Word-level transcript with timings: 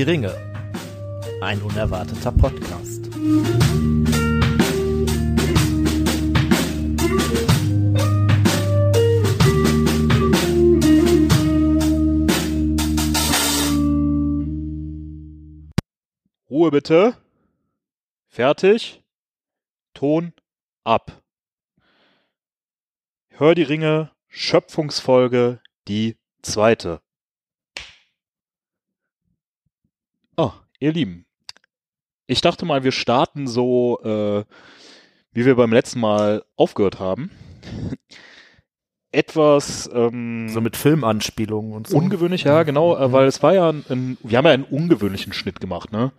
Die 0.00 0.04
Ringe. 0.04 0.34
Ein 1.42 1.60
unerwarteter 1.60 2.32
Podcast. 2.32 3.04
Ruhe 16.48 16.70
bitte. 16.70 17.14
Fertig. 18.30 19.02
Ton 19.92 20.32
ab. 20.82 21.22
Hör 23.28 23.54
die 23.54 23.64
Ringe, 23.64 24.12
Schöpfungsfolge, 24.28 25.60
die 25.88 26.16
zweite. 26.40 27.02
Oh, 30.42 30.54
ihr 30.80 30.92
Lieben. 30.92 31.26
Ich 32.26 32.40
dachte 32.40 32.64
mal, 32.64 32.84
wir 32.84 32.92
starten 32.92 33.46
so, 33.46 34.00
äh, 34.02 34.44
wie 35.32 35.46
wir 35.46 35.54
beim 35.56 35.72
letzten 35.72 36.00
Mal 36.00 36.44
aufgehört 36.56 36.98
haben. 36.98 37.30
Etwas 39.12 39.90
ähm, 39.92 40.48
So 40.48 40.60
mit 40.60 40.76
Filmanspielungen 40.76 41.72
und 41.72 41.88
so. 41.88 41.96
ungewöhnlich, 41.96 42.44
ja, 42.44 42.62
genau, 42.62 42.96
äh, 42.96 43.12
weil 43.12 43.26
es 43.26 43.42
war 43.42 43.54
ja 43.54 43.68
ein, 43.68 43.84
ein, 43.88 44.18
wir 44.22 44.38
haben 44.38 44.44
ja 44.46 44.52
einen 44.52 44.64
ungewöhnlichen 44.64 45.32
Schnitt 45.32 45.60
gemacht, 45.60 45.90
ne? 45.90 46.12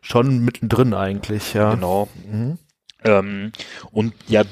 Schon 0.00 0.38
mittendrin 0.42 0.94
eigentlich, 0.94 1.52
ja. 1.52 1.74
Genau. 1.74 2.08
Mhm. 2.26 2.58
Ähm, 3.04 3.52
und 3.92 4.14
ja, 4.26 4.44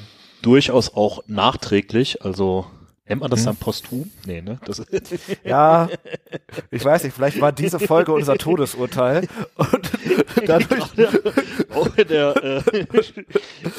durchaus 0.42 0.92
auch 0.92 1.22
nachträglich, 1.26 2.22
also 2.22 2.66
nennt 3.08 3.20
man 3.20 3.30
das 3.30 3.40
Mhm. 3.40 3.44
dann 3.46 3.56
posthum? 3.56 4.10
Nee, 4.26 4.40
ne? 4.42 4.58
Das, 4.64 4.82
Ja, 5.44 5.88
ich 6.70 6.84
weiß 6.84 7.04
nicht, 7.04 7.14
vielleicht 7.14 7.40
war 7.40 7.52
diese 7.52 7.78
Folge 7.78 8.12
unser 8.12 8.36
Todesurteil. 8.36 9.26
Und 9.56 9.90
dadurch, 10.46 10.84
auch 11.74 11.96
in 11.96 12.08
der, 12.08 12.36
äh, 12.44 12.78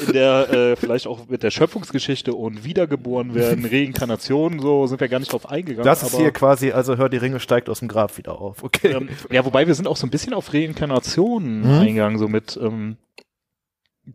in 0.06 0.12
der 0.12 0.50
äh, 0.52 0.76
vielleicht 0.76 1.06
auch 1.06 1.28
mit 1.28 1.42
der 1.42 1.50
Schöpfungsgeschichte 1.50 2.34
und 2.34 2.64
Wiedergeboren 2.64 3.34
werden, 3.34 3.64
Reinkarnation, 3.64 4.58
so 4.60 4.86
sind 4.86 5.00
wir 5.00 5.08
gar 5.08 5.18
nicht 5.20 5.32
drauf 5.32 5.48
eingegangen. 5.48 5.84
das 5.84 6.02
ist 6.02 6.16
hier 6.16 6.30
quasi, 6.32 6.72
also 6.72 6.96
hör 6.96 7.08
die 7.08 7.16
Ringe 7.16 7.40
steigt 7.40 7.68
aus 7.68 7.78
dem 7.80 7.88
Grab 7.88 8.16
wieder 8.18 8.40
auf. 8.40 8.62
Okay. 8.62 8.92
ähm, 8.92 9.08
ja, 9.30 9.44
wobei 9.44 9.66
wir 9.66 9.74
sind 9.74 9.86
auch 9.88 9.96
so 9.96 10.06
ein 10.06 10.10
bisschen 10.10 10.34
auf 10.34 10.52
Reinkarnation 10.52 11.60
Mhm. 11.62 11.66
eingegangen, 11.70 12.18
so 12.18 12.28
mit 12.28 12.58
ähm, 12.62 12.96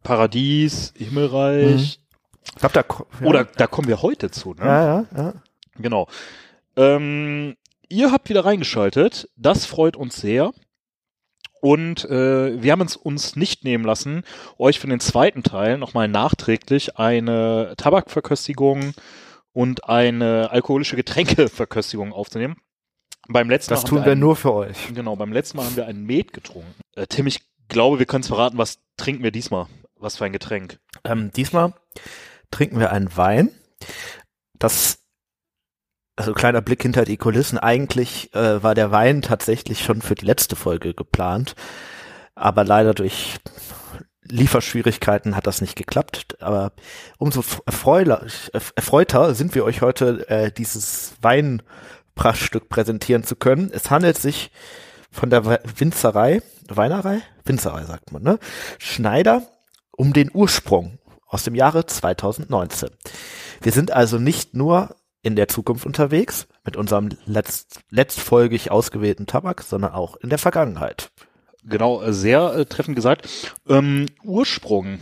Paradies, 0.03 0.94
Himmelreich. 0.97 2.00
Ich 2.53 2.59
glaube, 2.59 2.73
da, 2.73 2.85
ja. 3.21 3.27
Oder 3.27 3.45
da 3.45 3.67
kommen 3.67 3.88
wir 3.88 4.01
heute 4.01 4.31
zu, 4.31 4.53
ne? 4.53 4.65
Ja, 4.65 4.85
ja, 4.85 5.05
ja. 5.15 5.33
Genau. 5.77 6.07
Ähm, 6.77 7.55
ihr 7.89 8.11
habt 8.11 8.29
wieder 8.29 8.45
reingeschaltet. 8.45 9.29
Das 9.35 9.65
freut 9.65 9.95
uns 9.95 10.15
sehr. 10.15 10.53
Und 11.61 12.05
äh, 12.05 12.61
wir 12.61 12.71
haben 12.71 12.81
es 12.81 12.95
uns 12.95 13.35
nicht 13.35 13.63
nehmen 13.63 13.85
lassen, 13.85 14.23
euch 14.59 14.79
für 14.79 14.88
den 14.88 14.99
zweiten 14.99 15.41
Teil 15.41 15.79
nochmal 15.79 16.07
nachträglich 16.07 16.97
eine 16.99 17.73
Tabakverköstigung 17.77 18.93
und 19.51 19.89
eine 19.89 20.51
alkoholische 20.51 20.95
Getränkeverköstigung 20.95 22.13
aufzunehmen. 22.13 22.57
Beim 23.27 23.49
letzten 23.49 23.71
Das 23.71 23.83
Mal 23.83 23.89
tun 23.89 24.05
wir 24.05 24.11
einen, 24.11 24.21
nur 24.21 24.35
für 24.35 24.53
euch. 24.53 24.93
Genau, 24.93 25.16
beim 25.16 25.33
letzten 25.33 25.57
Mal 25.57 25.66
haben 25.66 25.75
wir 25.75 25.88
einen 25.88 26.05
Met 26.05 26.33
getrunken. 26.33 26.75
Äh, 26.95 27.07
Tim, 27.07 27.25
ich 27.25 27.41
glaube, 27.67 27.97
wir 27.97 28.05
können 28.05 28.21
es 28.21 28.27
verraten, 28.27 28.59
was 28.59 28.79
trinken 28.97 29.23
wir 29.23 29.31
diesmal? 29.31 29.66
Was 29.97 30.17
für 30.17 30.25
ein 30.25 30.33
Getränk? 30.33 30.79
Ähm, 31.03 31.31
diesmal 31.31 31.73
trinken 32.51 32.79
wir 32.79 32.91
einen 32.91 33.16
Wein. 33.17 33.51
Das, 34.57 35.00
also 36.16 36.33
kleiner 36.33 36.61
Blick 36.61 36.81
hinter 36.81 37.06
die 37.06 37.17
Kulissen. 37.17 37.57
Eigentlich 37.57 38.33
äh, 38.33 38.63
war 38.63 38.75
der 38.75 38.91
Wein 38.91 39.22
tatsächlich 39.22 39.83
schon 39.83 40.01
für 40.01 40.16
die 40.16 40.25
letzte 40.25 40.56
Folge 40.56 40.94
geplant, 40.94 41.56
aber 42.35 42.63
leider 42.63 42.94
durch 42.94 43.35
Lieferschwierigkeiten 44.28 45.35
hat 45.35 45.47
das 45.47 45.61
nicht 45.61 45.75
geklappt. 45.75 46.41
Aber 46.41 46.73
umso 47.17 47.44
erfreuter 47.66 49.35
sind 49.35 49.56
wir 49.56 49.63
euch 49.66 49.81
heute, 49.81 50.27
äh, 50.29 50.51
dieses 50.51 51.13
Weinprachtstück 51.22 52.69
präsentieren 52.69 53.23
zu 53.23 53.35
können. 53.35 53.72
Es 53.72 53.91
handelt 53.91 54.17
sich 54.17 54.51
von 55.12 55.29
der 55.29 55.45
Winzerei, 55.45 56.41
Weinerei? 56.67 57.22
Winzerei 57.45 57.83
sagt 57.83 58.12
man, 58.12 58.23
ne? 58.23 58.39
Schneider 58.79 59.44
um 59.91 60.13
den 60.13 60.31
Ursprung 60.33 60.97
aus 61.25 61.44
dem 61.44 61.56
Jahre 61.56 61.86
2019. 61.86 62.90
Wir 63.62 63.72
sind 63.72 63.91
also 63.91 64.19
nicht 64.19 64.53
nur 64.53 64.96
in 65.22 65.36
der 65.36 65.47
Zukunft 65.47 65.86
unterwegs 65.86 66.47
mit 66.63 66.78
unserem 66.78 67.09
letzt, 67.25 67.80
letztfolgig 67.90 68.69
ausgewählten 68.69 69.25
Tabak, 69.25 69.63
sondern 69.63 69.94
auch 69.94 70.18
in 70.18 70.30
der 70.30 70.38
Vergangenheit. 70.38 71.09
Genau, 71.63 72.02
äh, 72.02 72.13
sehr 72.13 72.53
äh, 72.53 72.66
treffend 72.66 72.96
gesagt. 72.96 73.56
Ähm, 73.68 74.06
Ursprung 74.24 75.00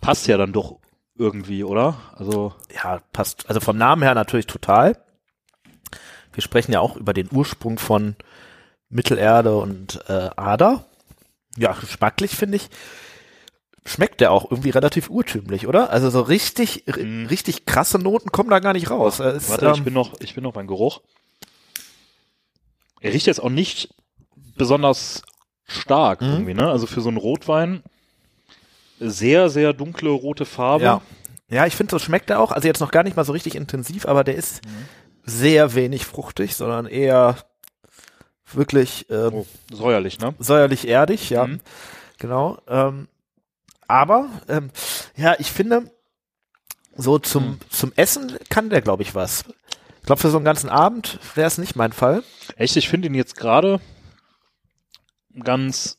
passt 0.00 0.26
ja 0.26 0.36
dann 0.36 0.52
doch 0.52 0.80
irgendwie, 1.16 1.64
oder? 1.64 1.96
Also 2.14 2.54
Ja, 2.74 3.00
passt. 3.12 3.48
Also 3.48 3.60
vom 3.60 3.78
Namen 3.78 4.02
her 4.02 4.14
natürlich 4.14 4.46
total. 4.46 4.96
Wir 6.32 6.42
sprechen 6.42 6.72
ja 6.72 6.80
auch 6.80 6.96
über 6.96 7.12
den 7.12 7.28
Ursprung 7.32 7.78
von 7.78 8.16
Mittelerde 8.88 9.56
und 9.56 10.00
äh, 10.08 10.30
Ader. 10.36 10.84
Ja, 11.56 11.72
geschmacklich 11.72 12.36
finde 12.36 12.56
ich, 12.56 12.68
schmeckt 13.86 14.20
der 14.20 14.30
auch 14.32 14.50
irgendwie 14.50 14.70
relativ 14.70 15.08
urtümlich, 15.10 15.66
oder? 15.66 15.90
Also 15.90 16.10
so 16.10 16.20
richtig, 16.20 16.84
ri- 16.86 17.04
Mhm. 17.04 17.26
richtig 17.26 17.66
krasse 17.66 17.98
Noten 17.98 18.30
kommen 18.30 18.50
da 18.50 18.58
gar 18.58 18.72
nicht 18.74 18.90
raus. 18.90 19.20
Es, 19.20 19.48
warte, 19.48 19.70
ich 19.70 19.78
ähm, 19.78 19.84
bin 19.84 19.94
noch, 19.94 20.20
ich 20.20 20.34
bin 20.34 20.44
noch 20.44 20.52
beim 20.52 20.66
Geruch. 20.66 21.00
Er 23.00 23.12
riecht 23.12 23.26
jetzt 23.26 23.42
auch 23.42 23.48
nicht 23.50 23.94
besonders 24.56 25.22
stark 25.66 26.20
Mhm. 26.20 26.28
irgendwie, 26.28 26.54
ne? 26.54 26.68
Also 26.70 26.86
für 26.86 27.00
so 27.00 27.08
einen 27.08 27.16
Rotwein 27.16 27.82
sehr, 28.98 29.48
sehr 29.48 29.72
dunkle 29.72 30.10
rote 30.10 30.44
Farbe. 30.44 30.84
Ja. 30.84 31.02
Ja, 31.48 31.66
ich 31.66 31.74
finde, 31.74 31.90
so 31.90 31.98
schmeckt 31.98 32.30
er 32.30 32.38
auch. 32.40 32.52
Also 32.52 32.68
jetzt 32.68 32.80
noch 32.80 32.90
gar 32.92 33.02
nicht 33.02 33.16
mal 33.16 33.24
so 33.24 33.32
richtig 33.32 33.54
intensiv, 33.56 34.06
aber 34.06 34.22
der 34.24 34.34
ist 34.36 34.64
Mhm. 34.64 34.88
sehr 35.24 35.74
wenig 35.74 36.04
fruchtig, 36.04 36.54
sondern 36.54 36.86
eher 36.86 37.36
wirklich 38.52 39.06
ähm, 39.10 39.32
Oh, 39.34 39.46
säuerlich, 39.72 40.18
ne? 40.18 40.34
säuerlich 40.38 40.86
erdig, 40.86 41.30
ja. 41.30 41.46
Mhm. 41.46 41.60
Genau. 42.18 42.58
Ähm, 42.68 43.08
aber 43.90 44.28
ähm, 44.48 44.70
ja, 45.16 45.34
ich 45.38 45.50
finde, 45.52 45.90
so 46.96 47.18
zum, 47.18 47.44
Mhm. 47.52 47.58
zum 47.70 47.92
Essen 47.96 48.36
kann 48.48 48.70
der, 48.70 48.80
glaube 48.82 49.02
ich, 49.02 49.14
was. 49.14 49.44
Ich 50.00 50.06
glaube, 50.06 50.20
für 50.22 50.30
so 50.30 50.38
einen 50.38 50.44
ganzen 50.44 50.70
Abend 50.70 51.18
wäre 51.34 51.46
es 51.46 51.58
nicht 51.58 51.76
mein 51.76 51.92
Fall. 51.92 52.22
Echt, 52.56 52.76
ich 52.76 52.88
finde 52.88 53.08
ihn 53.08 53.14
jetzt 53.14 53.36
gerade 53.36 53.80
ganz 55.42 55.98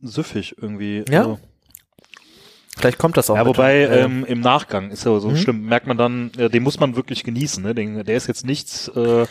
süffig 0.00 0.56
irgendwie. 0.60 1.04
Ja? 1.08 1.20
Also, 1.20 1.40
Vielleicht 2.76 2.98
kommt 2.98 3.16
das 3.16 3.30
auch. 3.30 3.36
Ja, 3.36 3.46
wobei 3.46 3.82
äh, 3.82 4.00
ähm, 4.02 4.24
im 4.24 4.40
Nachgang 4.40 4.90
ist 4.90 5.04
ja 5.04 5.18
so 5.20 5.30
Mhm. 5.30 5.36
schlimm, 5.36 5.62
merkt 5.66 5.86
man 5.86 5.96
dann, 5.96 6.32
äh, 6.36 6.50
den 6.50 6.62
muss 6.64 6.80
man 6.80 6.96
wirklich 6.96 7.22
genießen. 7.22 7.62
Ne? 7.62 7.72
Den, 7.74 8.04
der 8.04 8.16
ist 8.16 8.26
jetzt 8.26 8.44
nichts 8.44 8.88
äh, 8.88 9.26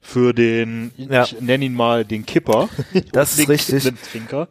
für 0.00 0.32
den, 0.32 0.92
Ja. 0.96 1.24
ich 1.24 1.40
nenne 1.40 1.64
ihn 1.64 1.74
mal 1.74 2.04
den 2.04 2.24
Kipper. 2.24 2.68
Das 3.12 3.30
ist 3.32 3.38
den, 3.40 3.46
richtig. 3.46 3.82
Den 3.82 3.98
Trinker. 4.00 4.48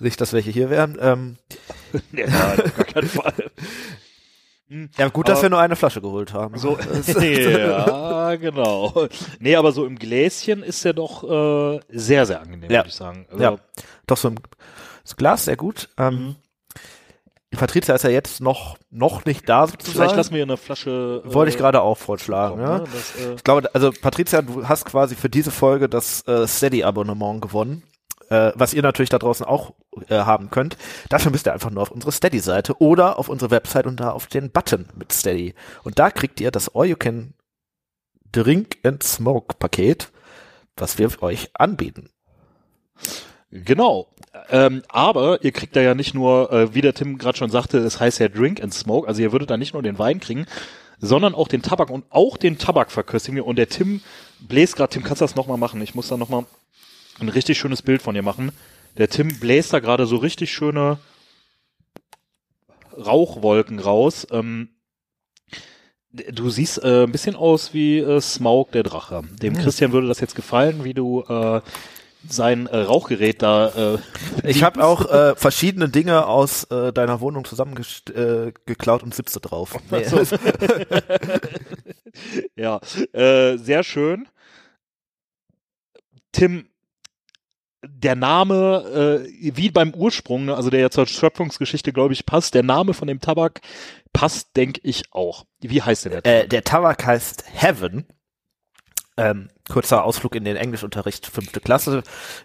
Nicht, 0.00 0.20
dass 0.20 0.32
welche 0.32 0.50
hier 0.50 0.70
wären. 0.70 0.98
Ähm, 1.00 1.36
Ja, 2.12 2.24
auf 2.26 2.76
gar 2.76 2.84
keinen 2.94 3.08
Fall. 3.08 3.50
ja, 4.96 5.08
gut, 5.08 5.28
dass 5.28 5.38
Aber- 5.38 5.42
wir 5.46 5.50
nur 5.50 5.60
eine 5.60 5.76
Flasche 5.76 6.00
geholt 6.00 6.32
haben. 6.32 6.56
So, 6.58 6.78
ja, 7.20 8.36
genau. 8.36 9.08
Nee, 9.40 9.56
aber 9.56 9.72
so 9.72 9.84
im 9.86 9.98
Gläschen 9.98 10.62
ist 10.62 10.84
er 10.84 10.92
doch 10.94 11.24
äh, 11.24 11.80
sehr, 11.88 12.26
sehr 12.26 12.40
angenehm, 12.40 12.70
Ja. 12.70 12.78
würde 12.80 12.88
ich 12.88 12.94
sagen. 12.94 13.26
Also, 13.30 13.42
Ja. 13.42 13.56
Doch 14.06 14.16
so 14.16 14.32
das 15.02 15.16
Glas 15.16 15.44
sehr 15.46 15.56
gut. 15.56 15.88
Ähm, 15.98 16.14
Mhm. 16.14 16.36
Patrizia 17.58 17.96
ist 17.96 18.04
ja 18.04 18.10
jetzt 18.10 18.40
noch 18.40 18.78
noch 18.92 19.24
nicht 19.24 19.48
da 19.48 19.66
sozusagen. 19.66 19.92
Vielleicht 19.96 20.14
lassen 20.16 20.34
wir 20.36 20.42
eine 20.44 20.56
Flasche. 20.56 21.22
äh, 21.26 21.34
Wollte 21.34 21.50
ich 21.50 21.58
gerade 21.58 21.82
auch 21.82 21.98
vorschlagen. 21.98 22.58
kommen, 22.58 22.62
Ja. 22.68 22.78
ne? 22.78 22.84
Das, 22.92 23.16
äh, 23.26 23.34
Ich 23.34 23.42
glaube, 23.42 23.68
also 23.74 23.90
Patricia, 23.90 24.40
du 24.42 24.68
hast 24.68 24.84
quasi 24.84 25.16
für 25.16 25.28
diese 25.28 25.50
Folge 25.50 25.88
das 25.88 26.22
äh, 26.28 26.46
Steady-Abonnement 26.46 27.40
gewonnen, 27.42 27.82
äh, 28.30 28.52
was 28.54 28.72
ihr 28.72 28.82
natürlich 28.82 29.10
da 29.10 29.18
draußen 29.18 29.44
auch 29.44 29.74
äh, 30.08 30.14
haben 30.14 30.50
könnt. 30.50 30.78
Dafür 31.08 31.30
müsst 31.30 31.46
ihr 31.46 31.52
einfach 31.52 31.70
nur 31.70 31.82
auf 31.82 31.90
unsere 31.90 32.12
Steady-Seite 32.12 32.80
oder 32.80 33.18
auf 33.18 33.28
unsere 33.28 33.50
Website 33.50 33.86
und 33.86 34.00
da 34.00 34.10
auf 34.10 34.26
den 34.26 34.50
Button 34.50 34.88
mit 34.96 35.12
Steady. 35.12 35.54
Und 35.82 35.98
da 35.98 36.10
kriegt 36.10 36.40
ihr 36.40 36.50
das 36.50 36.74
All 36.74 36.86
You 36.86 36.96
Can 36.96 37.34
Drink 38.32 38.78
and 38.84 39.02
Smoke 39.02 39.56
Paket, 39.58 40.10
was 40.76 40.98
wir 40.98 41.10
euch 41.22 41.50
anbieten. 41.54 42.10
Genau. 43.50 44.08
Ähm, 44.48 44.82
aber 44.88 45.42
ihr 45.42 45.50
kriegt 45.50 45.74
da 45.74 45.80
ja 45.80 45.96
nicht 45.96 46.14
nur, 46.14 46.52
äh, 46.52 46.74
wie 46.74 46.82
der 46.82 46.94
Tim 46.94 47.18
gerade 47.18 47.36
schon 47.36 47.50
sagte, 47.50 47.78
es 47.78 47.98
heißt 47.98 48.20
ja 48.20 48.28
Drink 48.28 48.62
and 48.62 48.72
Smoke, 48.72 49.08
also 49.08 49.20
ihr 49.20 49.32
würdet 49.32 49.50
da 49.50 49.56
nicht 49.56 49.72
nur 49.72 49.82
den 49.82 49.98
Wein 49.98 50.20
kriegen, 50.20 50.46
sondern 51.00 51.34
auch 51.34 51.48
den 51.48 51.62
Tabak 51.62 51.90
und 51.90 52.04
auch 52.10 52.36
den 52.36 52.58
Tabak 52.58 52.92
verköstigen. 52.92 53.40
Und 53.40 53.56
der 53.56 53.68
Tim 53.68 54.02
bläst 54.38 54.76
gerade, 54.76 54.92
Tim, 54.92 55.02
kannst 55.02 55.20
du 55.20 55.24
das 55.24 55.34
nochmal 55.34 55.56
machen? 55.56 55.82
Ich 55.82 55.96
muss 55.96 56.06
da 56.06 56.16
nochmal 56.16 56.44
ein 57.20 57.28
richtig 57.28 57.58
schönes 57.58 57.82
Bild 57.82 58.02
von 58.02 58.14
dir 58.14 58.22
machen. 58.22 58.52
Der 58.98 59.08
Tim 59.08 59.38
bläst 59.38 59.72
da 59.72 59.78
gerade 59.80 60.06
so 60.06 60.16
richtig 60.16 60.52
schöne 60.52 60.98
Rauchwolken 62.96 63.78
raus. 63.78 64.26
Ähm, 64.30 64.70
Du 66.12 66.50
siehst 66.50 66.82
äh, 66.82 67.04
ein 67.04 67.12
bisschen 67.12 67.36
aus 67.36 67.72
wie 67.72 67.98
äh, 67.98 68.20
Smaug 68.20 68.72
der 68.72 68.82
Drache. 68.82 69.22
Dem 69.40 69.54
Hm. 69.54 69.62
Christian 69.62 69.92
würde 69.92 70.08
das 70.08 70.18
jetzt 70.18 70.34
gefallen, 70.34 70.82
wie 70.82 70.92
du 70.92 71.22
äh, 71.22 71.60
sein 72.28 72.66
äh, 72.66 72.78
Rauchgerät 72.78 73.40
da. 73.42 73.94
Äh, 73.94 73.98
Ich 74.42 74.64
habe 74.64 74.84
auch 74.84 75.08
äh, 75.08 75.36
verschiedene 75.36 75.88
Dinge 75.88 76.26
aus 76.26 76.64
äh, 76.64 76.92
deiner 76.92 77.20
Wohnung 77.20 77.44
zusammengeklaut 77.44 79.02
äh, 79.02 79.04
und 79.04 79.14
sitze 79.14 79.38
drauf. 79.38 79.78
Nee. 79.92 80.02
so. 80.02 80.20
ja, 82.56 82.80
äh, 83.12 83.56
sehr 83.58 83.84
schön. 83.84 84.26
Tim, 86.32 86.66
der 88.02 88.16
Name, 88.16 89.24
äh, 89.28 89.56
wie 89.56 89.70
beim 89.70 89.94
Ursprung, 89.94 90.46
ne, 90.46 90.56
also 90.56 90.70
der 90.70 90.80
ja 90.80 90.90
zur 90.90 91.06
Schöpfungsgeschichte, 91.06 91.92
glaube 91.92 92.14
ich, 92.14 92.24
passt, 92.24 92.54
der 92.54 92.62
Name 92.62 92.94
von 92.94 93.08
dem 93.08 93.20
Tabak 93.20 93.60
passt, 94.12 94.56
denke 94.56 94.80
ich, 94.82 95.04
auch. 95.12 95.44
Wie 95.60 95.82
heißt 95.82 96.06
denn 96.06 96.12
der 96.12 96.26
Äh, 96.26 96.48
der 96.48 96.64
Tabak 96.64 97.04
heißt 97.04 97.44
Heaven. 97.52 98.06
Ähm, 99.16 99.48
kurzer 99.68 100.04
Ausflug 100.04 100.34
in 100.34 100.44
den 100.44 100.56
Englischunterricht, 100.56 101.26
fünfte 101.26 101.60
Klasse. 101.60 102.02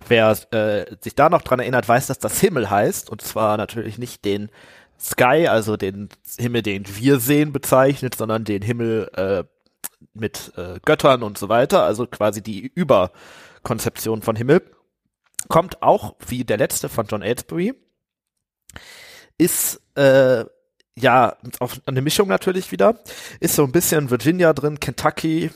Wer 0.08 0.38
äh, 0.52 0.86
sich 1.02 1.16
da 1.16 1.30
noch 1.30 1.42
dran 1.42 1.60
erinnert, 1.60 1.88
weiß, 1.88 2.08
dass 2.08 2.20
das 2.20 2.42
Himmel 2.42 2.70
heißt. 2.70 3.10
Und 3.10 3.22
zwar 3.22 3.56
natürlich 3.56 3.98
nicht 3.98 4.26
den 4.26 4.52
Sky, 5.00 5.48
also 5.48 5.78
den 5.78 6.10
Himmel, 6.38 6.64
den 6.64 6.84
wir 6.98 7.20
sehen, 7.20 7.54
bezeichnet, 7.54 8.16
sondern 8.16 8.44
den 8.44 8.62
Himmel 8.62 9.10
äh, 9.16 9.44
mit 10.14 10.52
äh, 10.58 10.80
Göttern 10.84 11.24
und 11.24 11.38
so 11.38 11.48
weiter. 11.48 11.84
Also 11.84 12.08
quasi 12.08 12.42
die 12.42 12.70
Überkonzeption 12.76 14.22
von 14.22 14.36
Himmel. 14.36 14.62
Kommt 15.48 15.82
auch, 15.82 16.16
wie 16.28 16.44
der 16.44 16.58
letzte 16.58 16.90
von 16.90 17.06
John 17.08 17.22
Aylesbury, 17.22 17.74
ist 19.38 19.82
äh, 19.96 20.46
ja 20.98 21.38
auf 21.60 21.82
eine 21.86 22.02
Mischung 22.02 22.28
natürlich 22.28 22.72
wieder. 22.72 23.00
Ist 23.40 23.56
so 23.56 23.64
ein 23.64 23.72
bisschen 23.72 24.10
Virginia 24.10 24.54
drin, 24.54 24.80
Kentucky, 24.80 25.52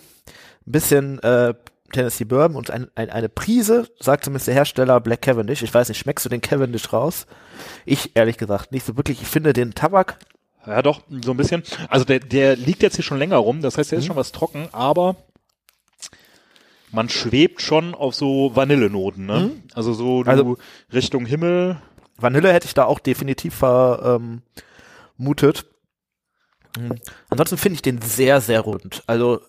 ein 0.68 0.71
bisschen 0.71 1.19
äh, 1.24 1.53
Tennessee 1.91 2.25
Bourbon 2.25 2.56
und 2.56 2.69
ein, 2.69 2.88
ein, 2.95 3.09
eine 3.09 3.30
Prise, 3.30 3.88
sagt 4.00 4.25
zumindest 4.25 4.47
der 4.47 4.53
Hersteller 4.53 5.00
Black 5.00 5.24
Cavendish. 5.24 5.63
Ich 5.63 5.74
weiß 5.74 5.89
nicht, 5.89 5.97
schmeckst 5.97 6.25
du 6.25 6.30
den 6.30 6.42
Cavendish 6.42 6.94
raus? 6.94 7.25
Ich 7.85 8.15
ehrlich 8.15 8.38
gesagt 8.38 8.71
nicht 8.71 8.85
so 8.85 8.95
wirklich. 8.95 9.21
Ich 9.21 9.27
finde 9.27 9.53
den 9.53 9.74
Tabak, 9.74 10.19
Ja, 10.68 10.81
doch, 10.81 11.01
so 11.24 11.31
ein 11.31 11.38
bisschen. 11.38 11.63
Also 11.89 12.06
der, 12.06 12.19
der 12.19 12.56
liegt 12.56 12.83
jetzt 12.83 12.95
hier 12.95 13.03
schon 13.03 13.18
länger 13.18 13.38
rum, 13.38 13.62
das 13.62 13.77
heißt, 13.77 13.92
der 13.92 14.00
ist 14.00 14.06
schon 14.06 14.15
was 14.15 14.31
trocken, 14.31 14.68
aber 14.71 15.15
man 16.91 17.09
schwebt 17.09 17.62
schon 17.62 17.95
auf 17.95 18.15
so 18.15 18.56
Vanillenoten, 18.56 19.25
ne? 19.25 19.39
Mhm. 19.39 19.63
Also 19.74 19.94
so 19.94 20.24
Also- 20.25 20.57
Richtung 20.94 21.25
Himmel. 21.25 21.77
Vanille 22.18 22.51
hätte 22.51 22.68
ich 22.68 22.74
da 22.74 22.86
auch 22.86 23.00
definitiv 23.00 23.56
vermutet. 23.56 24.41
Mhm. 26.77 26.95
Ansonsten 27.30 27.57
finde 27.57 27.75
ich 27.75 27.81
den 27.81 28.01
sehr, 28.01 28.41
sehr 28.41 28.62
rund. 28.62 29.03
Also 29.07 29.39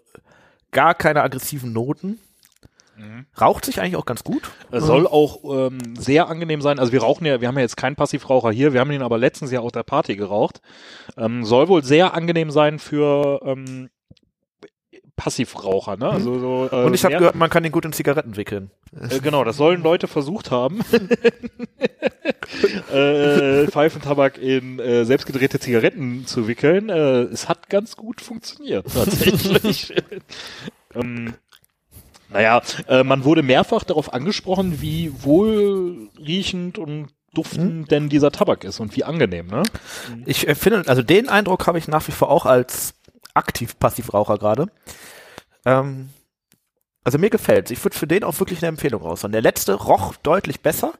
gar 0.71 0.95
keine 0.95 1.23
aggressiven 1.23 1.73
Noten. 1.73 2.19
Raucht 3.41 3.65
sich 3.65 3.81
eigentlich 3.81 3.97
auch 3.97 4.05
ganz 4.05 4.25
gut. 4.25 4.51
Es 4.71 4.85
soll 4.85 5.07
auch 5.07 5.39
ähm, 5.69 5.97
sehr 5.97 6.29
angenehm 6.29 6.61
sein. 6.61 6.79
Also 6.79 6.93
wir 6.93 7.01
rauchen 7.01 7.25
ja, 7.25 7.41
wir 7.41 7.49
haben 7.49 7.55
ja 7.57 7.63
jetzt 7.63 7.79
keinen 7.79 7.97
Passivraucher 7.97 8.51
hier, 8.51 8.75
wir 8.75 8.81
haben 8.81 8.91
ihn 8.91 9.01
aber 9.01 9.17
letztens 9.17 9.51
ja 9.51 9.61
auf 9.61 9.73
der 9.73 9.85
Party 9.85 10.17
geraucht. 10.17 10.61
Ähm, 11.17 11.47
soll 11.47 11.69
wohl 11.69 11.83
sehr 11.83 12.13
angenehm 12.13 12.51
sein 12.51 12.79
für 12.79 13.41
ähm, 13.43 13.89
Passivraucher, 15.21 15.99
ne? 15.99 16.09
Also 16.09 16.39
so, 16.39 16.69
äh, 16.73 16.85
Und 16.85 16.95
ich 16.95 17.05
habe 17.05 17.19
gehört, 17.19 17.35
man 17.35 17.51
kann 17.51 17.63
den 17.63 17.73
gut 17.73 17.85
in 17.85 17.93
Zigaretten 17.93 18.39
wickeln. 18.39 18.71
Äh, 18.99 19.21
genau, 19.21 19.45
das 19.45 19.59
sollen 19.59 19.83
Leute 19.83 20.09
versucht 20.09 20.51
haben. 20.51 20.81
äh, 22.91 23.67
Pfeifentabak 23.67 24.39
in 24.39 24.79
äh, 24.79 25.05
selbstgedrehte 25.05 25.61
Zigaretten 25.61 26.27
zu 26.27 26.49
wickeln. 26.49 26.89
Äh, 26.89 27.25
es 27.25 27.51
hat 27.51 27.69
ganz 27.69 27.97
gut 27.97 28.23
funktioniert, 28.23 28.87
tatsächlich. 28.95 29.93
ähm, 30.95 31.35
naja, 32.31 32.63
äh, 32.89 33.05
man 33.05 33.25
wurde 33.25 33.43
mehrfach 33.43 33.85
darauf 33.85 34.15
angesprochen, 34.15 34.81
wie 34.81 35.13
wohlriechend 35.23 36.79
und 36.79 37.09
duftend 37.35 37.91
denn 37.91 38.09
dieser 38.09 38.33
Tabak 38.33 38.65
ist 38.65 38.81
und 38.81 38.97
wie 38.97 39.05
angenehm, 39.05 39.49
ne? 39.49 39.65
Ich 40.25 40.49
äh, 40.49 40.55
finde, 40.55 40.85
also 40.87 41.03
den 41.03 41.29
Eindruck 41.29 41.67
habe 41.67 41.77
ich 41.79 41.89
nach 41.89 42.09
wie 42.09 42.13
vor 42.13 42.31
auch 42.31 42.47
als 42.47 42.95
aktiv-Passivraucher 43.35 44.39
gerade. 44.39 44.67
Ähm, 45.65 46.11
also 47.05 47.19
mir 47.19 47.31
gefällt 47.31 47.71
Ich 47.71 47.83
würde 47.85 47.97
für 47.97 48.07
den 48.07 48.25
auch 48.25 48.39
wirklich 48.41 48.61
eine 48.61 48.69
Empfehlung 48.69 49.03
raushauen. 49.03 49.33
Der 49.33 49.43
letzte 49.43 49.75
roch 49.75 50.15
deutlich 50.17 50.61
besser. 50.61 50.93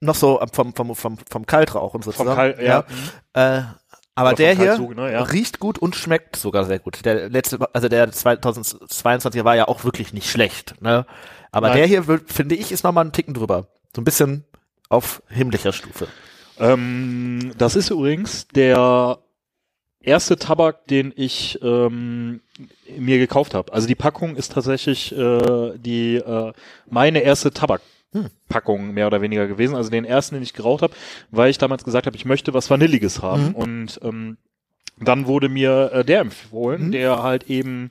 Noch 0.00 0.14
so 0.14 0.40
ähm, 0.40 0.48
vom, 0.52 0.74
vom, 0.74 0.94
vom, 0.94 1.18
vom 1.30 1.46
Kaltrauchen 1.46 2.02
sozusagen. 2.02 2.34
Kal- 2.34 2.62
ja. 2.62 2.84
Äh, 3.32 3.62
aber 4.14 4.30
Oder 4.30 4.36
der 4.36 4.52
vom 4.54 4.58
hier 4.62 4.66
Kaltzug, 4.72 4.96
ne, 4.96 5.12
ja. 5.12 5.22
riecht 5.22 5.60
gut 5.60 5.78
und 5.78 5.94
schmeckt 5.94 6.36
sogar 6.36 6.64
sehr 6.64 6.80
gut. 6.80 7.04
Der 7.04 7.28
letzte, 7.28 7.58
also 7.72 7.88
der 7.88 8.10
2022 8.10 9.44
war 9.44 9.54
ja 9.54 9.68
auch 9.68 9.84
wirklich 9.84 10.12
nicht 10.12 10.28
schlecht. 10.28 10.74
Ne? 10.82 11.06
Aber 11.52 11.68
Nein. 11.68 11.76
der 11.78 11.86
hier, 11.86 12.20
finde 12.26 12.56
ich, 12.56 12.72
ist 12.72 12.82
nochmal 12.84 13.02
einen 13.02 13.12
Ticken 13.12 13.34
drüber. 13.34 13.68
So 13.94 14.00
ein 14.00 14.04
bisschen 14.04 14.44
auf 14.88 15.22
himmlischer 15.28 15.72
Stufe. 15.72 16.08
Ähm, 16.58 17.52
das 17.58 17.76
ist 17.76 17.90
übrigens 17.90 18.48
der 18.48 19.18
erste 20.00 20.36
Tabak, 20.36 20.86
den 20.86 21.12
ich 21.16 21.58
ähm, 21.62 22.40
mir 22.96 23.18
gekauft 23.18 23.54
habe. 23.54 23.72
Also 23.72 23.86
die 23.88 23.94
Packung 23.94 24.36
ist 24.36 24.52
tatsächlich 24.52 25.16
äh, 25.16 25.72
die 25.78 26.16
äh, 26.16 26.52
meine 26.88 27.20
erste 27.20 27.50
Tabakpackung 27.52 28.92
mehr 28.94 29.06
oder 29.06 29.20
weniger 29.22 29.46
gewesen. 29.46 29.74
Also 29.74 29.90
den 29.90 30.04
ersten, 30.04 30.34
den 30.36 30.42
ich 30.42 30.54
geraucht 30.54 30.82
habe, 30.82 30.94
weil 31.30 31.50
ich 31.50 31.58
damals 31.58 31.84
gesagt 31.84 32.06
habe, 32.06 32.16
ich 32.16 32.24
möchte 32.24 32.54
was 32.54 32.70
Vanilliges 32.70 33.22
haben. 33.22 33.48
Mhm. 33.48 33.54
Und 33.54 34.00
ähm, 34.02 34.36
dann 35.00 35.26
wurde 35.26 35.48
mir 35.48 35.90
äh, 35.92 36.04
der 36.04 36.20
empfohlen, 36.20 36.86
Mhm. 36.86 36.92
der 36.92 37.22
halt 37.22 37.50
eben 37.50 37.90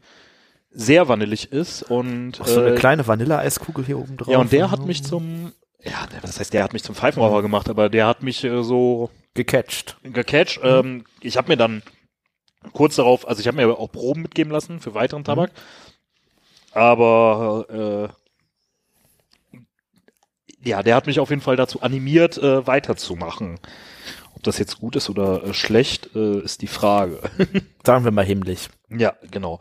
sehr 0.71 1.07
vanillig 1.07 1.51
ist 1.51 1.83
und 1.83 2.39
Auch 2.41 2.47
so 2.47 2.59
eine 2.61 2.71
äh, 2.71 2.75
kleine 2.75 3.07
Vanilleeiskugel 3.07 3.85
hier 3.85 3.97
oben 3.97 4.17
drauf. 4.17 4.27
ja 4.31 4.37
und 4.37 4.51
der 4.51 4.69
hat 4.71 4.85
mich 4.85 5.03
zum 5.03 5.51
ja, 5.83 6.07
das 6.21 6.39
heißt, 6.39 6.53
der 6.53 6.63
hat 6.63 6.73
mich 6.73 6.83
zum 6.83 6.95
Pfeifenraucher 6.95 7.41
gemacht, 7.43 7.69
aber 7.69 7.87
der 7.87 8.07
hat 8.07 8.21
mich 8.23 8.43
äh, 8.43 8.63
so 8.63 9.09
gecatcht. 9.35 9.95
gecatcht. 10.03 10.59
Ähm, 10.63 11.05
ich 11.21 11.37
habe 11.37 11.49
mir 11.49 11.55
dann 11.55 11.81
kurz 12.73 12.95
darauf, 12.95 13.27
also 13.27 13.39
ich 13.39 13.47
habe 13.47 13.57
mir 13.57 13.77
auch 13.77 13.91
Proben 13.91 14.21
mitgeben 14.21 14.51
lassen 14.51 14.79
für 14.79 14.93
weiteren 14.93 15.23
Tabak. 15.23 15.51
Aber 16.71 18.11
äh, 19.53 19.57
ja, 20.67 20.83
der 20.83 20.95
hat 20.95 21.07
mich 21.07 21.19
auf 21.19 21.29
jeden 21.29 21.41
Fall 21.41 21.55
dazu 21.55 21.81
animiert, 21.81 22.37
äh, 22.37 22.65
weiterzumachen. 22.67 23.59
Ob 24.35 24.43
das 24.43 24.59
jetzt 24.59 24.79
gut 24.79 24.95
ist 24.95 25.09
oder 25.09 25.43
äh, 25.43 25.53
schlecht, 25.53 26.15
äh, 26.15 26.39
ist 26.41 26.61
die 26.61 26.67
Frage. 26.67 27.19
Sagen 27.83 28.03
wir 28.03 28.11
mal 28.11 28.25
himmlisch. 28.25 28.67
ja, 28.89 29.15
genau. 29.31 29.59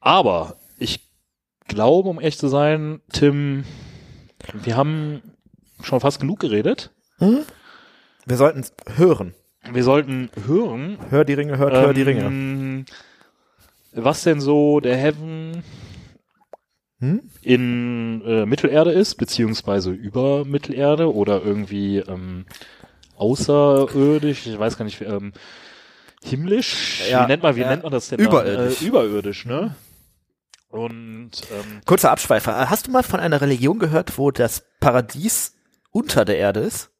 Aber 0.00 0.56
ich 0.78 1.08
glaube, 1.66 2.08
um 2.08 2.20
echt 2.20 2.38
zu 2.38 2.48
sein, 2.48 3.00
Tim, 3.12 3.64
wir 4.52 4.76
haben 4.76 5.22
schon 5.82 6.00
fast 6.00 6.20
genug 6.20 6.40
geredet. 6.40 6.90
Wir 8.26 8.36
sollten 8.36 8.64
hören. 8.96 9.34
Wir 9.72 9.84
sollten 9.84 10.30
hören, 10.46 10.98
Hör 11.10 11.24
die 11.24 11.34
Ringe, 11.34 11.58
hört, 11.58 11.72
hör 11.74 11.92
die 11.94 12.02
Ringe. 12.02 12.24
Ähm, 12.24 12.84
Was 13.92 14.22
denn 14.22 14.40
so 14.40 14.80
der 14.80 14.96
Heaven 14.96 15.62
Hm? 16.98 17.20
in 17.42 18.22
äh, 18.24 18.46
Mittelerde 18.46 18.90
ist, 18.92 19.16
beziehungsweise 19.16 19.90
über 19.90 20.44
Mittelerde 20.46 21.12
oder 21.14 21.42
irgendwie 21.44 21.98
ähm, 21.98 22.46
außerirdisch, 23.16 24.46
ich 24.46 24.58
weiß 24.58 24.78
gar 24.78 24.84
nicht, 24.86 25.02
ähm, 25.02 25.32
himmlisch, 26.24 27.02
Ja, 27.10 27.22
wie 27.24 27.26
nennt 27.28 27.42
man, 27.42 27.54
wie 27.56 27.60
ja. 27.60 27.68
nennt 27.68 27.82
man 27.82 27.92
das 27.92 28.08
denn? 28.08 28.18
Überirdisch. 28.18 28.80
Äh, 28.82 28.86
überirdisch, 28.86 29.44
ne? 29.44 29.74
Und 30.68 31.30
ähm, 31.52 31.80
Kurzer 31.84 32.10
Abschweifer. 32.10 32.68
Hast 32.70 32.86
du 32.86 32.90
mal 32.90 33.02
von 33.02 33.20
einer 33.20 33.40
Religion 33.40 33.78
gehört, 33.78 34.18
wo 34.18 34.30
das 34.30 34.64
Paradies 34.80 35.54
unter 35.90 36.24
der 36.24 36.38
Erde 36.38 36.60
ist? 36.60 36.90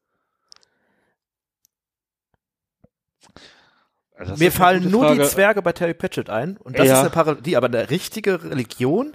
Das 4.19 4.39
Mir 4.39 4.49
ist 4.49 4.57
fallen 4.57 4.91
nur 4.91 5.05
Frage. 5.05 5.23
die 5.23 5.29
Zwerge 5.29 5.63
bei 5.63 5.73
Terry 5.73 5.95
Pratchett 5.95 6.31
ein. 6.31 6.57
Und 6.59 6.79
das 6.79 6.87
Ja. 6.87 6.95
ist 6.95 7.01
eine 7.01 7.11
Parodie, 7.11 7.57
aber 7.57 7.67
eine 7.67 7.91
richtige 7.91 8.43
Religion? 8.45 9.13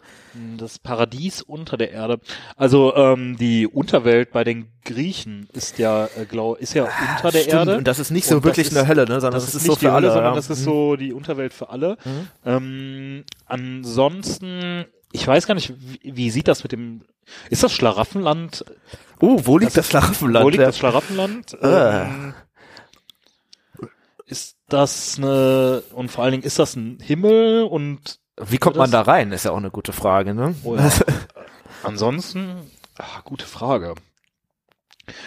Das 0.57 0.79
Paradies 0.79 1.41
unter 1.41 1.75
der 1.75 1.91
Erde. 1.91 2.19
Also 2.55 2.95
ähm, 2.95 3.35
die 3.37 3.67
Unterwelt 3.67 4.31
bei 4.31 4.43
den 4.45 4.67
Griechen 4.85 5.49
ist 5.53 5.77
ja, 5.77 6.05
äh, 6.05 6.25
glaub, 6.25 6.57
ist 6.59 6.73
ja 6.73 6.83
unter 7.15 7.31
der 7.31 7.39
Stimmt, 7.39 7.53
Erde. 7.53 7.77
Und 7.79 7.85
das 7.87 7.99
ist 7.99 8.11
nicht 8.11 8.25
so 8.25 8.35
Und 8.35 8.45
das 8.45 8.51
wirklich 8.51 8.67
ist- 8.67 8.77
eine 8.77 8.87
Hölle, 8.87 9.01
ne? 9.05 9.19
sondern 9.19 9.33
das, 9.33 9.45
das, 9.47 9.55
ist 9.55 9.65
so 9.65 9.71
nicht 9.73 9.79
für 9.79 9.87
die 9.87 9.91
Hölle, 9.91 10.07
alle. 10.07 10.13
sondern 10.13 10.31
ja. 10.33 10.35
das 10.37 10.49
ist 10.49 10.63
so 10.63 10.95
die 10.95 11.11
Unterwelt 11.13 11.53
für 11.53 11.69
alle. 11.69 11.97
Mhm. 12.05 12.27
Ähm, 12.45 13.23
ansonsten, 13.45 14.85
ich 15.11 15.27
weiß 15.27 15.47
gar 15.47 15.55
nicht, 15.55 15.73
wie, 15.77 16.15
wie 16.15 16.29
sieht 16.29 16.47
das 16.47 16.63
mit 16.63 16.71
dem, 16.71 17.01
ist 17.49 17.63
das 17.63 17.73
Schlaraffenland? 17.73 18.63
Oh, 19.19 19.41
wo 19.43 19.57
liegt 19.57 19.75
das 19.75 19.87
Schlaraffenland? 19.87 20.45
Wo 20.45 20.49
liegt 20.49 20.63
das 20.63 20.77
Schlaraffenland? 20.77 21.57
Äh. 21.61 22.03
Ähm, 22.03 22.33
ist 24.27 24.55
das 24.73 25.15
eine, 25.17 25.83
und 25.93 26.09
vor 26.11 26.23
allen 26.23 26.31
Dingen, 26.31 26.43
ist 26.43 26.59
das 26.59 26.75
ein 26.75 26.99
Himmel 27.01 27.63
und 27.63 28.19
Wie 28.41 28.57
kommt 28.57 28.75
man 28.77 28.91
da 28.91 29.01
rein? 29.01 29.31
Ist 29.31 29.45
ja 29.45 29.51
auch 29.51 29.57
eine 29.57 29.71
gute 29.71 29.93
Frage, 29.93 30.33
ne? 30.33 30.55
Oh 30.63 30.75
ja. 30.77 30.89
ansonsten, 31.83 32.49
ah, 32.97 33.21
gute 33.23 33.45
Frage. 33.45 33.95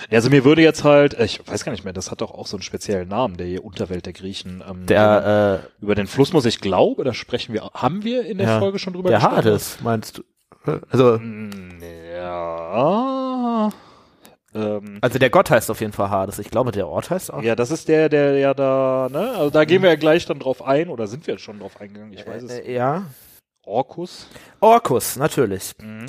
Ja, 0.08 0.16
also 0.18 0.30
mir 0.30 0.44
würde 0.44 0.62
jetzt 0.62 0.84
halt, 0.84 1.18
ich 1.20 1.46
weiß 1.46 1.64
gar 1.64 1.72
nicht 1.72 1.84
mehr, 1.84 1.92
das 1.92 2.10
hat 2.10 2.20
doch 2.22 2.30
auch 2.30 2.46
so 2.46 2.56
einen 2.56 2.62
speziellen 2.62 3.08
Namen, 3.08 3.36
der 3.36 3.46
hier 3.46 3.64
Unterwelt 3.64 4.06
der 4.06 4.12
Griechen. 4.14 4.62
Ähm, 4.68 4.86
Der, 4.86 5.62
äh, 5.80 5.82
über 5.82 5.94
den 5.94 6.06
Fluss 6.06 6.32
muss 6.32 6.46
ich 6.46 6.60
glaube, 6.60 7.04
da 7.04 7.12
sprechen 7.12 7.52
wir, 7.52 7.70
haben 7.74 8.02
wir 8.04 8.24
in 8.24 8.38
der 8.38 8.46
Ja, 8.48 8.58
Folge 8.60 8.78
schon 8.78 8.94
drüber 8.94 9.10
der 9.10 9.18
gesprochen? 9.18 9.36
Hades, 9.36 9.78
meinst 9.82 10.18
du? 10.18 10.22
Also, 10.90 11.20
Ja. 12.14 13.70
Ähm, 14.54 14.99
also 15.00 15.18
der 15.18 15.30
Gott 15.30 15.50
heißt 15.50 15.70
auf 15.70 15.80
jeden 15.80 15.92
Fall 15.92 16.11
Hades. 16.11 16.38
Ich 16.38 16.50
glaube, 16.50 16.70
der 16.73 16.87
Ort 16.88 17.11
heißt 17.11 17.32
auch. 17.32 17.42
ja, 17.42 17.56
das 17.56 17.70
ist 17.70 17.88
der, 17.88 18.08
der 18.08 18.38
ja 18.38 18.54
da, 18.54 19.08
ne? 19.11 19.30
Also 19.37 19.50
da 19.50 19.64
gehen 19.64 19.82
wir 19.82 19.90
ja 19.90 19.96
gleich 19.96 20.26
dann 20.26 20.38
drauf 20.38 20.62
ein, 20.62 20.88
oder 20.88 21.06
sind 21.06 21.26
wir 21.26 21.38
schon 21.38 21.58
drauf 21.58 21.80
eingegangen? 21.80 22.12
Ich 22.12 22.26
weiß 22.26 22.42
es. 22.44 22.50
Äh, 22.61 22.73
ja. 22.75 23.06
Orkus. 23.66 24.28
Orkus, 24.61 25.16
natürlich. 25.16 25.73
Mhm. 25.80 26.06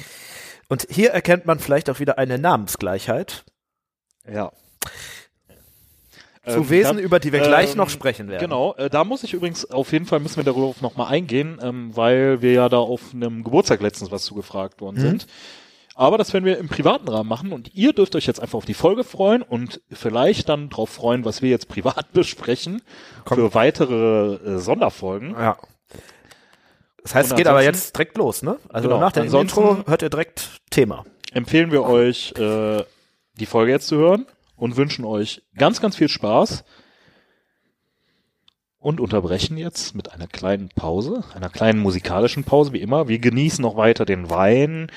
Und 0.67 0.87
hier 0.89 1.11
erkennt 1.11 1.45
man 1.45 1.59
vielleicht 1.59 1.89
auch 1.89 1.99
wieder 1.99 2.17
eine 2.17 2.37
Namensgleichheit 2.37 3.45
Ja. 4.31 4.51
zu 6.45 6.57
Ähm, 6.59 6.69
Wesen, 6.69 6.97
da- 6.97 7.03
über 7.03 7.19
die 7.19 7.31
wir 7.31 7.39
gleich 7.39 7.71
ähm, 7.71 7.77
noch 7.77 7.89
sprechen 7.89 8.27
werden. 8.27 8.41
Genau, 8.41 8.75
äh, 8.75 8.89
da 8.89 9.03
muss 9.03 9.23
ich 9.23 9.33
übrigens, 9.33 9.65
auf 9.71 9.91
jeden 9.91 10.05
Fall 10.05 10.19
müssen 10.19 10.37
wir 10.37 10.43
darauf 10.43 10.81
nochmal 10.81 11.11
eingehen, 11.11 11.59
ähm, 11.61 11.95
weil 11.95 12.41
wir 12.41 12.51
ja 12.53 12.69
da 12.69 12.77
auf 12.77 13.13
einem 13.13 13.43
Geburtstag 13.43 13.81
letztens 13.81 14.11
was 14.11 14.23
zugefragt 14.23 14.81
worden 14.81 14.97
Mhm. 14.97 15.01
sind. 15.01 15.27
Aber 15.97 16.17
das 16.17 16.33
werden 16.33 16.43
wir 16.43 16.57
im 16.57 16.67
privaten 16.67 17.07
Rahmen 17.07 17.29
machen 17.29 17.53
und 17.53 17.73
ihr 17.73 17.93
dürft 17.93 18.17
euch 18.17 18.25
jetzt 18.25 18.41
einfach 18.41 18.57
auf 18.57 18.65
die 18.65 18.73
Folge 18.73 19.05
freuen 19.05 19.41
und 19.41 19.81
vielleicht 19.89 20.49
dann 20.49 20.69
drauf 20.69 20.89
freuen, 20.89 21.23
was 21.23 21.41
wir 21.41 21.49
jetzt 21.49 21.69
privat 21.69 22.11
besprechen 22.13 22.81
Komm. 23.23 23.37
für 23.37 23.53
weitere 23.53 24.35
äh, 24.35 24.57
Sonderfolgen. 24.57 25.31
Ja. 25.31 25.57
Das 27.01 27.15
heißt, 27.15 27.31
Und 27.31 27.35
es 27.35 27.37
geht 27.37 27.47
aber 27.47 27.63
jetzt 27.63 27.95
direkt 27.95 28.17
los, 28.17 28.43
ne? 28.43 28.57
Also 28.67 28.89
Genau, 28.89 28.99
nach 28.99 29.13
dem 29.13 29.33
Intro 29.33 29.83
hört 29.87 30.01
ihr 30.01 30.09
direkt 30.09 30.59
Thema. 30.69 31.05
Empfehlen 31.31 31.71
wir 31.71 31.83
euch, 31.83 32.33
äh, 32.37 32.83
die 33.39 33.45
Folge 33.45 33.71
jetzt 33.71 33.87
zu 33.87 33.95
hören 33.95 34.25
und 34.57 34.75
wünschen 34.75 35.05
euch 35.05 35.43
ganz, 35.57 35.79
ganz 35.79 35.95
viel 35.95 36.09
Spaß 36.09 36.65
und 38.79 38.99
unterbrechen 38.99 39.57
jetzt 39.57 39.95
mit 39.95 40.11
einer 40.11 40.27
kleinen 40.27 40.69
Pause, 40.69 41.23
einer 41.33 41.49
kleinen 41.49 41.79
musikalischen 41.79 42.43
Pause, 42.43 42.73
wie 42.73 42.81
immer. 42.81 43.07
Wir 43.07 43.19
genießen 43.19 43.61
noch 43.61 43.77
weiter 43.77 44.05
den 44.05 44.29
Wein 44.29 44.91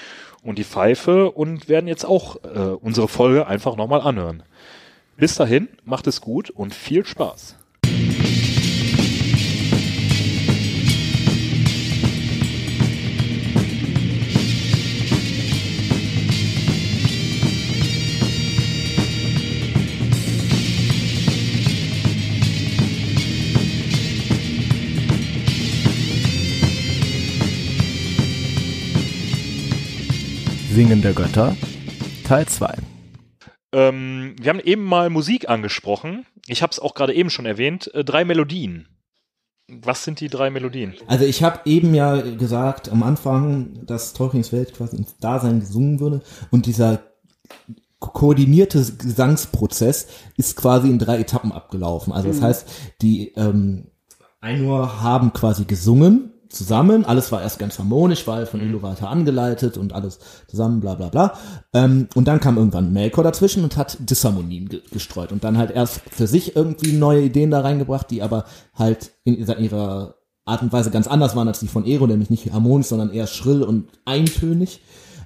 und 0.48 0.58
die 0.58 0.64
Pfeife 0.64 1.30
und 1.30 1.68
werden 1.68 1.86
jetzt 1.86 2.04
auch 2.04 2.36
äh, 2.42 2.58
unsere 2.80 3.06
Folge 3.08 3.46
einfach 3.46 3.76
nochmal 3.76 4.00
anhören. 4.00 4.42
Bis 5.16 5.34
dahin, 5.34 5.68
macht 5.84 6.06
es 6.06 6.20
gut 6.20 6.48
und 6.48 6.74
viel 6.74 7.04
Spaß. 7.04 7.56
Singen 30.78 31.02
der 31.02 31.12
Götter, 31.12 31.56
Teil 32.22 32.46
2. 32.46 32.72
Ähm, 33.72 34.36
wir 34.40 34.48
haben 34.48 34.60
eben 34.60 34.84
mal 34.84 35.10
Musik 35.10 35.48
angesprochen. 35.48 36.24
Ich 36.46 36.62
habe 36.62 36.70
es 36.70 36.78
auch 36.78 36.94
gerade 36.94 37.14
eben 37.14 37.30
schon 37.30 37.46
erwähnt. 37.46 37.92
Äh, 37.94 38.04
drei 38.04 38.24
Melodien. 38.24 38.86
Was 39.66 40.04
sind 40.04 40.20
die 40.20 40.28
drei 40.28 40.50
Melodien? 40.50 40.94
Also 41.08 41.24
ich 41.24 41.42
habe 41.42 41.62
eben 41.64 41.94
ja 41.96 42.20
gesagt 42.20 42.90
am 42.92 43.02
Anfang, 43.02 43.84
dass 43.86 44.12
Tolkiens 44.12 44.52
Welt 44.52 44.72
quasi 44.72 44.98
ins 44.98 45.18
Dasein 45.18 45.58
gesungen 45.58 45.98
würde 45.98 46.22
und 46.52 46.66
dieser 46.66 46.98
ko- 47.98 48.12
koordinierte 48.12 48.78
Gesangsprozess 48.78 50.06
ist 50.36 50.54
quasi 50.54 50.90
in 50.90 51.00
drei 51.00 51.18
Etappen 51.18 51.50
abgelaufen. 51.50 52.12
Also 52.12 52.28
das 52.28 52.40
heißt, 52.40 52.68
die 53.02 53.32
ähm, 53.34 53.88
Ainur 54.40 55.02
haben 55.02 55.32
quasi 55.32 55.64
gesungen 55.64 56.34
zusammen, 56.48 57.04
alles 57.04 57.30
war 57.32 57.42
erst 57.42 57.58
ganz 57.58 57.78
harmonisch, 57.78 58.26
weil 58.26 58.46
von 58.46 58.60
Iluvatar 58.60 59.10
angeleitet 59.10 59.76
und 59.76 59.92
alles 59.92 60.18
zusammen, 60.46 60.80
bla 60.80 60.94
bla 60.94 61.08
bla. 61.08 61.34
Ähm, 61.72 62.08
und 62.14 62.26
dann 62.26 62.40
kam 62.40 62.56
irgendwann 62.56 62.92
Melkor 62.92 63.24
dazwischen 63.24 63.64
und 63.64 63.76
hat 63.76 63.98
Disharmonien 64.00 64.68
ge 64.68 64.80
gestreut 64.90 65.32
und 65.32 65.44
dann 65.44 65.58
halt 65.58 65.70
erst 65.70 66.00
für 66.10 66.26
sich 66.26 66.56
irgendwie 66.56 66.92
neue 66.92 67.22
Ideen 67.22 67.50
da 67.50 67.60
reingebracht, 67.60 68.10
die 68.10 68.22
aber 68.22 68.44
halt 68.74 69.12
in 69.24 69.36
ihrer 69.36 70.14
Art 70.44 70.62
und 70.62 70.72
Weise 70.72 70.90
ganz 70.90 71.06
anders 71.06 71.36
waren 71.36 71.48
als 71.48 71.60
die 71.60 71.68
von 71.68 71.84
Ero, 71.84 72.06
nämlich 72.06 72.30
nicht 72.30 72.52
harmonisch, 72.52 72.86
sondern 72.86 73.12
eher 73.12 73.26
schrill 73.26 73.62
und 73.62 73.88
eintönig. 74.04 74.80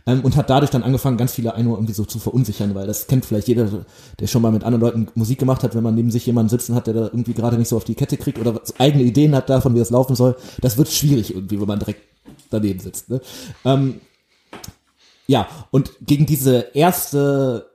Ähm, 0.07 0.21
und 0.23 0.37
hat 0.37 0.51
dadurch 0.51 0.71
dann 0.71 0.83
angefangen, 0.83 1.17
ganz 1.17 1.33
viele 1.33 1.55
Ainur 1.55 1.77
irgendwie 1.77 1.93
so 1.93 2.05
zu 2.05 2.19
verunsichern, 2.19 2.75
weil 2.75 2.87
das 2.87 3.07
kennt 3.07 3.25
vielleicht 3.25 3.49
jeder, 3.49 3.69
der 4.19 4.27
schon 4.27 4.43
mal 4.43 4.53
mit 4.53 4.65
anderen 4.65 4.81
Leuten 4.81 5.09
Musik 5.15 5.39
gemacht 5.39 5.63
hat, 5.63 5.75
wenn 5.75 5.83
man 5.83 5.95
neben 5.95 6.11
sich 6.11 6.27
jemanden 6.27 6.49
sitzen 6.49 6.75
hat, 6.75 6.87
der 6.87 6.95
da 6.95 7.05
irgendwie 7.05 7.35
gerade 7.35 7.57
nicht 7.57 7.69
so 7.69 7.77
auf 7.77 7.85
die 7.85 7.95
Kette 7.95 8.17
kriegt 8.17 8.39
oder 8.39 8.61
eigene 8.79 9.05
Ideen 9.05 9.35
hat 9.35 9.49
davon, 9.49 9.75
wie 9.75 9.79
das 9.79 9.91
laufen 9.91 10.17
soll. 10.17 10.37
Das 10.61 10.77
wird 10.77 10.89
schwierig 10.89 11.35
irgendwie, 11.35 11.61
wenn 11.61 11.69
man 11.69 11.79
direkt 11.79 12.03
daneben 12.51 12.81
sitzt. 12.81 13.11
Ne? 13.11 13.21
Ähm, 13.65 14.01
ja, 15.27 15.49
und 15.71 15.93
gegen 16.01 16.27
diese 16.27 16.67
erste, 16.75 17.71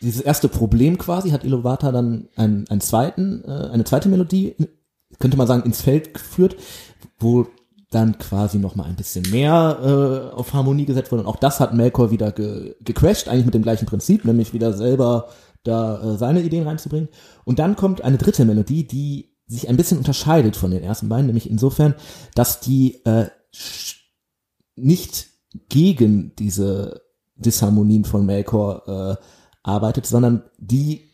dieses 0.00 0.22
erste 0.22 0.48
Problem 0.48 0.98
quasi 0.98 1.30
hat 1.30 1.44
Ilovata 1.44 1.92
dann 1.92 2.28
einen, 2.36 2.66
einen 2.68 2.80
zweiten, 2.80 3.44
äh, 3.44 3.68
eine 3.72 3.84
zweite 3.84 4.08
Melodie, 4.08 4.56
könnte 5.18 5.36
man 5.36 5.46
sagen, 5.46 5.62
ins 5.64 5.82
Feld 5.82 6.14
geführt, 6.14 6.56
wo 7.18 7.46
dann 7.90 8.18
quasi 8.18 8.58
noch 8.58 8.74
mal 8.74 8.84
ein 8.84 8.96
bisschen 8.96 9.30
mehr 9.30 9.78
äh, 9.80 10.34
auf 10.34 10.52
Harmonie 10.52 10.86
gesetzt 10.86 11.12
wurde. 11.12 11.22
Und 11.22 11.28
auch 11.28 11.36
das 11.36 11.60
hat 11.60 11.74
Melkor 11.74 12.10
wieder 12.10 12.32
ge 12.32 12.74
gecrashed, 12.80 13.28
eigentlich 13.28 13.44
mit 13.44 13.54
dem 13.54 13.62
gleichen 13.62 13.86
Prinzip, 13.86 14.24
nämlich 14.24 14.52
wieder 14.52 14.72
selber 14.72 15.28
da 15.62 16.02
äh, 16.02 16.16
seine 16.16 16.42
Ideen 16.42 16.66
reinzubringen. 16.66 17.08
Und 17.44 17.58
dann 17.58 17.76
kommt 17.76 18.02
eine 18.02 18.18
dritte 18.18 18.44
Melodie, 18.44 18.86
die 18.86 19.36
sich 19.46 19.68
ein 19.68 19.76
bisschen 19.76 19.98
unterscheidet 19.98 20.56
von 20.56 20.72
den 20.72 20.82
ersten 20.82 21.08
beiden, 21.08 21.26
nämlich 21.26 21.48
insofern, 21.48 21.94
dass 22.34 22.60
die 22.60 23.04
äh, 23.04 23.26
nicht 24.74 25.28
gegen 25.68 26.34
diese 26.36 27.02
Disharmonien 27.36 28.04
von 28.04 28.26
Melkor 28.26 28.82
äh, 28.88 29.16
arbeitet, 29.62 30.06
sondern 30.06 30.42
die 30.58 31.06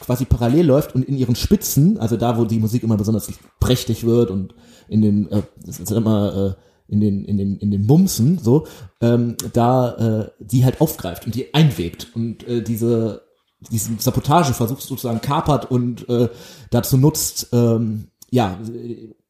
quasi 0.00 0.24
parallel 0.24 0.66
läuft 0.66 0.94
und 0.94 1.04
in 1.04 1.16
ihren 1.16 1.36
Spitzen, 1.36 1.98
also 1.98 2.16
da, 2.16 2.36
wo 2.36 2.44
die 2.44 2.58
Musik 2.58 2.82
immer 2.82 2.96
besonders 2.96 3.30
prächtig 3.60 4.04
wird 4.04 4.30
und 4.30 4.54
in 4.88 5.02
den, 5.02 5.30
äh, 5.30 5.42
das 5.64 5.80
ist 5.80 5.90
immer 5.90 6.56
äh, 6.56 6.92
in 6.92 7.00
den 7.00 7.24
in 7.24 7.38
den 7.38 7.56
in 7.58 7.70
den 7.70 7.86
Bumsen 7.86 8.38
so, 8.38 8.66
ähm, 9.00 9.36
da 9.52 9.94
äh, 9.94 10.30
die 10.38 10.64
halt 10.64 10.80
aufgreift 10.80 11.26
und 11.26 11.34
die 11.34 11.54
einwebt 11.54 12.08
und 12.14 12.46
äh, 12.46 12.62
diese 12.62 13.22
diesen 13.70 13.98
Sabotageversuch 13.98 14.80
sozusagen 14.80 15.20
kapert 15.20 15.70
und 15.70 16.08
äh, 16.08 16.28
dazu 16.70 16.98
nutzt, 16.98 17.48
ähm, 17.52 18.08
ja, 18.30 18.58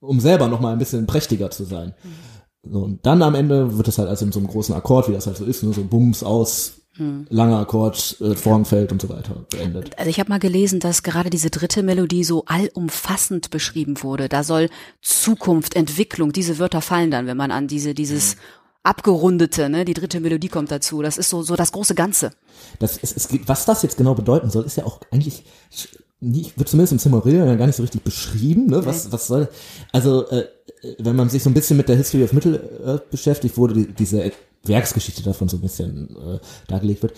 um 0.01 0.21
selber 0.21 0.49
noch 0.49 0.61
mal 0.61 0.73
ein 0.73 0.79
bisschen 0.79 1.07
prächtiger 1.07 1.51
zu 1.51 1.65
sein. 1.65 1.95
So, 2.63 2.81
und 2.81 3.05
dann 3.07 3.23
am 3.23 3.35
Ende 3.35 3.77
wird 3.77 3.89
es 3.89 3.99
halt 3.99 4.09
also 4.09 4.25
in 4.25 4.33
so 4.33 4.41
einem 4.41 4.49
großen 4.49 4.75
Akkord, 4.75 5.09
wie 5.09 5.13
das 5.13 5.27
halt 5.27 5.37
so 5.37 5.45
ist, 5.45 5.63
nur 5.63 5.75
so 5.75 5.85
Bums 5.85 6.23
aus, 6.23 6.84
langer 6.97 7.59
Akkord, 7.59 8.17
äh, 8.21 8.35
fällt 8.37 8.93
und 8.93 9.03
so 9.03 9.09
weiter 9.09 9.47
beendet. 9.51 9.99
Also 9.99 10.11
ich 10.11 10.21
habe 10.21 10.29
mal 10.31 10.39
gelesen, 10.39 10.81
dass 10.81 11.03
gerade 11.03 11.31
diese 11.31 11.51
dritte 11.51 11.83
Melodie 11.83 12.25
so 12.25 12.45
allumfassend 12.47 13.51
beschrieben 13.51 14.03
wurde. 14.03 14.29
Da 14.29 14.45
soll 14.45 14.69
Zukunft, 15.03 15.75
Entwicklung, 15.75 16.33
diese 16.33 16.59
Wörter 16.59 16.81
fallen 16.81 17.11
dann, 17.11 17.27
wenn 17.27 17.37
man 17.37 17.51
an 17.51 17.67
diese 17.67 17.95
dieses 17.95 18.37
abgerundete, 18.85 19.69
ne, 19.69 19.85
die 19.85 19.95
dritte 19.95 20.21
Melodie 20.21 20.49
kommt 20.49 20.71
dazu. 20.71 21.03
Das 21.03 21.19
ist 21.19 21.31
so 21.31 21.43
so 21.43 21.57
das 21.57 21.73
große 21.73 21.95
Ganze. 21.95 22.31
Das 22.79 22.97
ist, 22.97 23.17
es 23.17 23.29
geht, 23.29 23.49
was 23.49 23.65
das 23.65 23.83
jetzt 23.83 23.97
genau 23.97 24.15
bedeuten 24.15 24.51
soll, 24.51 24.65
ist 24.65 24.77
ja 24.77 24.85
auch 24.85 25.01
eigentlich 25.11 25.43
nicht, 26.21 26.57
wird 26.59 26.69
zumindest 26.69 26.93
im 26.93 26.99
Silmarillion 26.99 27.47
ja 27.47 27.57
gar 27.57 27.67
nicht 27.67 27.77
so 27.77 27.83
richtig 27.83 28.03
beschrieben, 28.03 28.67
ne? 28.67 28.85
Was, 28.87 29.13
was 29.13 29.27
soll, 29.27 29.49
also, 29.93 30.29
äh, 30.31 30.47
wenn 30.99 31.17
man 31.17 31.29
sich 31.29 31.43
so 31.43 31.51
ein 31.51 31.55
bisschen 31.55 31.77
mit 31.77 31.89
der 31.89 31.97
History 31.97 32.25
of 32.25 32.33
Middle-earth 32.33 33.11
beschäftigt, 33.11 33.57
wo 33.59 33.67
die, 33.67 33.93
diese 33.93 34.23
Werksgeschichte 34.67 35.23
davon 35.23 35.49
so 35.49 35.57
ein 35.57 35.63
bisschen 35.63 36.17
äh, 36.17 36.39
dargelegt 36.69 37.03
wird, 37.03 37.15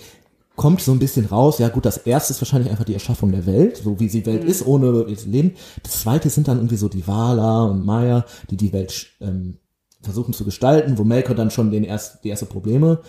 kommt 0.57 0.81
so 0.81 0.91
ein 0.91 0.99
bisschen 0.99 1.25
raus, 1.27 1.59
ja 1.59 1.69
gut, 1.69 1.85
das 1.85 1.97
erste 1.97 2.33
ist 2.33 2.41
wahrscheinlich 2.41 2.71
einfach 2.71 2.83
die 2.83 2.95
Erschaffung 2.95 3.31
der 3.31 3.45
Welt, 3.45 3.77
so 3.77 3.99
wie 3.99 4.09
sie 4.09 4.25
Welt 4.25 4.43
ist, 4.43 4.65
ohne 4.65 5.03
Leben. 5.03 5.53
Das 5.83 6.01
zweite 6.01 6.29
sind 6.29 6.47
dann 6.47 6.57
irgendwie 6.57 6.77
so 6.77 6.89
die 6.89 7.07
Wala 7.07 7.65
und 7.65 7.85
Maya, 7.85 8.25
die 8.49 8.57
die 8.57 8.73
Welt 8.73 9.07
ähm, 9.21 9.59
versuchen 10.01 10.33
zu 10.33 10.43
gestalten, 10.45 10.97
wo 10.97 11.03
Melkor 11.03 11.35
dann 11.35 11.51
schon 11.51 11.69
den 11.69 11.83
erst, 11.83 12.23
die 12.23 12.29
erste 12.29 12.47
Probleme 12.47 13.01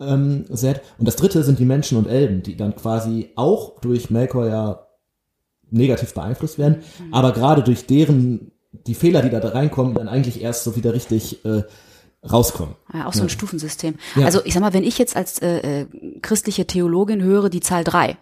ähm, 0.00 0.46
sät. 0.50 0.82
Und 0.98 1.06
das 1.06 1.14
dritte 1.14 1.44
sind 1.44 1.60
die 1.60 1.64
Menschen 1.64 1.96
und 1.96 2.08
Elben, 2.08 2.42
die 2.42 2.56
dann 2.56 2.74
quasi 2.74 3.30
auch 3.36 3.80
durch 3.80 4.10
Melkor 4.10 4.48
ja 4.48 4.86
negativ 5.70 6.12
beeinflusst 6.12 6.58
werden, 6.58 6.78
aber 7.12 7.32
gerade 7.32 7.62
durch 7.62 7.86
deren, 7.86 8.52
die 8.72 8.94
Fehler, 8.94 9.22
die 9.22 9.30
da, 9.30 9.38
da 9.40 9.50
reinkommen, 9.50 9.94
dann 9.94 10.08
eigentlich 10.08 10.42
erst 10.42 10.64
so 10.64 10.76
wieder 10.76 10.92
richtig 10.92 11.44
äh, 11.44 11.62
rauskommen. 12.30 12.74
Ja, 12.92 13.06
auch 13.06 13.12
so 13.12 13.22
ein 13.22 13.28
Stufensystem. 13.28 13.96
Ja. 14.14 14.26
Also 14.26 14.40
ich 14.44 14.54
sag 14.54 14.60
mal, 14.60 14.72
wenn 14.72 14.84
ich 14.84 14.98
jetzt 14.98 15.16
als 15.16 15.38
äh, 15.40 15.82
äh, 15.82 15.86
christliche 16.22 16.66
Theologin 16.66 17.22
höre 17.22 17.48
die 17.48 17.60
Zahl 17.60 17.84
drei, 17.84 18.16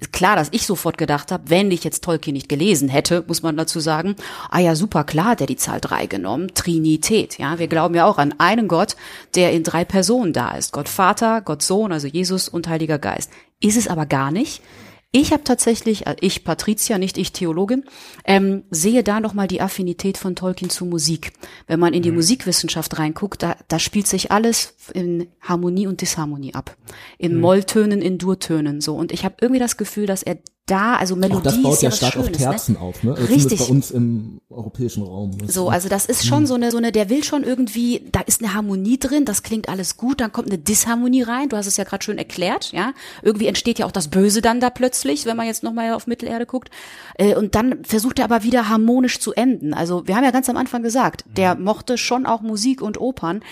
ist 0.00 0.12
klar, 0.12 0.36
dass 0.36 0.48
ich 0.52 0.66
sofort 0.66 0.98
gedacht 0.98 1.32
habe, 1.32 1.50
wenn 1.50 1.70
ich 1.70 1.84
jetzt 1.84 2.04
Tolkien 2.04 2.34
nicht 2.34 2.48
gelesen 2.48 2.88
hätte, 2.88 3.24
muss 3.26 3.42
man 3.42 3.56
dazu 3.56 3.80
sagen, 3.80 4.16
ah 4.50 4.58
ja, 4.58 4.74
super, 4.74 5.04
klar 5.04 5.30
hat 5.30 5.40
er 5.40 5.46
die 5.46 5.56
Zahl 5.56 5.80
drei 5.80 6.06
genommen, 6.06 6.48
Trinität. 6.54 7.38
Ja, 7.38 7.58
wir 7.58 7.68
glauben 7.68 7.94
ja 7.94 8.06
auch 8.06 8.18
an 8.18 8.34
einen 8.38 8.68
Gott, 8.68 8.96
der 9.34 9.52
in 9.52 9.62
drei 9.64 9.84
Personen 9.84 10.32
da 10.32 10.52
ist. 10.52 10.72
Gott 10.72 10.88
Vater, 10.88 11.40
Gott 11.40 11.62
Sohn, 11.62 11.92
also 11.92 12.06
Jesus 12.06 12.48
und 12.48 12.68
Heiliger 12.68 12.98
Geist. 12.98 13.30
ist 13.60 13.76
es 13.76 13.88
aber 13.88 14.06
gar 14.06 14.30
nicht. 14.30 14.62
Ich 15.10 15.32
habe 15.32 15.42
tatsächlich, 15.42 16.06
äh, 16.06 16.16
ich 16.20 16.44
Patricia, 16.44 16.98
nicht 16.98 17.16
ich 17.16 17.32
Theologin, 17.32 17.84
ähm, 18.24 18.64
sehe 18.70 19.02
da 19.02 19.20
noch 19.20 19.32
mal 19.32 19.48
die 19.48 19.62
Affinität 19.62 20.18
von 20.18 20.36
Tolkien 20.36 20.68
zu 20.68 20.84
Musik. 20.84 21.32
Wenn 21.66 21.80
man 21.80 21.94
in 21.94 22.02
die 22.02 22.10
mhm. 22.10 22.16
Musikwissenschaft 22.16 22.98
reinguckt, 22.98 23.42
da, 23.42 23.56
da 23.68 23.78
spielt 23.78 24.06
sich 24.06 24.30
alles 24.30 24.74
in 24.92 25.28
Harmonie 25.40 25.86
und 25.86 26.02
Disharmonie 26.02 26.54
ab, 26.54 26.76
in 27.16 27.36
mhm. 27.36 27.40
Molltönen, 27.40 28.02
in 28.02 28.18
Durtönen 28.18 28.82
so. 28.82 28.96
Und 28.96 29.10
ich 29.10 29.24
habe 29.24 29.36
irgendwie 29.40 29.60
das 29.60 29.78
Gefühl, 29.78 30.04
dass 30.04 30.22
er 30.22 30.38
da, 30.70 30.96
also 30.96 31.16
Melodie 31.16 31.38
Auch 31.38 31.42
das 31.42 31.62
baut 31.62 31.82
ja, 31.82 31.88
ja 31.88 31.96
stark 31.96 32.12
Schönes, 32.12 32.28
auf 32.28 32.36
Terzen 32.36 32.74
ne? 32.74 32.80
auf, 32.80 33.02
ne? 33.02 33.14
Also 33.14 33.24
Richtig. 33.32 33.58
bei 33.58 33.64
uns 33.66 33.90
im 33.90 34.40
europäischen 34.50 35.02
Raum. 35.02 35.32
So, 35.46 35.68
also 35.68 35.88
das 35.88 36.06
ist 36.06 36.26
schon 36.26 36.40
hm. 36.40 36.46
so 36.46 36.54
eine, 36.54 36.70
so 36.70 36.78
eine, 36.78 36.92
der 36.92 37.10
will 37.10 37.24
schon 37.24 37.42
irgendwie, 37.42 38.02
da 38.12 38.20
ist 38.20 38.42
eine 38.42 38.54
Harmonie 38.54 38.98
drin, 38.98 39.24
das 39.24 39.42
klingt 39.42 39.68
alles 39.68 39.96
gut, 39.96 40.20
dann 40.20 40.32
kommt 40.32 40.48
eine 40.48 40.58
Disharmonie 40.58 41.22
rein, 41.22 41.48
du 41.48 41.56
hast 41.56 41.66
es 41.66 41.76
ja 41.76 41.84
gerade 41.84 42.04
schön 42.04 42.18
erklärt, 42.18 42.72
ja. 42.72 42.92
Irgendwie 43.22 43.46
entsteht 43.46 43.78
ja 43.78 43.86
auch 43.86 43.92
das 43.92 44.08
Böse 44.08 44.42
dann 44.42 44.60
da 44.60 44.70
plötzlich, 44.70 45.26
wenn 45.26 45.36
man 45.36 45.46
jetzt 45.46 45.62
nochmal 45.62 45.92
auf 45.92 46.06
Mittelerde 46.06 46.46
guckt. 46.46 46.70
Äh, 47.16 47.34
und 47.34 47.54
dann 47.54 47.84
versucht 47.84 48.18
er 48.18 48.26
aber 48.26 48.42
wieder 48.42 48.68
harmonisch 48.68 49.20
zu 49.20 49.32
enden. 49.32 49.74
Also 49.74 50.06
wir 50.06 50.16
haben 50.16 50.24
ja 50.24 50.30
ganz 50.30 50.48
am 50.48 50.56
Anfang 50.56 50.82
gesagt, 50.82 51.24
der 51.36 51.54
mhm. 51.54 51.64
mochte 51.64 51.98
schon 51.98 52.26
auch 52.26 52.40
Musik 52.40 52.82
und 52.82 53.00
Opern. 53.00 53.42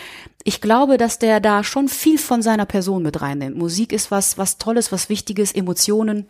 Ich 0.44 0.60
glaube, 0.60 0.96
dass 0.96 1.18
der 1.18 1.40
da 1.40 1.64
schon 1.64 1.88
viel 1.88 2.18
von 2.18 2.40
seiner 2.40 2.66
Person 2.66 3.02
mit 3.02 3.20
reinnimmt. 3.20 3.56
Musik 3.56 3.92
ist 3.92 4.10
was, 4.10 4.38
was 4.38 4.58
Tolles, 4.58 4.92
was 4.92 5.08
Wichtiges, 5.08 5.52
Emotionen. 5.52 6.26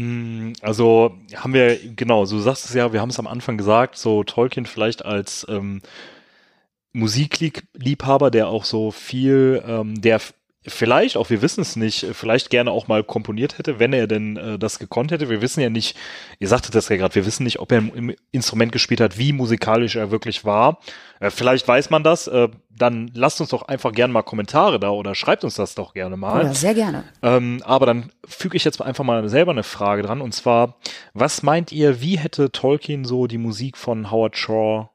Mm, 0.00 0.54
also 0.62 1.18
haben 1.36 1.52
wir, 1.52 1.78
genau, 1.94 2.24
so 2.24 2.40
sagst 2.40 2.64
es 2.64 2.74
ja, 2.74 2.94
wir 2.94 3.02
haben 3.02 3.10
es 3.10 3.18
am 3.18 3.26
Anfang 3.26 3.58
gesagt, 3.58 3.96
so 3.98 4.24
Tolkien 4.24 4.64
vielleicht 4.64 5.04
als 5.04 5.46
ähm, 5.50 5.82
Musikliebhaber, 6.94 8.30
der 8.30 8.48
auch 8.48 8.64
so 8.64 8.92
viel, 8.92 9.62
ähm, 9.66 10.00
der 10.00 10.20
vielleicht 10.66 11.16
auch, 11.16 11.30
wir 11.30 11.40
wissen 11.40 11.62
es 11.62 11.74
nicht, 11.74 12.06
vielleicht 12.12 12.50
gerne 12.50 12.70
auch 12.70 12.86
mal 12.86 13.02
komponiert 13.02 13.56
hätte, 13.56 13.78
wenn 13.78 13.94
er 13.94 14.06
denn 14.06 14.36
äh, 14.36 14.58
das 14.58 14.78
gekonnt 14.78 15.10
hätte. 15.10 15.30
Wir 15.30 15.40
wissen 15.40 15.60
ja 15.60 15.70
nicht, 15.70 15.96
ihr 16.38 16.48
sagtet 16.48 16.74
das 16.74 16.90
ja 16.90 16.96
gerade, 16.96 17.14
wir 17.14 17.24
wissen 17.24 17.44
nicht, 17.44 17.60
ob 17.60 17.72
er 17.72 17.78
ein 17.78 18.14
Instrument 18.30 18.70
gespielt 18.70 19.00
hat, 19.00 19.16
wie 19.16 19.32
musikalisch 19.32 19.96
er 19.96 20.10
wirklich 20.10 20.44
war. 20.44 20.78
Äh, 21.18 21.30
vielleicht 21.30 21.66
weiß 21.66 21.88
man 21.88 22.02
das, 22.02 22.26
äh, 22.26 22.48
dann 22.68 23.10
lasst 23.14 23.40
uns 23.40 23.50
doch 23.50 23.62
einfach 23.62 23.92
gerne 23.92 24.12
mal 24.12 24.22
Kommentare 24.22 24.78
da 24.78 24.90
oder 24.90 25.14
schreibt 25.14 25.44
uns 25.44 25.54
das 25.54 25.74
doch 25.74 25.94
gerne 25.94 26.18
mal. 26.18 26.44
Ja, 26.44 26.54
sehr 26.54 26.74
gerne. 26.74 27.04
Ähm, 27.22 27.62
aber 27.64 27.86
dann 27.86 28.12
füge 28.28 28.56
ich 28.56 28.64
jetzt 28.64 28.82
einfach 28.82 29.04
mal 29.04 29.26
selber 29.30 29.52
eine 29.52 29.62
Frage 29.62 30.02
dran 30.02 30.20
und 30.20 30.34
zwar, 30.34 30.76
was 31.14 31.42
meint 31.42 31.72
ihr, 31.72 32.02
wie 32.02 32.18
hätte 32.18 32.52
Tolkien 32.52 33.06
so 33.06 33.26
die 33.26 33.38
Musik 33.38 33.78
von 33.78 34.10
Howard 34.10 34.36
Shaw, 34.36 34.90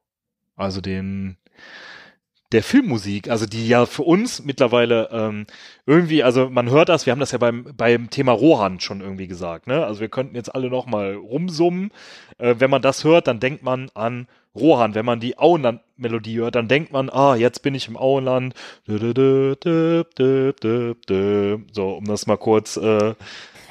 also 0.56 0.80
den 0.80 1.38
der 2.56 2.64
Filmmusik, 2.64 3.30
also 3.30 3.46
die 3.46 3.68
ja 3.68 3.86
für 3.86 4.04
uns 4.04 4.44
mittlerweile 4.44 5.10
ähm, 5.12 5.46
irgendwie, 5.86 6.24
also 6.24 6.50
man 6.50 6.70
hört 6.70 6.88
das, 6.88 7.06
wir 7.06 7.12
haben 7.12 7.20
das 7.20 7.34
ja 7.34 7.38
beim, 7.38 7.66
beim 7.76 8.10
Thema 8.10 8.32
Rohan 8.32 8.80
schon 8.80 9.02
irgendwie 9.02 9.28
gesagt, 9.28 9.68
ne? 9.68 9.86
Also 9.86 10.00
wir 10.00 10.08
könnten 10.08 10.36
jetzt 10.36 10.56
alle 10.56 10.70
noch 10.70 10.86
mal 10.86 11.16
rumsummen. 11.16 11.92
Äh, 12.38 12.56
wenn 12.60 12.70
man 12.70 12.82
das 12.82 13.04
hört, 13.04 13.28
dann 13.28 13.42
denkt 13.42 13.62
man 13.62 13.92
an 13.94 14.28
Rohan. 14.56 14.96
Wenn 14.96 15.06
man 15.06 15.20
die 15.20 15.38
Auenland-Melodie 15.38 16.38
hört, 16.38 16.56
dann 16.56 16.70
denkt 16.70 16.94
man, 16.94 17.10
ah, 17.10 17.36
jetzt 17.36 17.62
bin 17.62 17.76
ich 17.76 17.90
im 17.90 17.98
Auenland. 17.98 18.54
So, 18.88 18.96
um 21.76 22.06
das 22.06 22.26
mal 22.26 22.38
kurz 22.38 22.78
äh, 22.78 23.16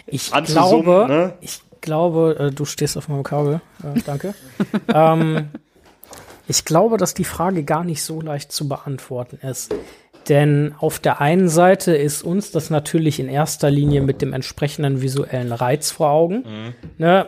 ich 0.06 0.30
glaube, 0.30 1.06
ne? 1.08 1.32
ich 1.40 1.62
glaube, 1.80 2.36
äh, 2.38 2.50
du 2.50 2.66
stehst 2.66 2.98
auf 2.98 3.08
meinem 3.08 3.22
Kabel. 3.22 3.62
Äh, 3.82 4.00
danke. 4.04 4.34
ähm, 4.88 5.48
ich 6.46 6.64
glaube, 6.64 6.96
dass 6.96 7.14
die 7.14 7.24
Frage 7.24 7.64
gar 7.64 7.84
nicht 7.84 8.02
so 8.02 8.20
leicht 8.20 8.52
zu 8.52 8.68
beantworten 8.68 9.38
ist. 9.46 9.74
Denn 10.28 10.74
auf 10.78 10.98
der 10.98 11.20
einen 11.20 11.48
Seite 11.48 11.94
ist 11.94 12.22
uns 12.22 12.50
das 12.50 12.70
natürlich 12.70 13.20
in 13.20 13.28
erster 13.28 13.70
Linie 13.70 14.00
mit 14.00 14.22
dem 14.22 14.32
entsprechenden 14.32 15.02
visuellen 15.02 15.52
Reiz 15.52 15.90
vor 15.90 16.10
Augen. 16.10 16.36
Mhm. 16.36 16.74
Ne? 16.98 17.26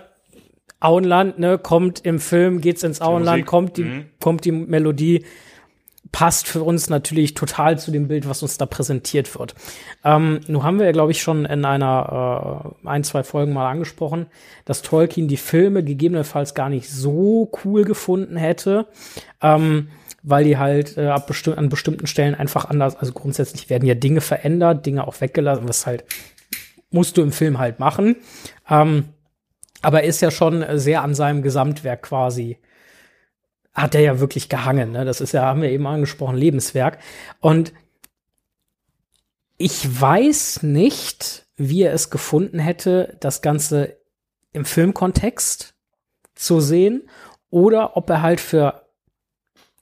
Auenland, 0.80 1.38
ne, 1.38 1.58
kommt 1.58 2.04
im 2.04 2.20
Film, 2.20 2.60
geht's 2.60 2.82
ins 2.82 3.00
Auenland, 3.00 3.46
kommt 3.46 3.76
die, 3.76 3.84
mhm. 3.84 4.04
kommt 4.20 4.44
die 4.44 4.52
Melodie, 4.52 5.24
passt 6.12 6.48
für 6.48 6.62
uns 6.62 6.88
natürlich 6.88 7.34
total 7.34 7.78
zu 7.78 7.90
dem 7.90 8.08
Bild, 8.08 8.28
was 8.28 8.42
uns 8.42 8.58
da 8.58 8.66
präsentiert 8.66 9.38
wird. 9.38 9.54
Ähm, 10.04 10.40
nun 10.46 10.62
haben 10.62 10.78
wir 10.78 10.86
ja, 10.86 10.92
glaube 10.92 11.12
ich, 11.12 11.22
schon 11.22 11.44
in 11.44 11.64
einer 11.64 12.74
äh, 12.84 12.88
ein, 12.88 13.04
zwei 13.04 13.22
Folgen 13.22 13.52
mal 13.52 13.70
angesprochen, 13.70 14.26
dass 14.64 14.82
Tolkien 14.82 15.28
die 15.28 15.36
Filme 15.36 15.82
gegebenenfalls 15.82 16.54
gar 16.54 16.68
nicht 16.68 16.88
so 16.88 17.50
cool 17.64 17.84
gefunden 17.84 18.36
hätte, 18.36 18.86
ähm, 19.42 19.88
weil 20.22 20.44
die 20.44 20.58
halt 20.58 20.96
äh, 20.96 21.08
ab 21.08 21.26
besti 21.26 21.52
an 21.52 21.68
bestimmten 21.68 22.06
Stellen 22.06 22.34
einfach 22.34 22.66
anders, 22.66 22.96
also 22.96 23.12
grundsätzlich 23.12 23.70
werden 23.70 23.86
ja 23.86 23.94
Dinge 23.94 24.20
verändert, 24.20 24.86
Dinge 24.86 25.06
auch 25.06 25.20
weggelassen, 25.20 25.68
was 25.68 25.86
halt 25.86 26.04
musst 26.90 27.16
du 27.16 27.22
im 27.22 27.32
Film 27.32 27.58
halt 27.58 27.78
machen. 27.78 28.16
Ähm, 28.68 29.06
aber 29.82 30.04
ist 30.04 30.22
ja 30.22 30.30
schon 30.30 30.64
sehr 30.78 31.02
an 31.02 31.14
seinem 31.14 31.42
Gesamtwerk 31.42 32.02
quasi 32.02 32.58
hat 33.76 33.94
er 33.94 34.00
ja 34.00 34.18
wirklich 34.18 34.48
gehangen. 34.48 34.92
Ne? 34.92 35.04
Das 35.04 35.20
ist 35.20 35.32
ja, 35.32 35.42
haben 35.42 35.60
wir 35.60 35.70
eben 35.70 35.86
angesprochen, 35.86 36.36
Lebenswerk. 36.36 36.98
Und 37.40 37.74
ich 39.58 40.00
weiß 40.00 40.62
nicht, 40.62 41.46
wie 41.56 41.82
er 41.82 41.92
es 41.92 42.10
gefunden 42.10 42.58
hätte, 42.58 43.16
das 43.20 43.42
Ganze 43.42 43.98
im 44.52 44.64
Filmkontext 44.64 45.74
zu 46.34 46.60
sehen 46.60 47.08
oder 47.50 47.96
ob 47.96 48.08
er 48.10 48.22
halt 48.22 48.40
für 48.40 48.82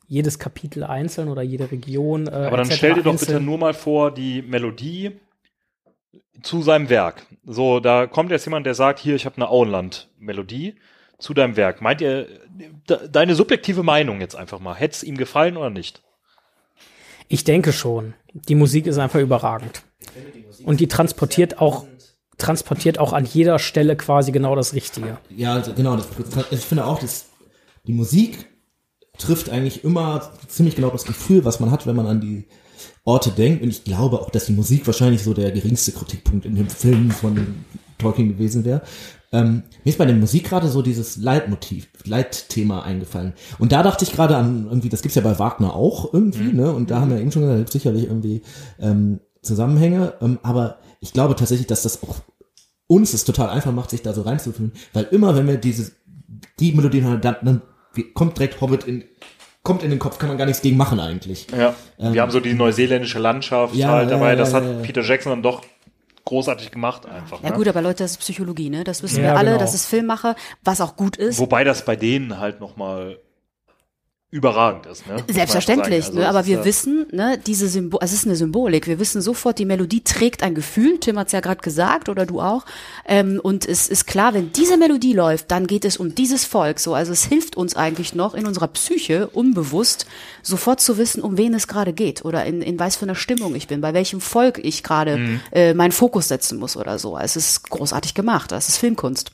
jedes 0.07 0.39
Kapitel 0.39 0.85
einzeln 0.85 1.29
oder 1.29 1.43
jede 1.43 1.71
Region. 1.71 2.27
Äh, 2.27 2.31
Aber 2.31 2.57
dann 2.57 2.71
stell 2.71 2.95
dir 2.95 3.03
doch 3.03 3.19
bitte 3.19 3.41
nur 3.41 3.59
mal 3.59 3.75
vor, 3.75 4.13
die 4.13 4.43
Melodie 4.43 5.13
zu 6.43 6.63
seinem 6.63 6.89
Werk. 6.89 7.27
So, 7.45 7.81
da 7.81 8.07
kommt 8.07 8.31
jetzt 8.31 8.45
jemand, 8.45 8.67
der 8.67 8.75
sagt, 8.75 8.99
hier, 8.99 9.15
ich 9.15 9.25
habe 9.25 9.37
eine 9.37 9.49
Auenland-Melodie 9.49 10.75
zu 11.19 11.35
deinem 11.35 11.57
Werk. 11.57 11.81
Meint 11.81 12.01
ihr, 12.01 12.27
deine 13.11 13.35
subjektive 13.35 13.83
Meinung 13.83 14.21
jetzt 14.21 14.37
einfach 14.37 14.61
mal, 14.61 14.75
hätte 14.75 14.97
es 14.97 15.03
ihm 15.03 15.17
gefallen 15.17 15.57
oder 15.57 15.71
nicht? 15.71 16.03
Ich 17.29 17.45
denke 17.45 17.73
schon. 17.73 18.15
Die 18.33 18.55
Musik 18.55 18.87
ist 18.87 18.99
einfach 18.99 19.21
überragend. 19.21 19.83
Und 20.65 20.81
die 20.81 20.89
transportiert 20.89 21.59
auch 21.59 21.87
transportiert 22.39 22.99
auch 22.99 23.13
an 23.13 23.25
jeder 23.25 23.59
Stelle 23.59 23.97
quasi 23.97 24.33
genau 24.33 24.57
das 24.57 24.75
Richtige. 24.75 25.19
Ja, 25.31 25.55
also 25.55 25.73
genau. 25.73 25.97
Das, 25.97 26.09
ich 26.51 26.61
finde 26.61 26.85
auch, 26.85 26.99
dass 26.99 27.27
die 27.87 27.93
Musik 27.93 28.47
trifft 29.19 29.51
eigentlich 29.51 29.85
immer 29.85 30.33
ziemlich 30.49 30.75
genau 30.75 30.91
das 30.91 31.05
Gefühl, 31.05 31.45
was 31.45 31.61
man 31.61 31.71
hat, 31.71 31.87
wenn 31.87 31.97
man 31.97 32.07
an 32.07 32.21
die 32.21 32.47
Orte 33.05 33.31
denkt. 33.31 33.63
Und 33.63 33.69
ich 33.69 33.85
glaube 33.85 34.21
auch, 34.21 34.31
dass 34.31 34.47
die 34.47 34.53
Musik 34.53 34.87
wahrscheinlich 34.87 35.23
so 35.23 35.35
der 35.35 35.53
geringste 35.53 35.93
Kritikpunkt 35.93 36.45
in 36.45 36.57
dem 36.57 36.69
Film 36.69 37.11
von 37.11 37.65
Tolkien 37.99 38.29
gewesen 38.29 38.65
wäre. 38.65 38.83
Ähm, 39.35 39.65
mir 39.83 39.91
ist 39.91 39.99
bei 39.99 40.07
der 40.07 40.15
Musik 40.15 40.45
gerade 40.49 40.69
so 40.69 40.81
dieses 40.81 41.17
Leitmotiv, 41.17 41.89
Leitthema 42.05 42.83
eingefallen. 42.83 43.33
Und 43.59 43.73
da 43.73 43.83
dachte 43.83 44.05
ich 44.05 44.13
gerade 44.13 44.37
an 44.37 44.67
irgendwie, 44.69 44.89
das 44.89 45.03
gibt's 45.03 45.17
ja 45.17 45.23
bei 45.23 45.41
Wagner 45.41 45.75
auch 45.75 46.15
irgendwie, 46.15 46.53
mhm. 46.53 46.57
ne? 46.57 46.73
Und 46.73 46.93
da 46.93 47.01
haben 47.01 47.11
wir 47.11 47.19
eben 47.19 47.33
schon 47.33 47.43
gesagt, 47.43 47.73
sicherlich 47.73 48.05
irgendwie 48.05 48.43
ähm, 48.81 49.19
Zusammenhänge. 49.43 50.15
Ähm, 50.23 50.39
aber 50.45 50.79
ich 51.01 51.13
glaube 51.13 51.35
tatsächlich, 51.35 51.67
dass 51.67 51.83
das 51.83 52.05
auch 52.05 52.21
uns 52.87 53.13
es 53.13 53.25
total 53.25 53.51
einfach 53.51 53.73
macht, 53.73 53.91
sich 53.91 54.03
da 54.03 54.13
so 54.13 54.23
reinzufühlen, 54.23 54.73
weil 54.93 55.05
immer, 55.11 55.35
wenn 55.37 55.49
wir 55.49 55.57
diese 55.57 55.91
die 56.61 56.73
Melodien 56.73 57.05
hören, 57.05 57.21
dann, 57.21 57.37
dann 57.43 57.63
kommt 58.15 58.39
direkt 58.39 58.61
Hobbit 58.61 58.85
in 58.85 59.05
kommt 59.65 59.83
in 59.83 59.91
den 59.91 59.99
Kopf, 59.99 60.19
kann 60.19 60.29
man 60.29 60.37
gar 60.39 60.45
nichts 60.45 60.61
gegen 60.63 60.77
machen 60.77 61.01
eigentlich. 61.01 61.47
Ja, 61.57 61.75
ähm, 61.99 62.13
wir 62.13 62.21
haben 62.21 62.31
so 62.31 62.39
die 62.39 62.53
neuseeländische 62.53 63.19
Landschaft 63.19 63.75
ja, 63.75 63.89
halt 63.89 64.11
dabei, 64.11 64.37
das 64.37 64.53
hat 64.53 64.83
Peter 64.83 65.01
Jackson 65.01 65.31
dann 65.31 65.43
doch 65.43 65.63
großartig 66.25 66.71
gemacht 66.71 67.07
einfach. 67.07 67.43
Ja 67.43 67.51
ne? 67.51 67.57
gut, 67.57 67.69
aber 67.69 67.83
Leute, 67.83 68.05
das 68.05 68.13
ist 68.13 68.19
Psychologie, 68.19 68.71
ne? 68.71 68.85
Das 68.85 69.03
wissen 69.03 69.19
ja, 69.19 69.31
wir 69.31 69.37
alle, 69.37 69.51
genau. 69.51 69.61
das 69.61 69.75
ist 69.75 69.87
Filmmacher, 69.87 70.37
was 70.63 70.81
auch 70.81 70.97
gut 70.97 71.17
ist. 71.17 71.39
Wobei 71.39 71.65
das 71.65 71.85
bei 71.85 71.97
denen 71.97 72.39
halt 72.39 72.61
nochmal 72.61 73.19
überragend 74.35 74.87
ist. 74.87 75.07
Ne? 75.07 75.23
Selbstverständlich, 75.29 76.07
also 76.07 76.19
ne? 76.19 76.29
aber 76.29 76.45
wir 76.45 76.59
ja 76.59 76.65
wissen, 76.65 77.07
ne, 77.13 77.39
diese 77.47 77.69
Symbol, 77.69 78.01
also 78.01 78.13
es 78.13 78.23
ist 78.23 78.27
eine 78.27 78.35
Symbolik. 78.35 78.89
Wir 78.89 78.99
wissen 78.99 79.23
sofort, 79.23 79.61
die 79.61 79.65
Melodie 79.65 80.03
trägt 80.03 80.43
ein 80.43 80.57
Gefühl. 80.57 80.99
Tim 80.99 81.21
hat's 81.21 81.31
ja 81.31 81.39
gerade 81.39 81.61
gesagt 81.61 82.09
oder 82.09 82.27
du 82.27 82.41
auch. 82.41 82.65
Ähm, 83.07 83.39
und 83.41 83.65
es 83.65 83.89
ist 83.89 84.09
klar, 84.09 84.35
wenn 84.35 84.51
diese 84.51 84.77
Melodie 84.77 85.13
läuft, 85.13 85.53
dann 85.53 85.69
geht 85.69 85.85
es 85.85 85.99
um 85.99 86.17
dieses 86.17 86.45
Volk. 86.47 86.81
So, 86.81 86.95
also 86.95 87.13
es 87.13 87.25
hilft 87.25 87.57
uns 87.57 87.77
eigentlich 87.77 88.17
noch 88.17 88.35
in 88.35 88.45
unserer 88.45 88.67
Psyche 88.67 89.29
unbewusst 89.29 90.07
sofort 90.43 90.81
zu 90.81 90.99
wissen, 90.99 91.23
um 91.23 91.39
wen 91.39 91.55
es 91.55 91.69
gerade 91.69 91.93
geht 91.93 92.25
oder 92.25 92.45
in, 92.45 92.61
in 92.61 92.81
was 92.81 92.97
für 92.97 93.05
einer 93.05 93.15
Stimmung 93.15 93.55
ich 93.55 93.69
bin, 93.69 93.81
bei 93.81 93.95
welchem 93.95 94.21
Volk 94.21 94.59
ich 94.59 94.83
gerade 94.83 95.17
mhm. 95.17 95.41
äh, 95.53 95.75
meinen 95.75 95.93
Fokus 95.93 96.27
setzen 96.27 96.59
muss 96.59 96.77
oder 96.77 96.99
so. 96.99 97.17
Es 97.17 97.37
ist 97.37 97.71
großartig 97.71 98.15
gemacht. 98.15 98.51
Es 98.51 98.69
ist 98.69 98.79
Filmkunst. 98.79 99.31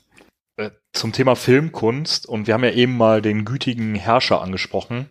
Äh, 0.57 0.71
zum 0.93 1.13
Thema 1.13 1.35
Filmkunst. 1.35 2.25
Und 2.25 2.47
wir 2.47 2.53
haben 2.53 2.63
ja 2.63 2.71
eben 2.71 2.97
mal 2.97 3.21
den 3.21 3.45
gütigen 3.45 3.95
Herrscher 3.95 4.41
angesprochen. 4.41 5.09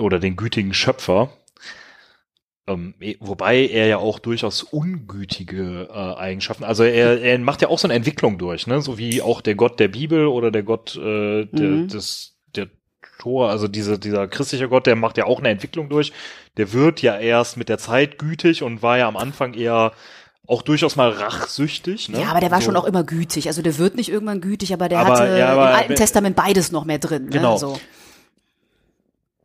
Oder 0.00 0.20
den 0.20 0.36
gütigen 0.36 0.74
Schöpfer, 0.74 1.32
ähm, 2.68 2.94
eh, 3.00 3.16
wobei 3.20 3.66
er 3.66 3.86
ja 3.86 3.96
auch 3.98 4.18
durchaus 4.18 4.62
ungütige 4.62 5.88
äh, 5.90 6.20
Eigenschaften, 6.20 6.64
also 6.64 6.84
er, 6.84 7.20
er 7.22 7.38
macht 7.38 7.62
ja 7.62 7.68
auch 7.68 7.78
so 7.78 7.88
eine 7.88 7.94
Entwicklung 7.94 8.36
durch, 8.36 8.66
ne, 8.66 8.82
so 8.82 8.98
wie 8.98 9.22
auch 9.22 9.40
der 9.40 9.54
Gott 9.54 9.80
der 9.80 9.88
Bibel 9.88 10.26
oder 10.26 10.50
der 10.50 10.62
Gott 10.62 10.94
äh, 10.96 11.46
der, 11.46 11.68
mhm. 11.68 11.88
des 11.88 12.38
der 12.54 12.68
Thor, 13.18 13.48
also 13.48 13.68
diese, 13.68 13.98
dieser 13.98 14.28
christliche 14.28 14.68
Gott, 14.68 14.86
der 14.86 14.96
macht 14.96 15.16
ja 15.16 15.24
auch 15.24 15.38
eine 15.38 15.48
Entwicklung 15.48 15.88
durch. 15.88 16.12
Der 16.56 16.72
wird 16.72 17.02
ja 17.02 17.18
erst 17.18 17.56
mit 17.56 17.68
der 17.68 17.78
Zeit 17.78 18.18
gütig 18.18 18.62
und 18.62 18.82
war 18.82 18.98
ja 18.98 19.08
am 19.08 19.16
Anfang 19.16 19.54
eher 19.54 19.92
auch 20.48 20.62
durchaus 20.62 20.96
mal 20.96 21.10
rachsüchtig. 21.10 22.08
Ne? 22.08 22.22
Ja, 22.22 22.30
aber 22.30 22.40
der 22.40 22.50
war 22.50 22.60
so. 22.60 22.66
schon 22.66 22.76
auch 22.76 22.84
immer 22.84 23.04
gütig. 23.04 23.46
Also 23.48 23.60
der 23.60 23.76
wird 23.76 23.94
nicht 23.96 24.10
irgendwann 24.10 24.40
gütig, 24.40 24.72
aber 24.72 24.88
der 24.88 25.00
Aber, 25.00 25.18
hatte 25.18 25.38
ja, 25.38 25.50
aber 25.50 25.70
im 25.70 25.76
Alten 25.76 25.94
Testament 25.94 26.34
beides 26.34 26.72
noch 26.72 26.86
mehr 26.86 26.98
drin. 26.98 27.28
Genau. 27.28 27.52
Ne? 27.52 27.58
So. 27.58 27.80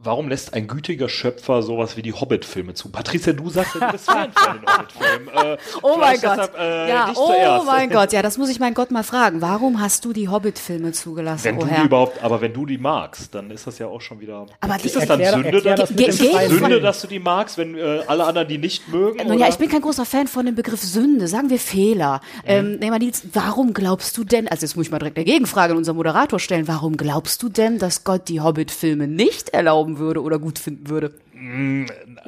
Warum 0.03 0.27
lässt 0.27 0.53
ein 0.53 0.67
gütiger 0.67 1.07
Schöpfer 1.07 1.61
sowas 1.63 1.95
wie 1.95 2.01
die 2.01 2.13
Hobbit-Filme 2.13 2.73
zu? 2.73 2.89
Patricia, 2.89 3.31
du 3.33 3.49
sagst 3.49 3.75
ja, 3.75 3.87
du 3.87 3.91
bist 3.93 4.05
Fan 4.05 4.31
von 4.33 4.59
den 4.59 4.65
Hobbit-Filmen. 4.67 5.27
Äh, 5.29 5.57
Oh 5.81 5.97
mein 5.97 6.13
Gott. 6.19 6.31
Deshalb, 6.33 6.57
äh, 6.57 6.89
ja, 6.89 7.11
oh 7.15 7.27
zuerst. 7.27 7.65
mein 7.65 7.89
Gott. 7.89 8.11
Ja, 8.13 8.21
das 8.21 8.37
muss 8.37 8.49
ich 8.49 8.59
meinen 8.59 8.73
Gott 8.73 8.91
mal 8.91 9.03
fragen. 9.03 9.41
Warum 9.41 9.79
hast 9.79 10.03
du 10.05 10.11
die 10.13 10.27
Hobbit-Filme 10.29 10.91
zugelassen, 10.91 11.45
Wenn 11.45 11.57
oh 11.57 11.61
du 11.61 11.67
die 11.67 11.71
Herr? 11.73 11.85
überhaupt, 11.85 12.21
aber 12.21 12.41
wenn 12.41 12.53
du 12.53 12.65
die 12.65 12.77
magst, 12.77 13.33
dann 13.33 13.49
ist 13.51 13.65
das 13.65 13.79
ja 13.79 13.87
auch 13.87 14.01
schon 14.01 14.19
wieder. 14.19 14.45
Aber 14.59 14.75
ist 14.75 14.83
die- 14.85 14.89
das 14.99 15.07
dann 15.07 15.19
Erklär- 15.21 15.31
Sünde, 15.33 15.49
erklär 15.53 15.75
dass, 15.75 15.89
das 15.95 16.17
Sünde, 16.49 16.81
dass 16.81 17.01
du 17.01 17.07
die 17.07 17.19
magst, 17.19 17.57
wenn 17.57 17.77
äh, 17.77 18.01
alle 18.07 18.25
anderen 18.25 18.47
die 18.47 18.57
nicht 18.57 18.87
mögen? 18.89 19.25
Nun 19.27 19.39
ja, 19.39 19.47
ich 19.47 19.55
bin 19.57 19.69
kein 19.69 19.81
großer 19.81 20.05
Fan 20.05 20.27
von 20.27 20.45
dem 20.45 20.55
Begriff 20.55 20.81
Sünde. 20.81 21.27
Sagen 21.27 21.49
wir 21.49 21.59
Fehler. 21.59 22.19
Ähm, 22.45 22.77
nee, 22.79 22.89
mal 22.89 22.99
Nils, 22.99 23.23
warum 23.33 23.73
glaubst 23.73 24.17
du 24.17 24.23
denn, 24.23 24.47
also 24.47 24.65
jetzt 24.65 24.75
muss 24.75 24.87
ich 24.87 24.91
mal 24.91 24.99
direkt 24.99 25.17
eine 25.17 25.25
Gegenfrage 25.25 25.71
an 25.71 25.77
unseren 25.77 25.95
Moderator 25.95 26.39
stellen, 26.39 26.67
warum 26.67 26.97
glaubst 26.97 27.41
du 27.41 27.49
denn, 27.49 27.79
dass 27.79 28.03
Gott 28.03 28.27
die 28.27 28.41
Hobbit-Filme 28.41 29.07
nicht 29.07 29.49
erlauben 29.49 29.92
würde 29.97 30.21
oder 30.21 30.39
gut 30.39 30.59
finden 30.59 30.89
würde? 30.89 31.13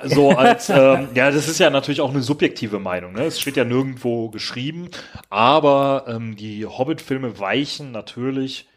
so 0.04 0.32
als 0.32 0.69
ähm, 0.69 1.10
ja, 1.13 1.32
das 1.32 1.47
ist 1.47 1.60
ja 1.60 1.69
natürlich 1.69 2.01
auch 2.01 2.10
eine 2.10 2.21
subjektive 2.21 2.80
Meinung. 2.80 3.13
Ne? 3.13 3.23
Es 3.23 3.39
steht 3.39 3.56
ja 3.56 3.63
nirgendwo 3.63 4.30
geschrieben, 4.30 4.89
aber 5.30 6.06
ähm, 6.08 6.36
die 6.36 6.65
Hobbit-Filme 6.65 7.39
weichen 7.39 7.91
natürlich 7.91 8.67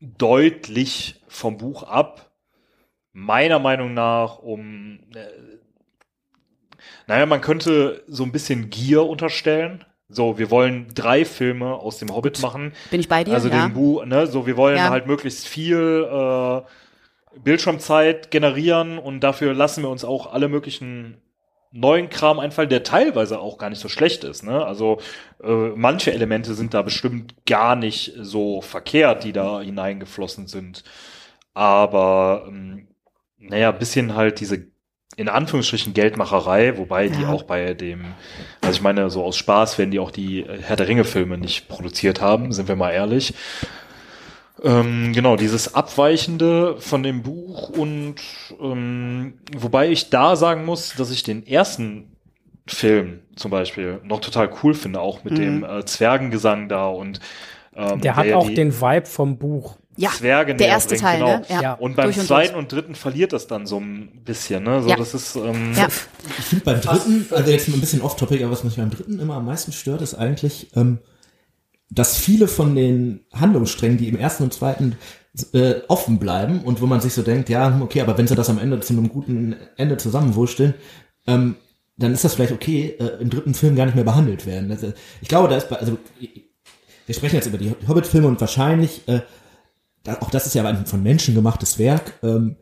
deutlich 0.00 1.22
vom 1.28 1.56
Buch 1.58 1.84
ab. 1.84 2.30
Meiner 3.12 3.58
Meinung 3.58 3.94
nach, 3.94 4.38
um 4.38 5.00
äh, 5.14 5.26
naja, 7.06 7.26
man 7.26 7.40
könnte 7.40 8.02
so 8.08 8.24
ein 8.24 8.32
bisschen 8.32 8.70
Gier 8.70 9.04
unterstellen. 9.04 9.84
So, 10.08 10.38
wir 10.38 10.50
wollen 10.50 10.88
drei 10.94 11.24
Filme 11.24 11.74
aus 11.74 11.98
dem 11.98 12.14
Hobbit 12.14 12.40
machen. 12.42 12.72
Bin 12.90 13.00
ich 13.00 13.08
bei 13.08 13.24
dir? 13.24 13.34
Also 13.34 13.48
ja. 13.48 13.66
den 13.66 13.74
Buch, 13.74 14.04
ne, 14.04 14.26
so 14.26 14.46
wir 14.46 14.56
wollen 14.56 14.76
Ja. 14.76 14.90
halt 14.90 15.06
möglichst 15.06 15.46
viel 15.46 16.06
äh, 16.10 16.62
Bildschirmzeit 17.42 18.30
generieren 18.30 18.98
und 18.98 19.20
dafür 19.20 19.54
lassen 19.54 19.82
wir 19.82 19.90
uns 19.90 20.04
auch 20.04 20.32
alle 20.32 20.48
möglichen 20.48 21.18
neuen 21.72 22.10
Kram 22.10 22.38
einfallen, 22.38 22.68
der 22.68 22.82
teilweise 22.82 23.38
auch 23.40 23.56
gar 23.56 23.70
nicht 23.70 23.80
so 23.80 23.88
schlecht 23.88 24.24
ist. 24.24 24.42
Ne? 24.42 24.64
Also 24.64 24.98
äh, 25.42 25.70
manche 25.74 26.12
Elemente 26.12 26.54
sind 26.54 26.74
da 26.74 26.82
bestimmt 26.82 27.46
gar 27.46 27.76
nicht 27.76 28.12
so 28.20 28.60
verkehrt, 28.60 29.24
die 29.24 29.32
da 29.32 29.60
hineingeflossen 29.60 30.46
sind. 30.46 30.84
Aber 31.54 32.44
ähm, 32.46 32.88
naja, 33.38 33.70
bisschen 33.72 34.14
halt 34.14 34.40
diese 34.40 34.70
in 35.16 35.28
Anführungsstrichen 35.28 35.92
Geldmacherei, 35.92 36.78
wobei 36.78 37.08
die 37.08 37.22
Ja. 37.22 37.28
auch 37.28 37.42
bei 37.42 37.74
dem, 37.74 38.14
also 38.62 38.76
ich 38.76 38.82
meine, 38.82 39.10
so 39.10 39.22
aus 39.22 39.36
Spaß 39.36 39.76
werden 39.76 39.90
die 39.90 39.98
auch 39.98 40.10
die 40.10 40.46
Herr 40.62 40.76
der 40.76 40.88
Ringe-Filme 40.88 41.36
nicht 41.36 41.68
produziert 41.68 42.22
haben, 42.22 42.52
sind 42.52 42.66
wir 42.68 42.76
mal 42.76 42.92
ehrlich. 42.92 43.34
Ähm, 44.64 45.12
genau, 45.12 45.36
dieses 45.36 45.74
Abweichende 45.74 46.76
von 46.78 47.02
dem 47.02 47.22
Buch 47.22 47.68
und 47.70 48.16
ähm, 48.60 49.34
wobei 49.56 49.88
ich 49.90 50.10
da 50.10 50.36
sagen 50.36 50.64
muss, 50.64 50.94
dass 50.96 51.10
ich 51.10 51.22
den 51.24 51.46
ersten 51.46 52.12
Film 52.68 53.20
zum 53.34 53.50
Beispiel 53.50 54.00
noch 54.04 54.20
total 54.20 54.50
cool 54.62 54.74
finde, 54.74 55.00
auch 55.00 55.24
mit 55.24 55.32
Mhm. 55.34 55.38
dem 55.38 55.64
äh, 55.64 55.84
Zwergengesang 55.84 56.68
da 56.68 56.86
und 56.88 57.18
ähm, 57.74 58.00
Der 58.02 58.14
hat 58.16 58.26
ja 58.26 58.36
auch 58.36 58.48
den 58.48 58.72
Vibe 58.80 59.06
vom 59.06 59.36
Buch. 59.36 59.76
ja, 59.96 60.10
Zwerge 60.10 60.54
der 60.54 60.66
näher 60.68 60.74
erste 60.76 60.90
bringt, 60.90 61.00
Teil, 61.02 61.18
genau. 61.18 61.38
ne? 61.38 61.44
Ja. 61.60 61.72
Und 61.74 61.96
beim 61.96 62.06
und 62.06 62.14
zweiten 62.14 62.52
durch. 62.52 62.62
und 62.62 62.72
dritten 62.72 62.94
verliert 62.94 63.32
das 63.32 63.46
dann 63.48 63.66
so 63.66 63.78
ein 63.80 64.22
bisschen, 64.24 64.62
ne? 64.62 64.80
So, 64.82 64.88
Ja. 64.90 64.96
das 64.96 65.12
ist, 65.12 65.34
ähm, 65.36 65.72
Ja. 65.76 65.88
Ich 66.38 66.44
finde 66.44 66.64
beim 66.64 66.80
dritten, 66.80 67.26
also 67.30 67.50
jetzt 67.50 67.66
ein 67.68 67.80
bisschen 67.80 68.00
off-topic, 68.00 68.42
aber 68.44 68.52
was 68.52 68.62
mich 68.62 68.76
beim 68.76 68.90
dritten 68.90 69.18
immer 69.18 69.34
am 69.34 69.46
meisten 69.46 69.72
stört, 69.72 70.02
ist 70.02 70.14
eigentlich, 70.14 70.68
ähm, 70.76 70.98
dass 71.94 72.16
viele 72.16 72.48
von 72.48 72.74
den 72.74 73.20
Handlungssträngen, 73.32 73.98
die 73.98 74.08
im 74.08 74.16
ersten 74.16 74.44
und 74.44 74.54
zweiten 74.54 74.96
äh, 75.52 75.74
offen 75.88 76.18
bleiben 76.18 76.60
und 76.62 76.80
wo 76.80 76.86
man 76.86 77.00
sich 77.00 77.12
so 77.14 77.22
denkt, 77.22 77.48
ja, 77.48 77.80
okay, 77.82 78.00
aber 78.00 78.16
wenn 78.18 78.26
sie 78.26 78.34
das 78.34 78.50
am 78.50 78.58
Ende 78.58 78.80
zu 78.80 78.92
einem 78.92 79.08
guten 79.08 79.56
Ende 79.76 79.96
zusammenwursteln, 79.96 80.74
ähm, 81.26 81.56
dann 81.96 82.12
ist 82.12 82.24
das 82.24 82.34
vielleicht 82.34 82.52
okay, 82.52 82.96
äh, 82.98 83.20
im 83.20 83.30
dritten 83.30 83.54
Film 83.54 83.76
gar 83.76 83.86
nicht 83.86 83.94
mehr 83.94 84.04
behandelt 84.04 84.46
werden. 84.46 84.70
Also, 84.70 84.92
ich 85.20 85.28
glaube, 85.28 85.48
da 85.48 85.56
ist, 85.56 85.68
bei- 85.68 85.76
also 85.78 85.98
wir 87.06 87.14
sprechen 87.14 87.36
jetzt 87.36 87.46
über 87.46 87.58
die 87.58 87.72
Hobbit-Filme 87.86 88.26
und 88.28 88.40
wahrscheinlich, 88.40 89.02
äh, 89.08 89.20
auch 90.20 90.30
das 90.30 90.46
ist 90.46 90.54
ja 90.54 90.64
ein 90.64 90.86
von 90.86 91.02
Menschen 91.02 91.34
gemachtes 91.34 91.78
Werk. 91.78 92.14
Ähm, 92.22 92.56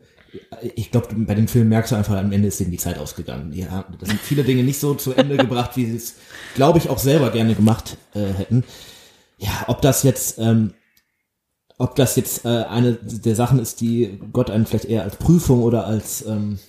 ich 0.75 0.91
glaube, 0.91 1.07
bei 1.15 1.35
dem 1.35 1.47
Film 1.47 1.69
merkst 1.69 1.91
du 1.91 1.95
einfach, 1.95 2.15
am 2.17 2.31
Ende 2.31 2.47
ist 2.47 2.59
denen 2.59 2.71
die 2.71 2.77
Zeit 2.77 2.97
ausgegangen. 2.97 3.51
Ja, 3.53 3.85
da 3.99 4.05
sind 4.05 4.19
viele 4.19 4.43
Dinge 4.43 4.63
nicht 4.63 4.79
so 4.79 4.93
zu 4.93 5.13
Ende 5.13 5.37
gebracht, 5.45 5.75
wie 5.75 5.85
sie 5.85 5.97
es, 5.97 6.15
glaube 6.55 6.77
ich, 6.77 6.89
auch 6.89 6.99
selber 6.99 7.31
gerne 7.31 7.55
gemacht 7.55 7.97
äh, 8.13 8.25
hätten. 8.33 8.63
Ja, 9.43 9.63
ob 9.67 9.81
das 9.81 10.03
jetzt, 10.03 10.37
ähm, 10.37 10.73
ob 11.77 11.95
das 11.95 12.15
jetzt 12.15 12.45
äh, 12.45 12.49
eine 12.69 12.93
der 12.93 13.35
Sachen 13.35 13.57
ist, 13.59 13.81
die 13.81 14.19
Gott 14.31 14.49
einen 14.51 14.65
vielleicht 14.67 14.85
eher 14.85 15.01
als 15.03 15.15
Prüfung 15.15 15.63
oder 15.63 15.85
als, 15.87 16.23
ähm, 16.25 16.59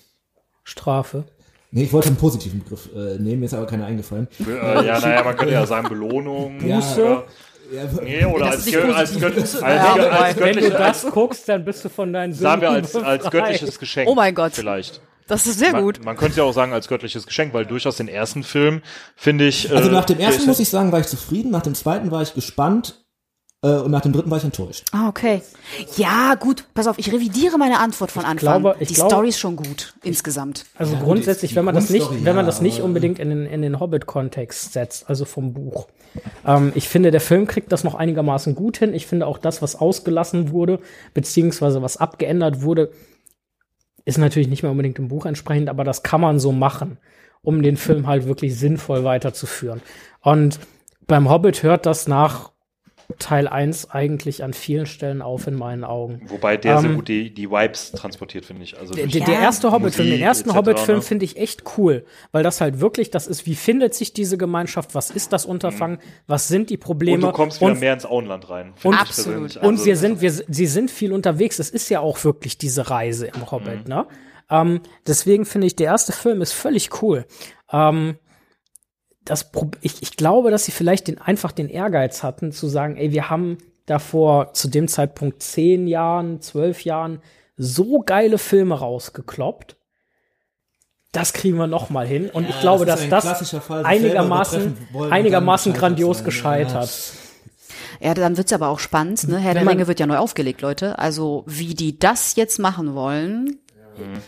Strafe. 0.64 1.24
nee, 1.70 1.82
ich 1.82 1.92
wollte 1.92 2.06
einen 2.08 2.16
positiven 2.16 2.60
Begriff 2.62 2.88
äh, 2.94 3.18
nehmen, 3.18 3.40
mir 3.40 3.46
ist 3.46 3.54
aber 3.54 3.66
keiner 3.66 3.84
eingefallen. 3.86 4.28
äh, 4.46 4.86
ja, 4.86 5.00
naja, 5.00 5.22
man 5.24 5.36
könnte 5.36 5.52
ja 5.52 5.66
sagen 5.66 5.88
Belohnung. 5.88 6.60
Ja. 6.66 6.78
Oder, 6.78 7.24
Ja, 7.74 7.82
nee, 8.02 8.24
oder 8.24 8.46
als, 8.46 8.66
gö- 8.66 8.92
als, 8.92 9.20
Wenn 10.40 10.56
du 10.56 10.70
das 10.70 11.02
guckst, 11.10 11.48
dann 11.48 11.64
bist 11.64 11.84
du 11.84 11.88
von 11.88 12.12
deinen 12.12 12.32
Sünden 12.32 12.44
sagen 12.44 12.62
wir 12.62 12.70
als, 12.70 12.94
als 12.96 13.24
befreit. 13.24 13.32
göttliches 13.32 13.78
Geschenk. 13.78 14.08
Oh 14.08 14.14
mein 14.14 14.34
Gott. 14.34 14.52
Vielleicht. 14.52 15.00
Das 15.32 15.46
ist 15.46 15.58
sehr 15.58 15.72
Man, 15.72 15.82
gut. 15.82 16.04
man 16.04 16.16
könnte 16.16 16.36
ja 16.38 16.44
auch 16.44 16.52
sagen 16.52 16.72
als 16.74 16.88
göttliches 16.88 17.26
Geschenk, 17.26 17.54
weil 17.54 17.64
durchaus 17.64 17.96
den 17.96 18.08
ersten 18.08 18.42
Film 18.42 18.82
finde 19.16 19.46
ich. 19.48 19.74
Also 19.74 19.88
äh, 19.88 19.92
nach 19.92 20.04
dem 20.04 20.18
ersten 20.20 20.46
muss 20.46 20.60
ich 20.60 20.68
sagen, 20.68 20.92
war 20.92 21.00
ich 21.00 21.06
zufrieden, 21.06 21.50
nach 21.50 21.62
dem 21.62 21.74
zweiten 21.74 22.10
war 22.10 22.20
ich 22.20 22.34
gespannt 22.34 23.02
äh, 23.64 23.68
und 23.76 23.90
nach 23.90 24.02
dem 24.02 24.12
dritten 24.12 24.30
war 24.30 24.36
ich 24.36 24.44
enttäuscht. 24.44 24.84
Ah, 24.92 25.08
okay. 25.08 25.40
Ja, 25.96 26.34
gut. 26.34 26.66
Pass 26.74 26.86
auf, 26.86 26.98
ich 26.98 27.10
revidiere 27.12 27.56
meine 27.56 27.78
Antwort 27.80 28.10
von 28.12 28.24
Anfang. 28.24 28.36
glaube- 28.62 28.76
ich 28.80 28.88
die 28.88 28.94
glaube- 28.94 29.10
Story 29.10 29.28
ist 29.30 29.38
schon 29.38 29.56
gut, 29.56 29.94
insgesamt. 30.02 30.66
Also 30.76 30.94
Ja, 30.94 31.00
grundsätzlich, 31.00 31.54
wenn 31.54 31.64
man 31.64 31.74
das 31.74 31.88
nicht, 31.88 32.24
wenn 32.26 32.36
man 32.36 32.44
das 32.44 32.60
nicht 32.60 32.80
unbedingt 32.82 33.18
in 33.18 33.30
den, 33.30 33.46
in 33.46 33.62
den 33.62 33.80
Hobbit-Kontext 33.80 34.74
setzt, 34.74 35.08
also 35.08 35.24
vom 35.24 35.54
Buch. 35.54 35.86
Ähm, 36.44 36.72
ich 36.74 36.88
finde, 36.90 37.10
der 37.10 37.22
Film 37.22 37.46
kriegt 37.46 37.72
das 37.72 37.84
noch 37.84 37.94
einigermaßen 37.94 38.54
gut 38.54 38.76
hin. 38.76 38.92
Ich 38.92 39.06
finde 39.06 39.26
auch 39.26 39.38
das, 39.38 39.62
was 39.62 39.76
ausgelassen 39.76 40.50
wurde, 40.50 40.78
beziehungsweise 41.14 41.80
was 41.80 41.96
abgeändert 41.96 42.60
wurde, 42.60 42.90
ist 44.04 44.18
natürlich 44.18 44.48
nicht 44.48 44.62
mehr 44.62 44.72
unbedingt 44.72 44.98
im 44.98 45.08
Buch 45.08 45.26
entsprechend, 45.26 45.68
aber 45.68 45.84
das 45.84 46.02
kann 46.02 46.20
man 46.20 46.38
so 46.38 46.52
machen, 46.52 46.98
um 47.42 47.62
den 47.62 47.76
Film 47.76 48.06
halt 48.06 48.26
wirklich 48.26 48.56
sinnvoll 48.56 49.04
weiterzuführen. 49.04 49.80
Und 50.20 50.60
beim 51.06 51.28
Hobbit 51.28 51.62
hört 51.62 51.86
das 51.86 52.06
nach 52.06 52.51
Teil 53.18 53.48
1 53.48 53.90
eigentlich 53.90 54.42
an 54.44 54.52
vielen 54.52 54.86
Stellen 54.86 55.22
auf 55.22 55.46
in 55.46 55.54
meinen 55.54 55.84
Augen. 55.84 56.22
Wobei 56.28 56.56
der 56.56 56.78
sehr 56.78 56.90
Ähm, 56.90 56.96
gut 56.96 57.08
die, 57.08 57.32
die 57.32 57.50
Vibes 57.50 57.92
transportiert, 57.92 58.44
finde 58.44 58.62
ich. 58.64 58.78
Also 58.78 58.94
Der, 58.94 59.06
der, 59.06 59.20
Ja. 59.20 59.40
erste 59.40 59.72
Hobbit-Film, 59.72 60.10
den 60.10 60.20
ersten 60.20 60.54
Hobbit-Film 60.54 60.98
ne? 60.98 61.02
finde 61.02 61.24
ich 61.24 61.36
echt 61.36 61.62
cool, 61.76 62.04
weil 62.32 62.42
das 62.42 62.60
halt 62.60 62.80
wirklich 62.80 63.10
das 63.10 63.26
ist, 63.26 63.46
wie 63.46 63.54
findet 63.54 63.94
sich 63.94 64.12
diese 64.12 64.36
Gemeinschaft, 64.38 64.94
was 64.94 65.10
ist 65.10 65.32
das 65.32 65.46
Unterfangen, 65.46 65.98
was 66.26 66.48
sind 66.48 66.70
die 66.70 66.76
Probleme 66.76 67.16
und 67.26 67.32
du 67.32 67.32
kommst 67.32 67.60
wieder 67.60 67.72
und, 67.72 67.80
mehr 67.80 67.94
ins 67.94 68.06
Auenland 68.06 68.48
rein. 68.50 68.72
und- 68.82 68.94
Absolut. 68.94 69.06
persönlich. 69.50 69.56
und 69.58 69.64
Also, 69.74 69.84
wir 69.86 69.96
sind, 69.96 70.20
wir, 70.20 70.30
sie 70.32 70.66
sind 70.66 70.90
viel 70.90 71.12
unterwegs. 71.12 71.58
Es 71.58 71.70
ist 71.70 71.88
ja 71.88 72.00
auch 72.00 72.22
wirklich 72.24 72.58
diese 72.58 72.90
Reise 72.90 73.26
im 73.26 73.50
Hobbit, 73.50 73.88
ne? 73.88 74.06
Ähm, 74.50 74.80
deswegen 75.06 75.46
finde 75.46 75.66
ich, 75.66 75.76
der 75.76 75.86
erste 75.86 76.12
Film 76.12 76.42
ist 76.42 76.52
völlig 76.52 77.02
cool. 77.02 77.24
Ähm, 77.72 78.16
das, 79.24 79.50
Pro- 79.52 79.70
ich, 79.80 80.02
ich 80.02 80.16
glaube, 80.16 80.50
dass 80.50 80.64
sie 80.64 80.72
vielleicht 80.72 81.08
den, 81.08 81.18
einfach 81.20 81.52
den 81.52 81.68
Ehrgeiz 81.68 82.22
hatten, 82.22 82.52
zu 82.52 82.68
sagen, 82.68 82.96
ey, 82.96 83.12
wir 83.12 83.30
haben 83.30 83.58
davor 83.86 84.52
zu 84.52 84.68
dem 84.68 84.88
Zeitpunkt 84.88 85.42
zehn 85.42 85.86
Jahren, 85.86 86.40
zwölf 86.40 86.84
Jahren 86.84 87.20
so 87.56 88.00
geile 88.00 88.38
Filme 88.38 88.78
rausgekloppt. 88.78 89.76
Das 91.12 91.32
kriegen 91.34 91.58
wir 91.58 91.66
noch 91.66 91.90
mal 91.90 92.06
hin. 92.06 92.30
Und 92.30 92.48
ich 92.48 92.58
glaube, 92.60 92.86
das 92.86 93.06
dass 93.08 93.38
das 93.40 93.54
Fall, 93.64 93.84
einigermaßen, 93.84 94.76
einigermaßen 95.10 95.72
grandios 95.74 96.24
gescheitert 96.24 96.80
gescheitert. 96.80 97.12
Ja, 98.00 98.14
dann 98.14 98.36
wird's 98.36 98.52
aber 98.52 98.68
auch 98.68 98.78
spannend. 98.78 99.28
Ne? 99.28 99.38
Herr 99.38 99.52
der 99.54 99.62
man- 99.64 99.74
Ringe 99.74 99.86
wird 99.86 100.00
ja 100.00 100.06
neu 100.06 100.16
aufgelegt, 100.16 100.62
Leute. 100.62 100.98
Also 100.98 101.44
wie 101.46 101.74
die 101.74 101.98
das 101.98 102.34
jetzt 102.36 102.58
machen 102.58 102.94
wollen. 102.94 103.58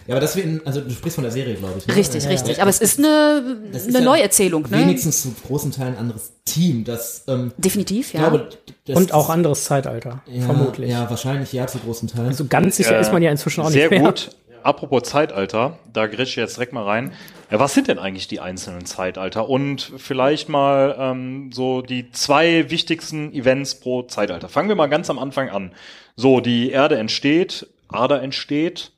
Ja, 0.06 0.14
aber 0.14 0.20
das 0.20 0.36
wird, 0.36 0.46
in- 0.46 0.66
also 0.66 0.80
du 0.80 0.90
sprichst 0.90 1.14
von 1.16 1.24
der 1.24 1.32
Serie, 1.32 1.54
glaube 1.54 1.74
ich. 1.78 1.86
Ne? 1.86 1.96
Richtig, 1.96 2.24
Ja, 2.24 2.30
richtig. 2.30 2.56
ja. 2.56 2.62
Aber 2.62 2.70
es 2.70 2.80
ist 2.80 2.98
eine, 2.98 3.56
Das 3.72 3.82
ist 3.86 3.94
eine 3.94 4.04
ja 4.04 4.10
Neuerzählung, 4.10 4.62
ne? 4.70 4.78
Wenigstens 4.80 5.22
zu 5.22 5.34
großen 5.46 5.72
Teilen 5.72 5.94
ein 5.94 5.98
anderes 6.00 6.32
Team, 6.44 6.84
das, 6.84 7.24
ähm, 7.28 7.52
Definitiv, 7.56 8.12
ja. 8.12 8.20
glaube, 8.28 8.48
das, 8.86 8.96
Und 8.96 9.12
auch 9.12 9.30
anderes 9.30 9.64
Zeitalter, 9.64 10.22
ja, 10.26 10.42
vermutlich. 10.44 10.90
Ja, 10.90 11.08
wahrscheinlich, 11.08 11.52
ja, 11.52 11.66
zu 11.66 11.78
großen 11.78 12.08
Teilen. 12.08 12.32
So 12.32 12.44
ganz 12.46 12.76
sicher 12.76 12.96
Äh, 12.96 13.00
ist 13.00 13.12
man 13.12 13.22
ja 13.22 13.30
inzwischen 13.30 13.62
auch 13.62 13.70
sehr 13.70 13.88
nicht 13.90 14.00
mehr. 14.00 14.10
gut. 14.10 14.30
apropos 14.62 15.02
Zeitalter, 15.04 15.78
da 15.92 16.06
grätsch 16.06 16.30
ich 16.30 16.36
jetzt 16.36 16.56
direkt 16.56 16.72
mal 16.72 16.84
rein. 16.84 17.12
Ja, 17.50 17.58
was 17.60 17.74
sind 17.74 17.88
denn 17.88 17.98
eigentlich 17.98 18.28
die 18.28 18.40
einzelnen 18.40 18.84
Zeitalter? 18.86 19.48
Und 19.48 19.92
vielleicht 19.98 20.48
mal 20.48 20.96
ähm, 20.98 21.50
so 21.52 21.82
die 21.82 22.10
zwei 22.12 22.70
wichtigsten 22.70 23.32
Events 23.34 23.74
pro 23.76 24.02
Zeitalter. 24.04 24.48
Fangen 24.48 24.68
wir 24.68 24.76
mal 24.76 24.86
ganz 24.88 25.10
am 25.10 25.18
Anfang 25.18 25.50
an. 25.50 25.72
So, 26.16 26.40
die 26.40 26.70
Erde 26.70 26.96
entsteht, 26.96 27.66
Ada 27.88 28.18
entsteht, 28.18 28.92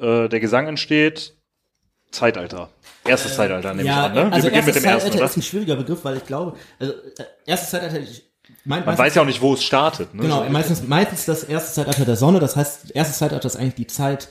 äh, 0.00 0.28
der 0.28 0.40
Gesang 0.40 0.66
entsteht, 0.66 1.34
Zeitalter. 2.10 2.70
Erstes 3.04 3.36
Zeitalter 3.36 3.72
nehme 3.72 3.88
ja, 3.88 4.06
ich 4.06 4.10
an, 4.10 4.14
ne? 4.14 4.24
Wir 4.26 4.32
also 4.32 4.48
beginnen 4.48 4.66
mit 4.66 4.74
dem 4.74 4.84
ersten, 4.84 5.00
Zeitalter 5.10 5.24
ist 5.24 5.36
ein 5.36 5.42
schwieriger 5.42 5.76
Begriff, 5.76 6.04
weil 6.04 6.16
ich 6.16 6.26
glaube, 6.26 6.56
also 6.78 6.92
äh, 6.92 7.24
erstes 7.46 7.70
Zeitalter, 7.70 8.00
ich, 8.00 8.24
mein, 8.64 8.84
Man 8.84 8.98
weiß 8.98 9.14
ja 9.14 9.22
auch 9.22 9.26
nicht, 9.26 9.40
wo 9.40 9.54
es 9.54 9.62
startet. 9.62 10.12
Ne? 10.14 10.22
Genau, 10.22 10.44
meistens, 10.50 10.86
meistens 10.86 11.24
das 11.24 11.44
erste 11.44 11.72
Zeitalter 11.72 12.04
der 12.04 12.16
Sonne, 12.16 12.40
das 12.40 12.56
heißt, 12.56 12.90
erstes 12.94 13.18
Zeitalter 13.18 13.46
ist 13.46 13.56
eigentlich 13.56 13.76
die 13.76 13.86
Zeit 13.86 14.28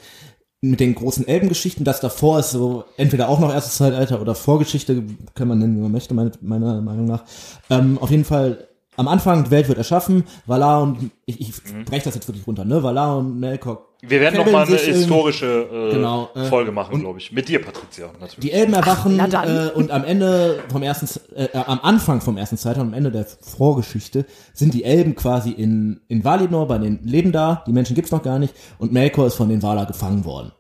mit 0.61 0.81
den 0.81 0.93
großen 0.93 1.25
Elbengeschichten, 1.25 1.85
das 1.85 2.01
davor 2.01 2.39
ist 2.39 2.51
so 2.51 2.83
entweder 2.97 3.29
auch 3.29 3.39
noch 3.39 3.53
erstes 3.53 3.77
Zeitalter 3.77 4.21
oder 4.21 4.35
Vorgeschichte, 4.35 5.03
kann 5.33 5.47
man 5.47 5.59
nennen, 5.59 5.77
wie 5.77 5.81
man 5.81 5.91
möchte, 5.91 6.13
meine, 6.13 6.31
meiner 6.41 6.81
Meinung 6.81 7.05
nach. 7.05 7.23
Ähm, 7.69 7.97
auf 7.97 8.11
jeden 8.11 8.25
Fall, 8.25 8.67
am 8.97 9.07
Anfang, 9.07 9.45
die 9.45 9.51
Welt 9.51 9.69
wird 9.69 9.77
erschaffen, 9.77 10.25
Valar 10.45 10.83
und, 10.83 11.11
ich, 11.25 11.39
ich 11.39 11.53
Mhm. 11.73 11.85
breche 11.85 12.03
das 12.03 12.15
jetzt 12.15 12.27
wirklich 12.27 12.45
runter, 12.45 12.65
ne, 12.65 12.83
Valar 12.83 13.17
und 13.17 13.39
Melkor 13.39 13.88
Wir 14.01 14.21
werden 14.21 14.35
noch 14.35 14.45
käbbeln 14.45 14.53
mal 14.53 14.65
eine 14.67 14.75
irgendwie- 14.77 14.97
historische 14.99 15.45
äh, 15.71 15.93
Genau, 15.95 16.29
äh, 16.33 16.45
Folge 16.45 16.71
machen, 16.71 16.99
glaube 17.01 17.19
ich. 17.19 17.31
Mit 17.33 17.49
dir, 17.49 17.61
Patricia, 17.61 18.07
natürlich. 18.19 18.39
Die 18.39 18.51
Elben 18.53 18.73
erwachen 18.73 19.17
dann. 19.17 19.31
äh, 19.67 19.71
und 19.71 19.91
am 19.91 20.05
Ende 20.05 20.63
vom 20.71 20.83
ersten, 20.83 21.07
äh, 21.35 21.45
äh, 21.45 21.57
am 21.57 21.79
Anfang 21.81 22.21
vom 22.21 22.37
ersten 22.37 22.57
Zeitalter, 22.57 22.81
am 22.87 22.93
Ende 22.93 23.11
der 23.11 23.25
Vorgeschichte, 23.25 24.25
sind 24.53 24.73
die 24.73 24.85
Elben 24.85 25.15
quasi 25.15 25.51
in, 25.51 25.99
in 26.07 26.23
Valinor 26.23 26.67
bei 26.67 26.77
den 26.77 27.03
Leben 27.03 27.31
da, 27.33 27.63
die 27.67 27.73
Menschen 27.73 27.93
gibt's 27.95 28.11
noch 28.11 28.23
gar 28.23 28.39
nicht, 28.39 28.53
und 28.77 28.93
Melkor 28.93 29.27
ist 29.27 29.35
von 29.35 29.49
den 29.49 29.61
Valar 29.61 29.85
gefangen 29.85 30.23
worden. 30.23 30.53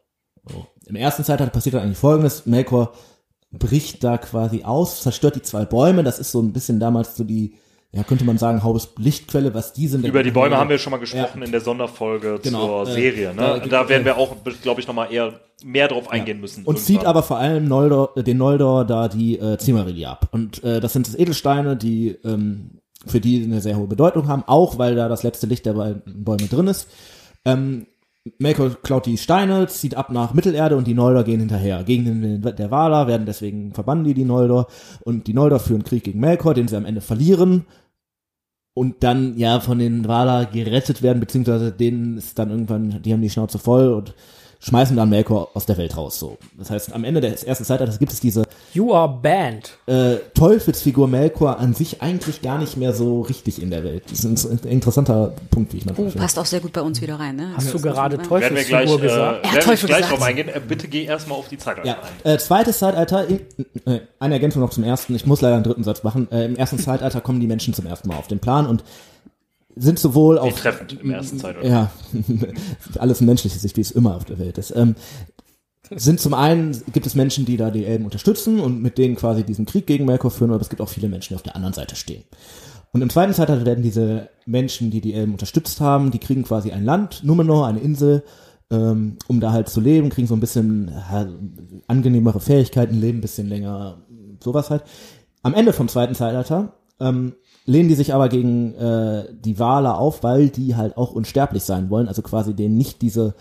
So. 0.51 0.65
Im 0.87 0.95
ersten 0.97 1.23
Zeitalter 1.23 1.51
passiert 1.53 1.75
dann 1.75 1.83
eigentlich 1.83 1.97
folgendes, 1.97 2.45
Melkor 2.45 2.93
bricht 3.51 4.03
da 4.03 4.17
quasi 4.17 4.63
aus, 4.63 5.01
zerstört 5.01 5.35
die 5.37 5.41
zwei 5.41 5.63
Bäume, 5.65 6.03
das 6.03 6.19
ist 6.19 6.31
so 6.31 6.41
ein 6.41 6.51
bisschen 6.51 6.79
damals 6.79 7.15
so 7.15 7.23
die, 7.23 7.55
ja, 7.91 8.03
könnte 8.03 8.23
man 8.23 8.37
sagen, 8.37 8.61
Hauptlichtquelle, 8.63 9.53
was 9.53 9.73
die 9.73 9.87
sind. 9.87 10.05
Über 10.05 10.21
die 10.23 10.31
Bäume 10.31 10.57
haben 10.57 10.69
wir 10.69 10.77
schon 10.77 10.91
mal 10.91 10.97
gesprochen 10.99 11.39
Ja. 11.39 11.45
in 11.45 11.51
der 11.51 11.61
Sonderfolge 11.61 12.39
Genau, 12.43 12.83
zur 12.85 12.91
äh, 12.91 12.95
Serie. 12.95 13.33
da 13.35 13.53
Ne? 13.55 13.59
gibt- 13.61 13.73
Da 13.73 13.89
werden 13.89 14.05
wir 14.05 14.17
auch, 14.17 14.35
glaube 14.61 14.79
ich, 14.81 14.87
noch 14.87 14.93
mal 14.93 15.11
eher 15.11 15.39
mehr 15.63 15.87
drauf 15.87 16.09
eingehen 16.09 16.39
müssen. 16.39 16.65
Und 16.65 16.77
zieht 16.79 16.89
irgendwann. 16.97 17.07
aber 17.07 17.23
vor 17.23 17.37
allem 17.37 17.67
Noldor, 17.67 18.15
äh, 18.15 18.23
den 18.23 18.37
Noldor 18.37 18.85
da 18.85 19.07
die 19.07 19.39
äh, 19.39 19.57
Cimmerilli 19.59 20.05
ab. 20.05 20.29
Und 20.31 20.63
äh, 20.63 20.79
das 20.79 20.93
sind 20.93 21.17
Edelsteine, 21.19 21.75
die 21.75 22.09
ähm, 22.23 22.79
für 23.07 23.19
die 23.19 23.43
eine 23.43 23.59
sehr 23.61 23.75
hohe 23.77 23.87
Bedeutung 23.87 24.27
haben, 24.27 24.43
auch 24.45 24.77
weil 24.77 24.93
da 24.95 25.07
das 25.09 25.23
letzte 25.23 25.47
Licht 25.47 25.65
der 25.65 25.73
Bäu- 25.73 25.95
Bäume 26.05 26.47
drin 26.47 26.67
ist. 26.67 26.87
Ähm, 27.45 27.87
Melkor 28.37 28.71
klaut 28.81 29.05
die 29.05 29.17
Steine, 29.17 29.67
zieht 29.67 29.95
ab 29.95 30.11
nach 30.11 30.33
Mittelerde 30.33 30.77
und 30.77 30.87
die 30.87 30.93
Noldor 30.93 31.23
gehen 31.23 31.39
hinterher. 31.39 31.83
Gegen 31.83 32.05
den, 32.05 32.41
der 32.41 32.71
Valar 32.71 33.07
werden 33.07 33.25
deswegen 33.25 33.73
verbannen 33.73 34.03
die 34.03 34.13
die 34.13 34.25
Noldor 34.25 34.67
und 35.01 35.27
die 35.27 35.33
Noldor 35.33 35.59
führen 35.59 35.83
Krieg 35.83 36.03
gegen 36.03 36.19
Melkor, 36.19 36.53
den 36.53 36.67
sie 36.67 36.77
am 36.77 36.85
Ende 36.85 37.01
verlieren 37.01 37.65
und 38.73 39.03
dann 39.03 39.37
ja 39.37 39.59
von 39.59 39.79
den 39.79 40.07
Valar 40.07 40.45
gerettet 40.45 41.01
werden, 41.01 41.19
beziehungsweise 41.19 41.71
denen 41.71 42.17
ist 42.17 42.39
dann 42.39 42.49
irgendwann, 42.49 43.01
die 43.01 43.11
haben 43.11 43.21
die 43.21 43.29
Schnauze 43.29 43.59
voll 43.59 43.89
und 43.91 44.15
schmeißen 44.61 44.95
dann 44.97 45.09
Melkor 45.09 45.49
aus 45.53 45.65
der 45.65 45.77
Welt 45.77 45.95
raus. 45.95 46.19
So, 46.19 46.37
das 46.57 46.69
heißt, 46.69 46.93
am 46.93 47.03
Ende 47.05 47.21
des 47.21 47.43
ersten 47.45 47.63
Zeitalters 47.63 47.97
gibt 47.97 48.11
es 48.11 48.19
diese 48.19 48.43
You 48.73 48.93
are 48.93 49.07
banned. 49.21 49.71
äh, 49.87 50.17
Teufelsfigur 50.33 51.07
Melkor 51.07 51.59
an 51.59 51.73
sich 51.73 52.01
eigentlich 52.01 52.41
gar 52.41 52.57
nicht 52.57 52.75
mehr 52.75 52.93
so 52.93 53.21
richtig 53.21 53.61
in 53.61 53.69
der 53.71 53.83
Welt. 53.85 54.03
Das 54.11 54.25
ist 54.25 54.45
ein, 54.45 54.59
interessanter 54.69 55.33
Punkt, 55.49 55.71
wie 55.73 55.77
ich 55.77 55.85
manchmal 55.85 56.07
Oh, 56.07 56.09
finde. 56.11 56.23
passt 56.23 56.37
auch 56.37 56.45
sehr 56.45 56.59
gut 56.59 56.73
bei 56.73 56.81
uns 56.81 57.01
wieder 57.01 57.17
rein, 57.19 57.37
ne? 57.37 57.51
Hast 57.55 57.73
du 57.73 57.79
gerade 57.79 58.17
werden 58.17 58.29
wir 58.55 58.63
gleich, 58.63 58.85
Teufelsfigur 58.85 58.99
äh, 58.99 59.01
gesagt? 59.01 59.43
werden 59.43 59.53
wir 59.55 59.61
Teufel 59.61 59.87
gleich 59.87 60.01
gesagt. 60.01 60.19
drauf 60.19 60.27
eingehen. 60.27 60.49
Äh, 60.49 60.61
bitte 60.67 60.87
geh 60.89 61.03
erstmal 61.05 61.37
auf 61.37 61.47
die 61.47 61.57
Zeitalter 61.57 61.87
Ja, 61.87 61.97
ein. 62.25 62.31
äh, 62.33 62.37
zweites 62.37 62.79
Zeitalter, 62.79 63.27
in, 63.27 63.39
äh, 63.85 64.01
eine 64.19 64.33
Ergänzung 64.33 64.61
noch 64.61 64.71
zum 64.71 64.83
ersten, 64.83 65.15
ich 65.15 65.25
muss 65.25 65.39
leider 65.41 65.55
einen 65.55 65.63
dritten 65.63 65.83
Satz 65.85 66.03
machen. 66.03 66.29
Äh, 66.31 66.45
Im 66.45 66.55
ersten 66.57 66.79
Zeitalter 66.79 67.21
kommen 67.21 67.39
die 67.39 67.47
Menschen 67.47 67.73
zum 67.73 67.85
ersten 67.85 68.09
Mal 68.09 68.17
auf 68.17 68.27
den 68.27 68.39
Plan 68.39 68.65
und 68.67 68.83
sind 69.79 69.99
sowohl 69.99 70.35
Wie 70.35 70.39
auf 70.39 70.59
treffend 70.59 70.99
im 71.01 71.11
ersten 71.11 71.39
Zeitalter. 71.39 71.67
Ja, 71.67 71.91
alles 72.99 73.21
menschliche 73.21 73.57
Sicht, 73.57 73.77
wie 73.77 73.81
es 73.81 73.91
immer 73.91 74.15
auf 74.15 74.25
der 74.25 74.39
Welt 74.39 74.57
ist. 74.57 74.75
Ähm, 74.75 74.95
sind 75.95 76.19
zum 76.19 76.33
einen, 76.33 76.79
gibt 76.93 77.07
es 77.07 77.15
Menschen, 77.15 77.45
die 77.45 77.57
da 77.57 77.71
die 77.71 77.85
Elben 77.85 78.05
unterstützen 78.05 78.59
und 78.59 78.81
mit 78.81 78.97
denen 78.97 79.15
quasi 79.15 79.43
diesen 79.43 79.65
Krieg 79.65 79.87
gegen 79.87 80.05
Melkor 80.05 80.31
führen, 80.31 80.51
aber 80.51 80.61
es 80.61 80.69
gibt 80.69 80.81
auch 80.81 80.89
viele 80.89 81.09
Menschen, 81.09 81.29
die 81.29 81.35
auf 81.35 81.43
der 81.43 81.55
anderen 81.55 81.73
Seite 81.73 81.95
stehen. 81.95 82.23
Und 82.91 83.01
im 83.01 83.09
zweiten 83.09 83.33
Zeitalter 83.33 83.65
werden 83.65 83.83
diese 83.83 84.29
Menschen, 84.45 84.91
die 84.91 85.01
die 85.01 85.13
Elben 85.13 85.33
unterstützt 85.33 85.79
haben, 85.79 86.11
die 86.11 86.19
kriegen 86.19 86.43
quasi 86.43 86.71
ein 86.71 86.83
Land, 86.83 87.23
Numenor, 87.23 87.67
eine 87.67 87.79
Insel, 87.79 88.23
ähm, 88.71 89.17
um 89.27 89.39
da 89.39 89.51
halt 89.51 89.69
zu 89.69 89.79
leben, 89.81 90.09
kriegen 90.09 90.27
so 90.27 90.35
ein 90.35 90.39
bisschen 90.39 90.89
ja, 90.89 91.27
angenehmere 91.87 92.39
Fähigkeiten, 92.39 92.99
leben 92.99 93.19
ein 93.19 93.21
bisschen 93.21 93.47
länger, 93.47 94.05
sowas 94.43 94.69
halt. 94.69 94.83
Am 95.41 95.53
Ende 95.53 95.73
vom 95.73 95.87
zweiten 95.87 96.15
Zeitalter 96.15 96.73
ähm, 96.99 97.33
lehnen 97.69 97.87
die 97.89 97.95
sich 97.95 98.13
aber 98.13 98.29
gegen 98.29 98.73
äh, 98.75 99.25
die 99.31 99.59
Wale 99.59 99.95
auf, 99.95 100.23
weil 100.23 100.49
die 100.49 100.75
halt 100.75 100.97
auch 100.97 101.11
unsterblich 101.11 101.63
sein 101.63 101.89
wollen, 101.89 102.07
also 102.07 102.21
quasi 102.21 102.53
denen 102.55 102.77
nicht 102.77 103.01
diese 103.01 103.35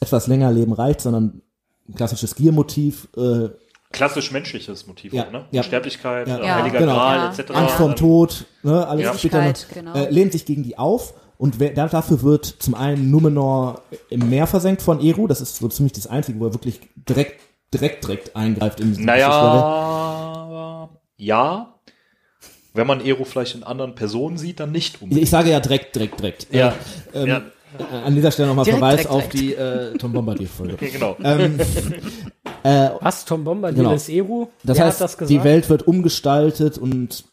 etwas 0.00 0.26
länger 0.26 0.50
Leben 0.52 0.72
reicht, 0.72 1.00
sondern 1.00 1.42
ein 1.88 1.94
klassisches 1.94 2.34
Giermotiv, 2.34 3.08
äh, 3.16 3.48
Klassisch 3.92 4.32
menschliches 4.32 4.86
Motiv, 4.86 5.12
Ja, 5.12 5.26
auch, 5.26 5.32
ne? 5.32 5.44
ja. 5.50 5.62
Sterblichkeit, 5.62 6.26
Ja. 6.26 6.38
äh, 6.38 6.46
Ja, 6.46 6.54
Heiliger 6.56 6.78
genau. 6.78 6.94
Gral, 6.94 7.18
Ja. 7.18 7.30
etc. 7.30 7.50
Angst 7.52 7.74
vorm 7.74 7.94
Tod, 7.94 8.46
ne, 8.62 8.86
alles 8.86 9.04
Ja. 9.04 9.14
später 9.18 9.44
noch, 9.44 9.52
genau. 9.74 9.94
äh, 9.94 10.08
lehnt 10.10 10.32
sich 10.32 10.46
gegen 10.46 10.62
die 10.62 10.78
auf 10.78 11.12
und 11.36 11.60
wer, 11.60 11.74
da, 11.74 11.88
dafür 11.88 12.22
wird 12.22 12.46
zum 12.46 12.74
einen 12.74 13.10
Numenor 13.10 13.82
im 14.08 14.30
Meer 14.30 14.46
versenkt 14.46 14.80
von 14.80 15.00
Eru, 15.00 15.26
das 15.26 15.40
ist 15.42 15.56
so 15.56 15.68
ziemlich 15.68 15.92
das 15.92 16.06
Einzige, 16.06 16.40
wo 16.40 16.46
er 16.46 16.54
wirklich 16.54 16.80
direkt, 16.96 17.40
direkt, 17.74 18.04
direkt 18.04 18.34
eingreift 18.34 18.80
in 18.80 18.88
diese 18.94 19.02
Geschichte. 19.02 19.20
Naja, 19.20 20.88
ja. 21.18 21.74
Wenn 22.74 22.86
man 22.86 23.00
Ero 23.04 23.24
vielleicht 23.24 23.54
in 23.54 23.62
anderen 23.64 23.94
Personen 23.94 24.38
sieht, 24.38 24.60
dann 24.60 24.72
nicht 24.72 25.00
unbedingt. 25.02 25.22
Ich 25.24 25.30
sage 25.30 25.50
ja 25.50 25.60
direkt, 25.60 25.94
direkt, 25.94 26.18
direkt. 26.20 26.46
Ja. 26.52 26.74
Ähm, 27.14 27.26
Ja. 27.28 27.42
äh, 27.78 27.96
An 28.04 28.14
dieser 28.14 28.30
Stelle 28.32 28.48
nochmal 28.48 28.64
Verweis 28.64 28.96
direkt, 29.02 29.10
auf 29.10 29.28
direkt. 29.28 29.34
die 29.34 29.54
äh, 29.54 29.98
Tom 29.98 30.12
Bombadil-Folge. 30.12 30.74
Okay, 30.74 30.90
genau. 30.90 31.16
ähm, 31.22 31.58
äh, 32.62 32.90
Was? 33.00 33.24
Tom 33.26 33.44
Bombadil 33.44 33.78
Genau. 33.82 33.92
ist 33.94 34.08
Eru? 34.08 34.48
Das 34.64 34.78
Wer 34.78 34.86
heißt, 34.86 35.00
hat 35.00 35.04
das 35.04 35.18
gesagt? 35.18 35.30
die 35.30 35.44
Welt 35.44 35.68
wird 35.68 35.86
umgestaltet 35.86 36.78
und 36.78 37.24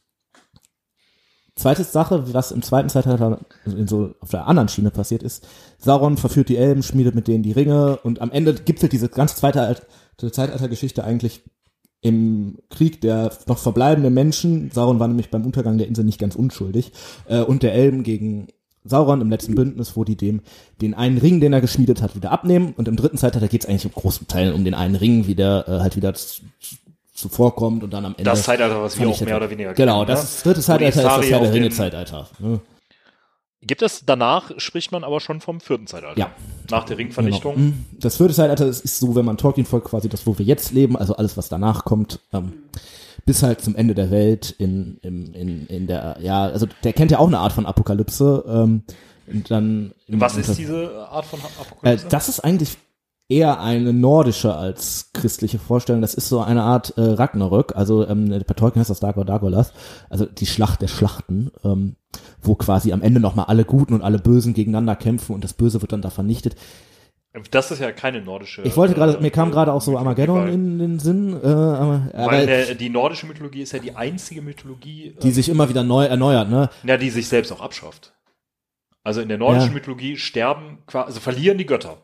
zweite 1.56 1.84
Sache, 1.84 2.34
was 2.34 2.52
im 2.52 2.62
zweiten 2.62 2.90
Zeitalter 2.90 3.40
in 3.66 3.88
so 3.88 4.16
auf 4.22 4.30
der 4.30 4.48
anderen 4.48 4.70
Schiene 4.70 4.92
passiert 4.92 5.24
ist, 5.24 5.48
Sauron 5.78 6.18
verführt 6.18 6.50
die 6.50 6.58
Elben, 6.58 6.84
schmiedet 6.84 7.16
mit 7.16 7.28
denen 7.28 7.44
die 7.44 7.52
Ringe 7.52 7.98
und 8.04 8.22
am 8.22 8.32
Ende 8.32 8.54
gipfelt 8.54 8.92
diese 8.94 9.10
ganze 9.10 9.36
zweite 9.36 9.62
Alt 9.62 9.86
Zeitaltergeschichte 10.18 11.04
eigentlich 11.04 11.44
im 12.02 12.58
Krieg 12.70 13.02
der 13.02 13.32
noch 13.48 13.58
verbleibenden 13.58 14.14
Menschen. 14.14 14.72
Sauron 14.72 15.00
war 15.00 15.08
nämlich 15.08 15.30
beim 15.30 15.46
Untergang 15.46 15.78
der 15.78 15.88
Insel 15.88 16.06
nicht 16.06 16.20
ganz 16.20 16.36
unschuldig 16.36 16.92
äh, 17.28 17.42
und 17.42 17.64
der 17.64 17.74
Elben 17.74 18.04
gegen 18.04 18.48
Sauron 18.86 19.20
im 19.22 19.30
letzten 19.30 19.56
Bündnis, 19.56 19.98
wo 19.98 20.04
die 20.06 20.16
dem 20.16 20.40
den 20.82 20.94
einen 20.94 21.18
Ring, 21.18 21.42
den 21.42 21.52
er 21.52 21.60
geschmiedet 21.62 22.02
hat, 22.02 22.16
wieder 22.16 22.32
abnehmen. 22.32 22.74
Und 22.78 22.88
im 22.88 22.96
dritten 22.96 23.18
Zeitalter 23.18 23.50
geht 23.50 23.64
es 23.64 23.70
eigentlich 23.70 23.86
im 23.86 23.92
großen 23.92 24.28
Teil 24.28 24.54
um 24.54 24.64
den 24.64 24.74
einen 24.74 24.96
Ring, 24.96 25.28
wie 25.28 25.36
der 25.36 25.66
äh, 25.68 25.80
halt 25.82 25.96
wieder 25.98 26.14
zuvorkommt 27.14 27.84
und 27.84 27.92
dann 27.94 28.06
am 28.06 28.14
Ende. 28.14 28.24
Das 28.24 28.44
Zeitalter, 28.44 28.82
was 28.82 28.98
wir 28.98 29.08
auch 29.10 29.20
mehr 29.22 29.36
oder 29.38 29.50
weniger 29.50 29.74
Genau, 29.74 30.06
kennen, 30.06 30.08
das 30.16 30.38
ne? 30.38 30.44
dritte 30.54 30.62
Zeitalter 30.62 30.88
ist 30.88 30.96
das 31.04 31.30
Herr 31.30 31.40
der 31.40 31.50
auch 31.50 31.54
Ringe 31.54 31.68
den- 31.70 31.72
Zeitalter. 31.74 32.28
Ne? 32.40 32.60
Gibt 33.62 33.82
es 33.82 34.04
danach, 34.06 34.52
spricht 34.58 34.92
man 34.92 35.04
aber 35.04 35.20
schon 35.20 35.42
vom 35.42 35.60
vierten 35.60 35.86
Zeitalter. 35.86 36.18
Ja. 36.20 36.32
Nach 36.72 36.86
der 36.86 36.98
Ringvernichtung. 36.98 37.56
Genau. 37.56 37.68
Mhm. 37.68 37.86
Das 38.00 38.18
vierte 38.18 38.34
Zeitalter 38.34 38.66
ist, 38.68 38.86
ist 38.86 39.00
so, 39.00 39.16
wenn 39.16 39.26
man 39.26 39.38
Tolkien 39.38 39.66
folgt, 39.66 39.88
quasi 39.88 40.08
das, 40.08 40.26
wo 40.26 40.38
wir 40.38 40.46
jetzt 40.46 40.72
leben, 40.72 40.96
also 40.96 41.16
alles, 41.16 41.36
was 41.36 41.50
danach 41.50 41.84
kommt, 41.84 42.20
ähm, 42.32 42.54
bis 43.26 43.44
halt 43.44 43.60
zum 43.62 43.76
Ende 43.76 43.96
der 43.96 44.12
Welt 44.12 44.52
in, 44.58 44.98
in, 45.02 45.34
in, 45.34 45.68
in 45.68 45.88
der, 45.88 46.18
ja, 46.22 46.44
also 46.46 46.68
der 46.84 46.94
kennt 46.94 47.12
ja 47.12 47.20
auch 47.20 47.28
eine 47.28 47.40
Art 47.40 47.52
von 47.52 47.66
Apokalypse. 47.66 48.46
Ähm, 48.48 48.84
und 49.28 49.52
dann 49.52 49.94
Was 50.08 50.38
ist 50.38 50.58
diese 50.58 51.08
Art 51.10 51.26
von 51.26 51.40
Äh, 51.40 51.62
Apokalypse? 51.62 52.08
das 52.08 52.30
ist 52.30 52.40
eigentlich 52.40 52.78
eher 53.30 53.62
eine 53.62 53.94
nordische 53.94 54.56
als 54.56 55.12
christliche 55.14 55.60
Vorstellung. 55.60 56.02
Das 56.02 56.16
ist 56.16 56.28
so 56.28 56.42
eine 56.42 56.64
Art 56.64 56.98
äh, 56.98 57.02
Ragnarök. 57.02 57.76
Also 57.76 58.06
ähm, 58.08 58.30
bei 58.30 58.54
Tolkien 58.56 58.82
heißt 58.82 58.90
das 58.90 59.00
Dagor 59.00 59.24
Dagolas. 59.24 59.72
Also 60.10 60.26
die 60.26 60.48
Schlacht 60.48 60.82
der 60.82 60.88
Schlachten, 60.88 61.52
ähm, 61.64 61.96
wo 62.42 62.56
quasi 62.56 62.92
am 62.92 63.04
Ende 63.04 63.20
nochmal 63.20 63.46
alle 63.46 63.66
Guten 63.66 63.94
und 63.94 64.02
alle 64.02 64.18
Bösen 64.18 64.56
gegeneinander 64.56 64.96
kämpfen 64.96 65.36
und 65.36 65.44
das 65.44 65.54
Böse 65.54 65.82
wird 65.82 65.94
dann 65.94 66.02
da 66.02 66.10
vernichtet. 66.10 66.56
das 67.52 67.70
ist 67.70 67.80
ja 67.80 67.92
keine 67.92 68.20
nordische. 68.24 68.64
Ich 68.64 68.76
wollte 68.76 68.96
gerade, 68.96 69.18
äh, 69.18 69.22
mir 69.22 69.30
kam 69.32 69.52
gerade 69.52 69.74
auch 69.74 69.82
so 69.82 69.96
Armageddon 69.96 70.48
in 70.48 70.80
den 70.80 71.00
Sinn, 71.00 71.40
äh, 71.42 71.48
aber, 71.48 72.10
Weil 72.14 72.48
der, 72.48 72.74
die 72.74 72.90
nordische 72.90 73.28
Mythologie 73.28 73.62
ist 73.62 73.74
ja 73.74 73.80
die 73.80 73.96
einzige 73.96 74.42
Mythologie, 74.42 75.16
die 75.22 75.30
äh, 75.30 75.32
sich 75.32 75.50
immer 75.50 75.70
wieder 75.70 75.84
neu 75.84 76.06
erneuert, 76.06 76.50
ne? 76.50 76.72
ja, 76.84 76.98
die 76.98 77.12
sich 77.12 77.28
selbst 77.28 77.52
auch 77.52 77.62
abschafft. 77.62 78.14
Also 79.04 79.22
in 79.22 79.30
der 79.30 79.38
nordischen 79.38 79.70
Ja. 79.70 79.76
Mythologie 79.76 80.18
sterben, 80.18 80.80
also 80.92 81.20
verlieren 81.20 81.60
die 81.60 81.68
Götter. 81.68 81.98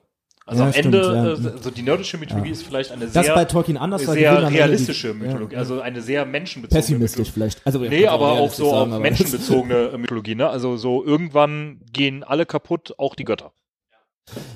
Also 0.48 0.62
Ja, 0.62 0.68
am 0.68 0.74
stimmt, 0.74 0.94
Ende, 0.94 1.40
ja. 1.44 1.52
also 1.54 1.72
die 1.72 1.82
nordische 1.82 2.18
Mythologie 2.20 2.52
ist 2.52 2.62
vielleicht 2.64 2.92
eine 2.92 3.08
Das 3.08 3.26
sehr, 3.26 3.34
bei 3.34 3.46
Tolkien 3.46 3.78
anders, 3.78 4.02
die 4.02 4.08
sehr 4.12 4.48
die- 4.48 4.56
realistische 4.58 5.08
ja, 5.08 5.14
Mythologie, 5.16 5.56
also 5.56 5.82
eine 5.82 6.02
sehr 6.04 6.24
menschenbezogene 6.26 6.82
pessimistisch 6.82 7.32
vielleicht. 7.32 7.66
Also 7.66 7.80
Nee, 7.80 8.06
aber 8.08 8.34
auch 8.34 8.54
so 8.54 8.70
sagen, 8.70 8.94
auf 8.94 9.02
menschenbezogene 9.02 9.92
Mythologie, 9.98 10.36
ne? 10.36 10.48
Also 10.48 10.78
so 10.78 11.04
irgendwann 11.04 11.82
gehen 11.92 12.24
alle 12.24 12.46
kaputt, 12.46 12.94
auch 13.00 13.16
die 13.16 13.24
Götter. 13.24 13.54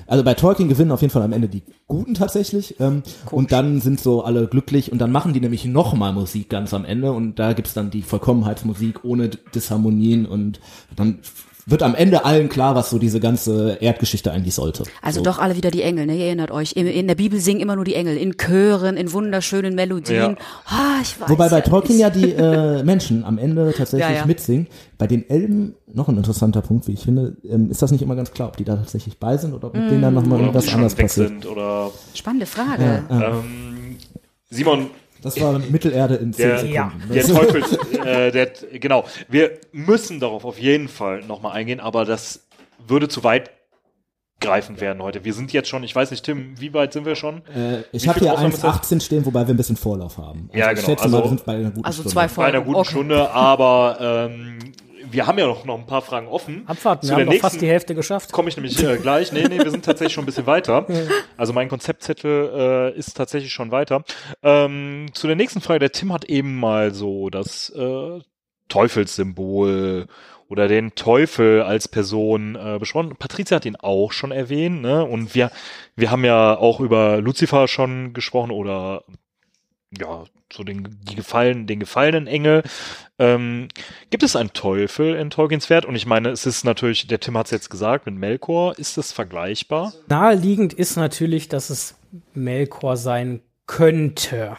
Also 0.06 0.24
bei 0.24 0.34
Tolkien 0.34 0.68
gewinnen 0.68 0.90
auf 0.92 1.00
jeden 1.00 1.12
Fall 1.12 1.22
am 1.22 1.32
Ende 1.32 1.48
die 1.48 1.62
Guten 1.86 2.14
tatsächlich. 2.14 2.78
Ähm, 2.80 3.02
und 3.32 3.50
dann 3.52 3.80
sind 3.80 4.00
so 4.00 4.22
alle 4.24 4.46
glücklich 4.48 4.90
und 4.92 4.98
dann 4.98 5.10
machen 5.12 5.32
die 5.32 5.40
nämlich 5.40 5.64
nochmal 5.64 6.12
Musik 6.12 6.48
ganz 6.50 6.72
am 6.74 6.84
Ende 6.84 7.10
und 7.12 7.36
da 7.40 7.52
gibt's 7.52 7.74
dann 7.74 7.90
die 7.90 8.02
Vollkommenheitsmusik 8.02 9.04
ohne 9.04 9.28
Disharmonien 9.28 10.26
und 10.26 10.60
dann 10.96 11.20
wird 11.70 11.82
am 11.82 11.94
Ende 11.94 12.24
allen 12.24 12.48
klar, 12.48 12.74
was 12.74 12.90
so 12.90 12.98
diese 12.98 13.20
ganze 13.20 13.78
Erdgeschichte 13.80 14.30
eigentlich 14.32 14.54
sollte. 14.54 14.84
Also 15.02 15.20
so. 15.20 15.24
doch 15.24 15.38
alle 15.38 15.56
wieder 15.56 15.70
die 15.70 15.82
Engel, 15.82 16.06
ne? 16.06 16.16
Ihr 16.16 16.26
erinnert 16.26 16.50
euch. 16.50 16.72
In, 16.72 16.86
in 16.86 17.06
der 17.08 17.14
Bibel 17.14 17.38
singen 17.40 17.60
immer 17.60 17.76
nur 17.76 17.84
die 17.84 17.94
Engel, 17.94 18.16
in 18.16 18.36
Chören, 18.36 18.96
in 18.96 19.12
wunderschönen 19.12 19.74
Melodien. 19.74 20.16
Ja. 20.16 20.36
Ah, 20.66 20.98
ich 21.02 21.20
weiß 21.20 21.28
Wobei 21.28 21.48
bei 21.48 21.58
ja 21.58 21.62
Tolkien 21.62 21.96
nicht. 21.96 22.02
ja 22.02 22.10
die 22.10 22.32
äh, 22.32 22.82
Menschen 22.82 23.24
am 23.24 23.38
Ende 23.38 23.72
tatsächlich 23.76 24.08
Ja, 24.10 24.16
ja. 24.16 24.26
mitsingen. 24.26 24.66
Bei 24.98 25.06
den 25.06 25.28
Elben, 25.30 25.74
noch 25.92 26.08
ein 26.08 26.16
interessanter 26.16 26.60
Punkt, 26.62 26.86
wie 26.88 26.92
ich 26.92 27.00
finde, 27.00 27.36
ähm, 27.44 27.70
ist 27.70 27.80
das 27.82 27.90
nicht 27.90 28.02
immer 28.02 28.16
ganz 28.16 28.32
klar, 28.32 28.48
ob 28.48 28.56
die 28.56 28.64
da 28.64 28.76
tatsächlich 28.76 29.18
bei 29.18 29.36
sind 29.36 29.54
oder 29.54 29.68
ob 29.68 29.74
mit 29.74 29.90
denen 29.90 30.02
dann 30.02 30.14
nochmal 30.14 30.40
irgendwas 30.40 30.72
anderes 30.72 30.94
passiert. 30.94 31.28
sind 31.28 31.46
oder 31.46 31.90
Spannende 32.14 32.46
Frage. 32.46 33.02
ähm, 33.10 33.96
Simon, 34.50 34.88
Das 35.22 35.40
war 35.40 35.58
Mittelerde 35.58 36.16
in 36.16 36.32
zehn 36.32 36.48
der, 36.48 36.58
Sekunden. 36.58 36.74
Ja. 36.74 36.92
der 37.14 37.24
Teufel, 37.24 37.62
äh, 38.06 38.30
der, 38.32 38.52
genau. 38.78 39.04
Wir 39.28 39.58
müssen 39.72 40.20
darauf 40.20 40.44
auf 40.44 40.58
jeden 40.58 40.88
Fall 40.88 41.22
nochmal 41.22 41.52
eingehen, 41.52 41.80
aber 41.80 42.04
das 42.04 42.46
würde 42.86 43.08
zu 43.08 43.22
weit 43.24 43.50
greifend 44.40 44.80
werden 44.80 45.02
heute. 45.02 45.22
Wir 45.24 45.34
sind 45.34 45.52
jetzt 45.52 45.68
schon, 45.68 45.82
ich 45.82 45.94
weiß 45.94 46.10
nicht, 46.10 46.24
Tim, 46.24 46.58
wie 46.58 46.72
weit 46.72 46.94
sind 46.94 47.04
wir 47.04 47.14
schon? 47.14 47.42
Äh, 47.54 47.82
ich 47.92 48.08
habe 48.08 48.20
hier 48.20 48.32
Aufnahmezeit? 48.32 48.70
1,18 48.72 49.00
stehen, 49.02 49.26
wobei 49.26 49.46
wir 49.46 49.52
ein 49.54 49.56
bisschen 49.58 49.76
Vorlauf 49.76 50.16
haben. 50.16 50.48
Also 50.48 50.58
Ja, 50.58 50.70
Ich 50.70 50.76
genau. 50.76 50.86
schätze 50.88 51.02
Also- 51.04 51.16
mal, 51.18 51.22
wir 51.24 51.28
sind 51.28 51.44
bei 51.44 51.54
einer 51.56 51.70
guten 51.70 51.84
Also 51.84 51.96
Stunde. 51.96 52.10
zwei 52.14 52.22
Bei 52.22 52.28
Folgen. 52.28 52.48
einer 52.56 52.64
guten 52.64 52.76
okay. 52.80 52.88
Stunde, 52.90 53.30
aber 53.30 53.98
ähm, 54.30 54.58
wir 55.10 55.26
haben 55.26 55.38
ja 55.38 55.46
noch, 55.46 55.64
noch 55.64 55.78
ein 55.78 55.86
paar 55.86 56.02
Fragen 56.02 56.26
offen. 56.28 56.64
Abwarten, 56.66 57.06
Zu 57.06 57.12
wir 57.12 57.16
haben 57.20 57.24
noch 57.26 57.32
fast 57.34 57.42
nächsten- 57.54 57.58
die 57.60 57.68
Hälfte 57.70 57.94
geschafft. 57.94 58.32
komme 58.32 58.48
ich 58.48 58.56
nämlich 58.56 58.82
äh, 58.82 58.96
gleich. 58.98 59.32
Nee, 59.32 59.44
nee, 59.48 59.58
wir 59.58 59.70
sind 59.70 59.84
tatsächlich 59.84 60.12
schon 60.14 60.24
ein 60.24 60.26
bisschen 60.26 60.46
weiter. 60.46 60.86
Also 61.36 61.52
mein 61.54 61.68
Konzeptzettel 61.68 62.92
äh, 62.94 62.98
ist 62.98 63.16
tatsächlich 63.16 63.52
schon 63.52 63.70
weiter. 63.70 64.04
Ähm, 64.42 65.06
zu 65.14 65.26
der 65.26 65.36
nächsten 65.36 65.60
Frage, 65.62 65.78
der 65.78 65.92
Tim 65.92 66.12
hat 66.12 66.24
eben 66.26 66.58
mal 66.60 66.92
so 66.92 67.30
das 67.30 67.70
äh, 67.70 68.20
Teufelssymbol 68.68 70.06
oder 70.48 70.68
den 70.68 70.94
Teufel 70.94 71.62
als 71.62 71.88
Person 71.88 72.56
äh, 72.56 72.78
besprochen. 72.78 73.14
Patricia 73.18 73.56
hat 73.56 73.64
ihn 73.64 73.76
auch 73.76 74.12
schon 74.12 74.32
erwähnt, 74.32 74.82
ne? 74.82 75.04
Und 75.04 75.34
wir, 75.34 75.50
wir 75.96 76.10
haben 76.10 76.24
ja 76.24 76.56
auch 76.58 76.80
über 76.80 77.20
Lucifer 77.20 77.68
schon 77.68 78.12
gesprochen 78.12 78.50
oder 78.50 79.04
ja, 79.98 80.24
so 80.52 80.64
den, 80.64 80.98
die 81.02 81.14
gefallen, 81.14 81.66
den 81.66 81.80
gefallenen 81.80 82.26
Engel. 82.26 82.62
Ähm, 83.18 83.68
gibt 84.10 84.22
es 84.22 84.36
einen 84.36 84.52
Teufel 84.52 85.14
in 85.14 85.30
Tolkiens 85.30 85.68
Wert? 85.70 85.84
Und 85.84 85.94
ich 85.94 86.06
meine, 86.06 86.30
es 86.30 86.46
ist 86.46 86.64
natürlich, 86.64 87.06
der 87.06 87.20
Tim 87.20 87.36
hat 87.36 87.46
es 87.46 87.52
jetzt 87.52 87.70
gesagt, 87.70 88.06
mit 88.06 88.14
Melkor, 88.14 88.78
ist 88.78 88.96
das 88.96 89.12
vergleichbar? 89.12 89.92
Naheliegend 90.08 90.72
ist 90.72 90.96
natürlich, 90.96 91.48
dass 91.48 91.70
es 91.70 91.96
Melkor 92.34 92.96
sein 92.96 93.40
könnte. 93.66 94.56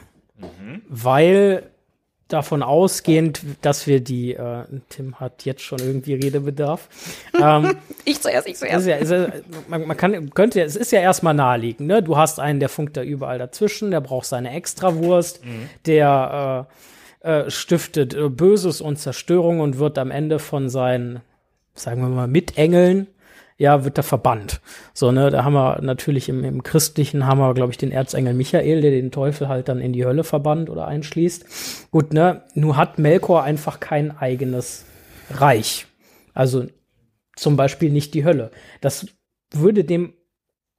Weil 0.88 1.71
davon 2.34 2.64
ausgehend, 2.64 3.42
dass 3.62 3.88
wir 3.88 4.00
die, 4.00 4.34
äh, 4.34 4.64
Tim 4.90 5.20
hat 5.20 5.46
jetzt 5.46 5.62
schon 5.64 5.80
irgendwie 5.80 6.14
Redebedarf. 6.16 6.88
ähm, 7.40 7.76
Ich 8.06 8.20
zuerst, 8.22 8.48
ich 8.48 8.54
ist 8.54 8.60
zuerst. 8.60 8.88
ja, 8.88 8.96
ist 8.98 9.12
ja, 9.12 9.28
man, 9.68 9.86
man 9.88 9.98
kann, 9.98 10.30
könnte, 10.32 10.60
ja- 10.60 10.66
es 10.66 10.76
ist 10.76 10.92
ja 10.92 11.00
erstmal 11.02 11.34
naheliegend, 11.34 11.88
ne? 11.88 12.02
Du 12.02 12.18
hast 12.18 12.40
einen, 12.40 12.60
der 12.60 12.70
funkt 12.70 12.98
da 12.98 13.04
überall 13.04 13.38
dazwischen, 13.38 13.92
der 13.92 14.02
braucht 14.02 14.26
seine 14.26 14.52
Extrawurst, 14.54 15.42
der 15.86 16.68
äh, 17.24 17.30
äh, 17.30 17.52
stiftet 17.52 18.14
äh, 18.14 18.30
Böses 18.30 18.82
und 18.82 18.98
Zerstörung 18.98 19.60
und 19.60 19.78
wird 19.78 19.98
am 19.98 20.10
Ende 20.12 20.40
von 20.40 20.70
seinen, 20.70 21.20
sagen 21.76 22.02
wir 22.02 22.10
mal, 22.10 22.28
Mitengeln, 22.28 23.08
ja, 23.62 23.86
wird 23.86 24.00
er 24.00 24.04
verbannt. 24.04 24.60
So, 24.96 25.12
ne, 25.12 25.30
da 25.30 25.44
haben 25.44 25.54
wir 25.54 25.82
natürlich 25.84 26.30
im, 26.30 26.44
im 26.44 26.64
Christlichen 26.64 27.28
haben 27.28 27.38
wir, 27.38 27.54
glaube 27.54 27.72
ich, 27.72 27.78
den 27.78 27.92
Erzengel 27.92 28.34
Michael, 28.34 28.82
der 28.82 28.90
den 28.90 29.12
Teufel 29.12 29.48
halt 29.48 29.70
dann 29.70 29.80
in 29.80 29.94
die 29.94 30.04
Hölle 30.04 30.24
verbannt 30.24 30.72
oder 30.72 30.88
einschließt. 30.88 31.92
Gut, 31.92 32.12
ne, 32.12 32.42
nun 32.56 32.76
hat 32.76 32.98
Melkor 32.98 33.44
einfach 33.44 33.80
kein 33.80 34.18
eigenes 34.18 34.86
Reich. 35.30 35.86
Also 36.34 36.66
zum 37.36 37.56
Beispiel 37.56 37.92
nicht 37.92 38.16
die 38.16 38.26
Hölle. 38.26 38.50
Das 38.82 39.06
würde 39.54 39.84
dem 39.84 40.16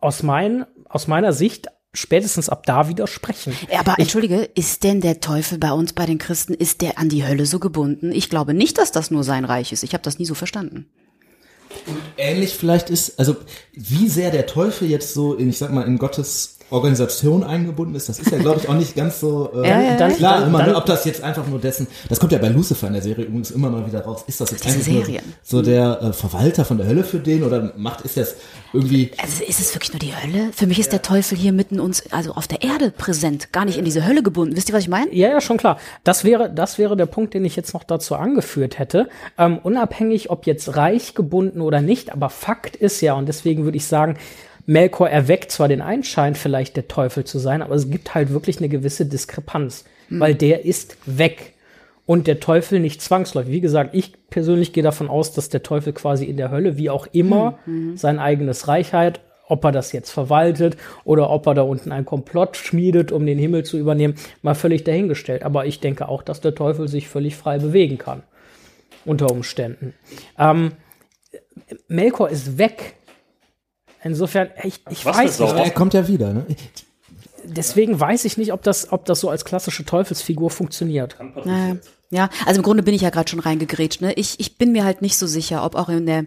aus, 0.00 0.24
mein, 0.24 0.66
aus 0.88 1.06
meiner 1.06 1.32
Sicht 1.32 1.68
spätestens 1.94 2.48
ab 2.48 2.66
da 2.66 2.88
widersprechen. 2.88 3.54
Ja, 3.70 3.78
Aber 3.78 4.00
entschuldige, 4.00 4.42
ist 4.56 4.82
denn 4.82 5.00
der 5.00 5.20
Teufel 5.20 5.58
bei 5.58 5.70
uns, 5.70 5.92
bei 5.92 6.06
den 6.06 6.18
Christen, 6.18 6.52
ist 6.52 6.80
der 6.80 6.98
an 6.98 7.08
die 7.08 7.24
Hölle 7.24 7.46
so 7.46 7.60
gebunden? 7.60 8.10
Ich 8.10 8.28
glaube 8.28 8.54
nicht, 8.54 8.76
dass 8.78 8.90
das 8.90 9.12
nur 9.12 9.22
sein 9.22 9.44
Reich 9.44 9.70
ist. 9.70 9.84
Ich 9.84 9.94
habe 9.94 10.02
das 10.02 10.18
nie 10.18 10.26
so 10.26 10.34
verstanden. 10.34 10.90
Ähnlich 12.16 12.54
vielleicht 12.54 12.90
ist, 12.90 13.18
also 13.18 13.36
wie 13.72 14.08
sehr 14.08 14.30
der 14.30 14.46
Teufel 14.46 14.88
jetzt 14.88 15.14
so 15.14 15.34
in, 15.34 15.50
ich 15.50 15.58
sag 15.58 15.72
mal, 15.72 15.86
in 15.86 15.98
Gottes 15.98 16.58
Organisation 16.72 17.44
eingebunden 17.44 17.94
ist, 17.94 18.08
das 18.08 18.18
ist 18.18 18.30
ja, 18.30 18.38
glaube 18.38 18.60
ich, 18.60 18.68
auch 18.68 18.74
nicht 18.74 18.94
ganz 18.96 19.20
so 19.20 19.50
äh, 19.54 19.68
Ja, 19.68 19.80
ja, 19.80 19.96
Dann- 19.96 20.14
klar. 20.16 20.38
dann- 20.40 20.48
immer, 20.48 20.58
dann- 20.60 20.70
ne, 20.70 20.76
ob 20.76 20.86
das 20.86 21.04
jetzt 21.04 21.22
einfach 21.22 21.46
nur 21.46 21.58
dessen, 21.58 21.86
das 22.08 22.18
kommt 22.18 22.32
ja 22.32 22.38
bei 22.38 22.48
Lucifer 22.48 22.86
in 22.88 22.94
der 22.94 23.02
Serie 23.02 23.24
übrigens 23.26 23.50
immer 23.50 23.70
mal 23.70 23.86
wieder 23.86 24.00
raus. 24.02 24.24
Ist 24.26 24.40
das 24.40 24.50
jetzt 24.50 24.66
eigentlich 24.66 24.88
nur 25.08 25.20
so 25.42 25.62
der 25.62 26.00
äh, 26.02 26.12
Verwalter 26.12 26.64
von 26.64 26.78
der 26.78 26.86
Hölle 26.86 27.04
für 27.04 27.18
den 27.18 27.42
oder 27.44 27.72
macht 27.76 28.02
ist 28.02 28.16
das 28.16 28.36
irgendwie 28.72 29.10
Also 29.22 29.44
ist 29.44 29.60
es 29.60 29.74
wirklich 29.74 29.92
nur 29.92 30.00
die 30.00 30.14
Hölle? 30.14 30.50
Für 30.52 30.66
mich 30.66 30.78
ist 30.78 30.92
der 30.92 31.02
Teufel 31.02 31.36
hier 31.38 31.52
mitten 31.52 31.78
uns, 31.80 32.04
also 32.10 32.32
auf 32.32 32.48
der 32.48 32.62
Erde 32.62 32.90
präsent, 32.90 33.52
gar 33.52 33.64
nicht 33.64 33.78
in 33.78 33.84
diese 33.84 34.06
Hölle 34.06 34.22
gebunden. 34.22 34.56
Wisst 34.56 34.68
ihr, 34.68 34.74
was 34.74 34.82
ich 34.82 34.88
meine? 34.88 35.14
Ja, 35.14 35.28
ja, 35.28 35.40
schon 35.40 35.58
klar. 35.58 35.78
Das 36.04 36.24
wäre, 36.24 36.50
das 36.52 36.78
wäre 36.78 36.96
der 36.96 37.06
Punkt, 37.06 37.34
den 37.34 37.44
ich 37.44 37.56
jetzt 37.56 37.74
noch 37.74 37.84
dazu 37.84 38.14
angeführt 38.14 38.78
hätte. 38.78 39.08
Ähm, 39.38 39.58
unabhängig, 39.62 40.30
ob 40.30 40.46
jetzt 40.46 40.76
reich 40.76 41.14
gebunden 41.14 41.60
oder 41.60 41.80
nicht, 41.80 42.12
aber 42.12 42.30
Fakt 42.30 42.76
ist 42.76 43.00
ja, 43.00 43.14
und 43.14 43.26
deswegen 43.26 43.64
würde 43.64 43.76
ich 43.76 43.86
sagen, 43.86 44.16
Melkor 44.66 45.08
erweckt 45.08 45.50
zwar 45.50 45.68
den 45.68 45.80
Einschein, 45.80 46.34
vielleicht 46.34 46.76
der 46.76 46.88
Teufel 46.88 47.24
zu 47.24 47.38
sein, 47.38 47.62
aber 47.62 47.74
es 47.74 47.90
gibt 47.90 48.14
halt 48.14 48.30
wirklich 48.30 48.58
eine 48.58 48.68
gewisse 48.68 49.06
Diskrepanz, 49.06 49.84
weil 50.08 50.34
der 50.34 50.64
ist 50.64 50.96
weg. 51.06 51.54
Und 52.04 52.26
der 52.26 52.40
Teufel 52.40 52.80
nicht 52.80 53.00
zwangsläufig. 53.00 53.52
Wie 53.52 53.60
gesagt, 53.60 53.94
ich 53.94 54.12
persönlich 54.28 54.72
gehe 54.72 54.82
davon 54.82 55.08
aus, 55.08 55.32
dass 55.32 55.48
der 55.48 55.62
Teufel 55.62 55.92
quasi 55.92 56.24
in 56.24 56.36
der 56.36 56.50
Hölle, 56.50 56.76
wie 56.76 56.90
auch 56.90 57.06
immer, 57.12 57.58
sein 57.94 58.18
eigenes 58.18 58.66
Reich 58.68 58.92
hat. 58.92 59.20
Ob 59.48 59.64
er 59.64 59.72
das 59.72 59.92
jetzt 59.92 60.10
verwaltet 60.10 60.76
oder 61.04 61.28
ob 61.28 61.46
er 61.46 61.54
da 61.54 61.62
unten 61.62 61.92
ein 61.92 62.04
Komplott 62.04 62.56
schmiedet, 62.56 63.12
um 63.12 63.26
den 63.26 63.38
Himmel 63.38 63.64
zu 63.64 63.78
übernehmen, 63.78 64.14
mal 64.40 64.54
völlig 64.54 64.84
dahingestellt. 64.84 65.42
Aber 65.42 65.66
ich 65.66 65.80
denke 65.80 66.08
auch, 66.08 66.22
dass 66.22 66.40
der 66.40 66.54
Teufel 66.54 66.88
sich 66.88 67.08
völlig 67.08 67.36
frei 67.36 67.58
bewegen 67.58 67.98
kann. 67.98 68.22
Unter 69.04 69.30
Umständen. 69.30 69.94
Ähm, 70.38 70.72
Melkor 71.88 72.30
ist 72.30 72.58
weg. 72.58 72.94
Insofern, 74.04 74.50
ich, 74.62 74.80
ich 74.90 75.04
Was 75.04 75.16
weiß 75.16 75.38
nicht. 75.40 75.54
Er 75.54 75.70
kommt 75.70 75.94
ja 75.94 76.08
wieder, 76.08 76.32
ne? 76.32 76.46
Deswegen 77.44 77.98
weiß 77.98 78.24
ich 78.24 78.36
nicht, 78.36 78.52
ob 78.52 78.62
das, 78.62 78.92
ob 78.92 79.04
das 79.04 79.20
so 79.20 79.28
als 79.28 79.44
klassische 79.44 79.84
Teufelsfigur 79.84 80.50
funktioniert. 80.50 81.16
Naja. 81.44 81.76
Ja, 82.10 82.28
also 82.44 82.60
im 82.60 82.62
Grunde 82.62 82.82
bin 82.82 82.92
ich 82.92 83.00
ja 83.00 83.08
gerade 83.08 83.30
schon 83.30 83.40
reingegrätscht. 83.40 84.02
Ne? 84.02 84.12
Ich, 84.12 84.38
ich 84.38 84.58
bin 84.58 84.72
mir 84.72 84.84
halt 84.84 85.00
nicht 85.00 85.16
so 85.16 85.26
sicher, 85.26 85.64
ob 85.64 85.74
auch 85.74 85.88
in 85.88 86.04
der, 86.04 86.26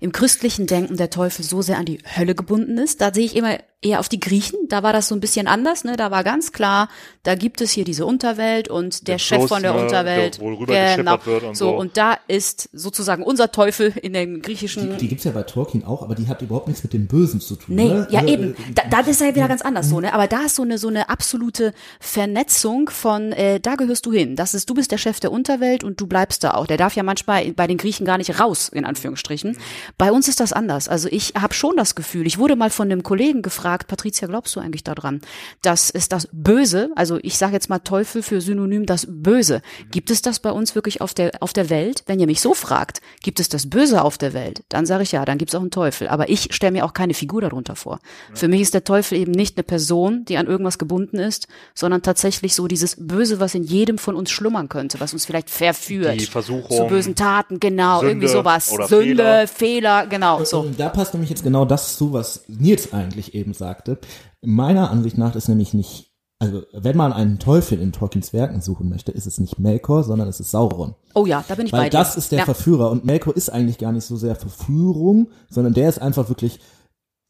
im 0.00 0.12
christlichen 0.12 0.66
Denken 0.66 0.96
der 0.96 1.10
Teufel 1.10 1.44
so 1.44 1.62
sehr 1.62 1.78
an 1.78 1.84
die 1.86 1.98
Hölle 2.16 2.34
gebunden 2.34 2.78
ist. 2.78 3.00
Da 3.00 3.12
sehe 3.14 3.24
ich 3.24 3.36
immer 3.36 3.58
eher 3.82 4.00
auf 4.00 4.08
die 4.08 4.18
Griechen. 4.20 4.58
Da 4.68 4.82
war 4.82 4.92
das 4.92 5.08
so 5.08 5.14
ein 5.14 5.20
bisschen 5.20 5.46
anders. 5.46 5.84
Ne? 5.84 5.96
Da 5.96 6.10
war 6.10 6.24
ganz 6.24 6.50
klar, 6.52 6.88
da 7.22 7.34
gibt 7.34 7.60
es 7.60 7.70
hier 7.70 7.84
diese 7.84 8.06
Unterwelt 8.06 8.68
und 8.68 9.06
der, 9.06 9.14
Der 9.14 9.18
Chef 9.18 9.38
Fluss, 9.38 9.48
von 9.50 9.62
der 9.62 9.74
ne, 9.74 9.82
Unterwelt. 9.82 10.36
der 10.36 10.42
wohl 10.42 10.54
rübergeschippert 10.54 11.26
wird 11.26 11.42
und 11.44 11.56
so. 11.56 11.70
Und 11.76 11.96
da 11.96 12.16
ist 12.26 12.68
sozusagen 12.72 13.22
unser 13.22 13.52
Teufel 13.52 13.92
in 14.02 14.12
den 14.14 14.40
griechischen 14.42 14.92
Die, 14.92 14.96
die 14.96 15.08
gibt's 15.08 15.24
ja 15.24 15.30
bei 15.30 15.42
Tolkien 15.42 15.84
auch, 15.84 16.02
aber 16.02 16.14
die 16.14 16.26
hat 16.26 16.40
überhaupt 16.42 16.68
nichts 16.68 16.82
mit 16.82 16.94
dem 16.94 17.06
Bösen 17.06 17.40
zu 17.40 17.54
tun. 17.56 17.76
Nee, 17.76 17.88
ne? 17.88 18.08
ja 18.10 18.20
Also, 18.20 18.32
eben. 18.32 18.54
äh, 18.54 18.72
Da, 18.74 18.82
da 18.90 19.00
ist 19.10 19.20
ja 19.20 19.34
wieder 19.34 19.48
ganz 19.48 19.62
anders 19.62 19.88
so, 19.88 20.00
ne? 20.00 20.12
Aber 20.14 20.26
da 20.26 20.46
ist 20.46 20.56
so 20.56 20.62
eine 20.62 20.78
so 20.78 20.88
eine 20.88 21.08
absolute 21.10 21.72
Vernetzung 22.00 22.88
von, 22.88 23.32
äh, 23.32 23.60
da 23.60 23.74
gehörst 23.74 24.06
du 24.06 24.12
hin. 24.12 24.36
Das 24.36 24.54
ist, 24.54 24.70
du 24.70 24.74
bist 24.74 24.90
der 24.90 24.98
Chef 24.98 25.20
der 25.20 25.30
Unterwelt 25.32 25.84
und 25.84 26.00
du 26.00 26.06
bleibst 26.06 26.42
da 26.44 26.52
auch. 26.54 26.66
Der 26.66 26.78
darf 26.78 26.96
ja 26.96 27.02
manchmal 27.02 27.52
bei 27.52 27.66
den 27.66 27.76
Griechen 27.76 28.06
gar 28.06 28.16
nicht 28.16 28.40
raus, 28.40 28.68
in 28.70 28.84
Anführungsstrichen. 28.86 29.56
Bei 29.98 30.12
uns 30.12 30.28
ist 30.28 30.40
das 30.40 30.52
anders. 30.52 30.88
Also 30.88 31.08
ich 31.10 31.34
habe 31.40 31.54
schon 31.54 31.76
das 31.76 31.94
Gefühl, 31.94 32.26
ich 32.26 32.38
wurde 32.38 32.56
mal 32.56 32.70
von 32.70 32.90
einem 32.90 33.02
Kollegen 33.02 33.42
gefragt, 33.42 33.88
Patricia, 33.88 34.28
glaubst 34.28 34.54
du 34.56 34.60
eigentlich 34.60 34.84
daran, 34.84 35.20
dass 35.62 35.90
es 35.90 36.08
das 36.08 36.28
Böse, 36.32 36.90
also 36.96 37.18
ich 37.22 37.38
sage 37.38 37.54
jetzt 37.54 37.68
mal 37.68 37.78
Teufel 37.78 38.22
für 38.22 38.40
Synonym 38.40 38.86
das 38.86 39.06
Böse, 39.08 39.62
gibt 39.90 40.10
es 40.10 40.22
das 40.22 40.40
bei 40.40 40.50
uns 40.50 40.74
wirklich 40.74 41.00
auf 41.00 41.14
der 41.14 41.32
auf 41.40 41.52
der 41.52 41.70
Welt? 41.70 42.02
Wenn 42.06 42.20
ihr 42.20 42.26
mich 42.26 42.40
so 42.40 42.54
fragt, 42.54 43.00
gibt 43.22 43.40
es 43.40 43.48
das 43.48 43.68
Böse 43.68 44.02
auf 44.02 44.18
der 44.18 44.32
Welt? 44.34 44.62
Dann 44.68 44.86
sage 44.86 45.02
ich 45.02 45.12
ja, 45.12 45.24
dann 45.24 45.38
gibt 45.38 45.50
es 45.50 45.54
auch 45.54 45.60
einen 45.60 45.70
Teufel. 45.70 46.08
Aber 46.08 46.28
ich 46.28 46.54
stelle 46.54 46.72
mir 46.72 46.84
auch 46.84 46.92
keine 46.92 47.14
Figur 47.14 47.40
darunter 47.40 47.76
vor. 47.76 48.00
Für 48.34 48.48
mich 48.48 48.60
ist 48.60 48.74
der 48.74 48.84
Teufel 48.84 49.18
eben 49.18 49.32
nicht 49.32 49.56
eine 49.56 49.64
Person, 49.64 50.24
die 50.24 50.36
an 50.36 50.46
irgendwas 50.46 50.78
gebunden 50.78 51.18
ist, 51.18 51.48
sondern 51.74 52.02
tatsächlich 52.02 52.54
so 52.54 52.66
dieses 52.66 52.96
Böse, 52.98 53.40
was 53.40 53.54
in 53.54 53.64
jedem 53.64 53.98
von 53.98 54.14
uns 54.14 54.30
schlummern 54.30 54.68
könnte, 54.68 55.00
was 55.00 55.12
uns 55.12 55.26
vielleicht 55.26 55.50
verführt 55.50 56.20
Die 56.20 56.26
Versuchung, 56.26 56.76
zu 56.76 56.86
bösen 56.86 57.14
Taten, 57.14 57.60
genau, 57.60 58.00
Sünde 58.00 58.12
irgendwie 58.12 58.28
sowas, 58.28 58.66
Sünde, 58.66 58.88
Fehler. 58.88 59.46
Fehler, 59.46 59.46
genau, 59.80 60.44
so. 60.44 60.66
Da 60.76 60.88
passt 60.88 61.14
nämlich 61.14 61.30
jetzt 61.30 61.42
genau 61.42 61.64
das 61.64 61.96
zu, 61.96 62.12
was 62.12 62.44
Nils 62.48 62.92
eigentlich 62.92 63.34
eben 63.34 63.54
sagte. 63.54 63.98
Meiner 64.42 64.90
Ansicht 64.90 65.18
nach 65.18 65.34
ist 65.34 65.48
nämlich 65.48 65.74
nicht, 65.74 66.12
also 66.38 66.62
wenn 66.72 66.96
man 66.96 67.12
einen 67.12 67.38
Teufel 67.38 67.80
in 67.80 67.92
Tolkiens 67.92 68.32
Werken 68.32 68.60
suchen 68.60 68.88
möchte, 68.88 69.12
ist 69.12 69.26
es 69.26 69.38
nicht 69.38 69.58
Melkor, 69.58 70.04
sondern 70.04 70.28
es 70.28 70.40
ist 70.40 70.50
Sauron. 70.50 70.94
Oh 71.14 71.26
ja, 71.26 71.44
da 71.48 71.54
bin 71.54 71.66
ich 71.66 71.72
bei 71.72 71.78
Weil 71.78 71.90
dir. 71.90 71.98
das 71.98 72.16
ist 72.16 72.32
der 72.32 72.40
ja. 72.40 72.44
Verführer 72.44 72.90
und 72.90 73.04
Melkor 73.04 73.34
ist 73.36 73.48
eigentlich 73.48 73.78
gar 73.78 73.92
nicht 73.92 74.04
so 74.04 74.16
sehr 74.16 74.36
Verführung, 74.36 75.28
sondern 75.48 75.74
der 75.74 75.88
ist 75.88 76.00
einfach 76.00 76.28
wirklich 76.28 76.60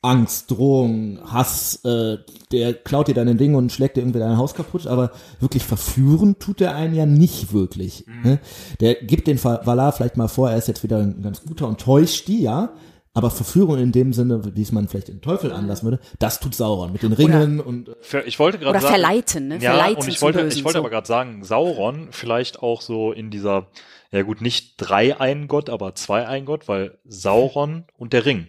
Angst, 0.03 0.51
Drohung, 0.51 1.19
Hass, 1.33 1.85
äh, 1.85 2.19
der 2.53 2.75
klaut 2.75 3.09
dir 3.09 3.15
deine 3.15 3.35
Dinge 3.35 3.57
und 3.57 3.73
schlägt 3.73 3.97
dir 3.97 4.03
irgendwie 4.03 4.21
dein 4.21 4.37
Haus 4.37 4.55
kaputt, 4.55 4.87
aber 4.87 5.11
wirklich 5.41 5.65
verführen 5.65 6.39
tut 6.39 6.61
er 6.61 6.77
einen 6.77 6.95
ja 6.95 7.07
nicht 7.07 7.53
wirklich. 7.53 8.05
Mhm. 8.07 8.23
Ne? 8.23 8.39
Der 8.81 8.95
gibt 8.95 9.27
den 9.27 9.43
Valar 9.43 9.93
vielleicht 9.93 10.17
mal 10.17 10.29
vor, 10.29 10.51
er 10.51 10.59
ist 10.59 10.69
jetzt 10.69 10.83
wieder 10.83 10.99
ein 10.99 11.23
ganz 11.23 11.43
guter 11.43 11.67
und 11.67 11.81
täuscht 11.81 12.29
die, 12.29 12.43
ja. 12.43 12.75
Aber 13.15 13.31
Verführung 13.31 13.79
in 13.79 13.93
dem 13.93 14.13
Sinne, 14.13 14.55
wie 14.55 14.61
es 14.61 14.73
man 14.73 14.89
vielleicht 14.89 15.09
den 15.09 15.23
Teufel 15.23 15.51
anlassen 15.51 15.87
würde, 15.87 16.01
das 16.19 16.39
tut 16.39 16.55
Sauron 16.55 16.93
mit 16.93 17.03
den 17.03 17.15
Ringen 17.15 17.61
und 17.61 17.89
äh, 17.89 18.21
ich 18.27 18.39
wollte 18.39 18.59
gerade 18.59 18.73
Oder 18.73 18.81
sagen, 18.83 18.95
verleiten, 18.95 19.49
ne? 19.49 19.55
Ja, 19.57 19.71
verleiten 19.71 20.03
und 20.03 20.09
ich 20.09 20.21
wollte, 20.21 20.43
Bösen, 20.43 20.59
ich 20.59 20.65
wollte 20.65 20.77
so. 20.77 20.81
aber 20.81 20.91
gerade 20.91 21.07
sagen, 21.07 21.43
Sauron 21.43 22.09
vielleicht 22.11 22.63
auch 22.63 22.83
so 22.83 23.13
in 23.13 23.31
dieser, 23.31 23.69
ja 24.13 24.21
gut, 24.21 24.43
nicht 24.43 24.75
drei 24.77 25.19
ein 25.19 25.49
Gott, 25.49 25.71
aber 25.71 25.95
zwei 25.95 26.29
ein 26.29 26.45
Gott, 26.45 26.69
weil 26.69 26.99
Sauron 27.07 27.85
und 27.97 28.13
der 28.13 28.27
Ring. 28.27 28.49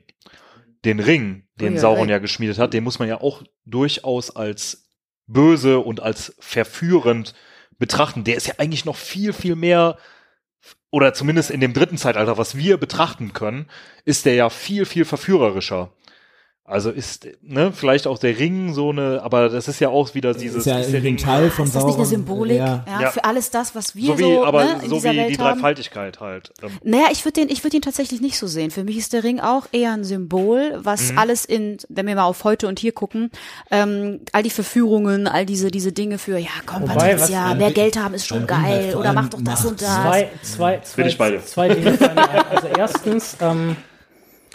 Den 0.87 1.01
Ring, 1.01 1.43
den 1.59 1.73
Ui, 1.73 1.79
Sauron 1.79 2.07
ja 2.07 2.17
geschmiedet 2.19 2.59
hat, 2.59 2.73
den 2.73 2.85
muss 2.85 2.97
man 2.97 3.09
ja 3.09 3.19
auch 3.19 3.43
durchaus 3.65 4.33
als 4.33 4.89
böse 5.25 5.79
und 5.79 5.99
als 5.99 6.33
verführend 6.39 7.33
betrachten. 7.77 8.23
Der 8.23 8.37
ist 8.37 8.47
ja 8.47 8.53
eigentlich 8.57 8.85
noch 8.85 8.95
viel, 8.95 9.33
viel 9.33 9.57
mehr, 9.57 9.97
oder 10.89 11.13
zumindest 11.13 11.51
in 11.51 11.59
dem 11.59 11.73
dritten 11.73 11.97
Zeitalter, 11.97 12.37
was 12.37 12.55
wir 12.55 12.77
betrachten 12.77 13.33
können, 13.33 13.69
ist 14.05 14.25
der 14.25 14.35
ja 14.35 14.49
viel, 14.49 14.85
viel 14.85 15.03
verführerischer. 15.03 15.91
Also 16.69 16.91
ist, 16.91 17.25
ne, 17.41 17.71
vielleicht 17.73 18.07
auch 18.07 18.17
der 18.17 18.37
Ring 18.37 18.73
so 18.73 18.89
eine, 18.89 19.21
aber 19.23 19.47
das 19.47 19.69
ist 19.69 19.79
ja 19.79 19.87
auch 19.87 20.13
wieder 20.15 20.33
dieses, 20.33 20.57
ist 20.57 20.65
ja 20.65 20.79
ist 20.79 20.91
der 20.91 21.01
Ring- 21.01 21.15
Teil 21.15 21.49
von 21.49 21.63
Ist 21.65 21.73
das 21.73 21.81
Sauron. 21.81 21.87
nicht 21.91 21.97
eine 21.99 22.05
Symbolik? 22.07 22.57
Ja. 22.57 22.83
Ja, 22.99 23.09
für 23.11 23.23
alles 23.23 23.49
das, 23.51 23.73
was 23.73 23.95
wir 23.95 24.07
so 24.07 24.17
so, 24.17 24.19
wie, 24.19 24.37
aber 24.45 24.65
ne, 24.65 24.71
in 24.83 24.89
so 24.89 24.95
dieser 24.95 25.13
wie 25.13 25.17
Welt 25.17 25.29
die 25.29 25.37
haben. 25.39 25.53
Dreifaltigkeit 25.61 26.19
halt. 26.19 26.51
Ähm, 26.61 26.71
Naja, 26.83 27.05
ich 27.13 27.23
würde 27.23 27.39
den, 27.39 27.49
ich 27.49 27.63
würde 27.63 27.77
ihn 27.77 27.81
tatsächlich 27.81 28.19
nicht 28.19 28.37
so 28.37 28.47
sehen. 28.47 28.69
Für 28.71 28.83
mich 28.83 28.97
ist 28.97 29.13
der 29.13 29.23
Ring 29.23 29.39
auch 29.39 29.67
eher 29.71 29.93
ein 29.93 30.03
Symbol, 30.03 30.77
was 30.83 31.13
Mhm. 31.13 31.17
alles 31.19 31.45
in, 31.45 31.77
wenn 31.87 32.05
wir 32.05 32.15
mal 32.15 32.25
auf 32.25 32.43
heute 32.43 32.67
und 32.67 32.79
hier 32.79 32.91
gucken, 32.91 33.31
ähm, 33.71 34.19
all 34.33 34.43
die 34.43 34.49
Verführungen, 34.49 35.25
all 35.29 35.45
diese, 35.45 35.71
diese 35.71 35.93
Dinge 35.93 36.17
für, 36.17 36.37
ja, 36.37 36.49
komm, 36.65 36.81
Wobei, 36.81 37.13
Patricia, 37.15 37.51
was- 37.51 37.57
mehr 37.59 37.71
Geld 37.71 37.97
haben 37.97 38.13
ist 38.13 38.27
schon 38.27 38.45
geil, 38.45 38.93
oder 38.93 39.13
mach 39.13 39.29
doch 39.29 39.39
das 39.41 39.63
Macht. 39.63 39.71
und 39.71 39.81
das. 39.81 39.95
Zwei, 39.95 40.29
zwei, 40.41 40.79
zwei, 40.81 41.37
zwei 41.39 41.69
Dinge. 41.69 41.97
Also 42.49 42.67
erstens, 42.77 43.37
ähm, 43.39 43.77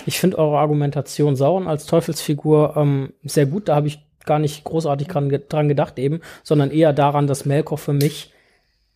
ich 0.06 0.18
finde 0.18 0.38
eure 0.38 0.58
Argumentation 0.58 1.36
Sauron 1.36 1.68
als 1.68 1.86
Teufelsfigur 1.86 2.74
ähm, 2.76 3.12
sehr 3.22 3.46
gut. 3.46 3.68
Da 3.68 3.74
habe 3.76 3.88
ich 3.88 4.00
gar 4.24 4.38
nicht 4.38 4.64
großartig 4.64 5.08
dran, 5.08 5.28
dran 5.48 5.68
gedacht 5.68 5.98
eben, 5.98 6.20
sondern 6.42 6.70
eher 6.70 6.92
daran, 6.92 7.26
dass 7.26 7.44
Melkor 7.44 7.78
für 7.78 7.92
mich, 7.92 8.32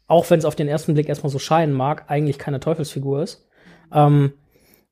auch 0.07 0.29
wenn 0.31 0.39
es 0.39 0.45
auf 0.45 0.55
den 0.55 0.69
ersten 0.69 0.95
Blick 0.95 1.09
erstmal 1.09 1.31
so 1.31 1.39
scheinen 1.39 1.73
mag, 1.73 2.05
eigentlich 2.09 2.39
keine 2.39 2.61
Teufelsfigur 2.61 3.23
ist. 3.23 3.47
Ähm, 3.93 4.33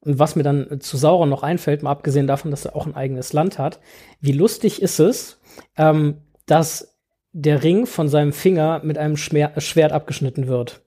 und 0.00 0.18
was 0.18 0.36
mir 0.36 0.42
dann 0.42 0.80
zu 0.80 0.96
Sauron 0.96 1.30
noch 1.30 1.42
einfällt, 1.42 1.82
mal 1.82 1.90
abgesehen 1.90 2.26
davon, 2.26 2.50
dass 2.50 2.64
er 2.64 2.76
auch 2.76 2.86
ein 2.86 2.96
eigenes 2.96 3.32
Land 3.32 3.58
hat, 3.58 3.80
wie 4.20 4.32
lustig 4.32 4.82
ist 4.82 4.98
es, 4.98 5.40
ähm, 5.76 6.18
dass 6.46 6.98
der 7.32 7.62
Ring 7.62 7.86
von 7.86 8.08
seinem 8.08 8.32
Finger 8.32 8.80
mit 8.84 8.98
einem 8.98 9.16
Schmer 9.16 9.52
Schwert 9.60 9.92
abgeschnitten 9.92 10.46
wird 10.46 10.82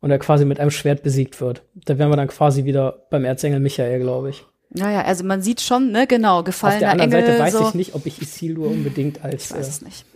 und 0.00 0.10
er 0.10 0.18
quasi 0.18 0.44
mit 0.44 0.60
einem 0.60 0.70
Schwert 0.70 1.02
besiegt 1.02 1.40
wird. 1.40 1.62
Da 1.74 1.98
wären 1.98 2.10
wir 2.10 2.16
dann 2.16 2.28
quasi 2.28 2.64
wieder 2.64 3.06
beim 3.10 3.24
Erzengel 3.24 3.58
Michael, 3.58 4.00
glaube 4.00 4.30
ich. 4.30 4.44
Naja, 4.74 5.02
also 5.02 5.24
man 5.24 5.42
sieht 5.42 5.60
schon, 5.60 5.92
ne, 5.92 6.06
genau, 6.06 6.38
Auf 6.38 6.44
gefallener 6.44 6.80
der 6.80 6.90
anderen 6.92 7.12
Engel. 7.12 7.26
Seite 7.26 7.42
weiß 7.42 7.52
so. 7.52 7.68
ich 7.68 7.74
nicht, 7.74 7.94
ob 7.94 8.06
ich 8.06 8.22
Isildur 8.22 8.68
unbedingt 8.68 9.22
als 9.22 9.46
Ich 9.46 9.56
weiß 9.56 9.66
äh, 9.66 9.70
es 9.70 9.82
nicht. 9.82 10.06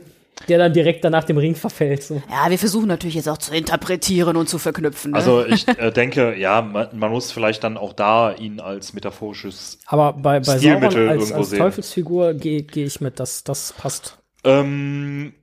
der 0.49 0.59
dann 0.59 0.73
direkt 0.73 1.05
danach 1.05 1.25
dem 1.25 1.37
Ring 1.37 1.55
verfällt. 1.55 2.03
So. 2.03 2.23
Ja, 2.31 2.49
wir 2.49 2.59
versuchen 2.59 2.89
natürlich 2.89 3.17
jetzt 3.17 3.29
auch 3.29 3.37
zu 3.39 3.55
interpretieren 3.55 4.37
und 4.37 4.49
zu 4.49 4.59
verknüpfen. 4.59 5.11
Ne? 5.11 5.17
Also 5.19 5.45
ich 5.45 5.69
äh, 5.69 5.91
denke, 5.91 6.37
ja, 6.39 6.63
man, 6.63 6.89
man 6.99 7.11
muss 7.11 7.33
vielleicht 7.33 7.65
dann 7.65 7.77
auch 7.77 7.93
da 7.93 8.33
ihn 8.33 8.61
als 8.61 8.95
metaphorisches. 8.95 9.79
Aber 9.87 10.15
bei, 10.15 10.41
bei 10.41 10.57
Stilmittel 10.57 10.91
Sauron 10.91 11.09
als, 11.09 11.21
irgendwo 11.21 11.39
als 11.39 11.51
sehen. 11.51 11.59
Teufelsfigur 11.59 12.35
gehe 12.35 12.63
geh 12.63 12.85
ich 12.85 13.01
mit, 13.03 13.21
das, 13.21 13.45
das 13.45 13.75
passt. 13.75 14.17
Ähm, 14.43 15.35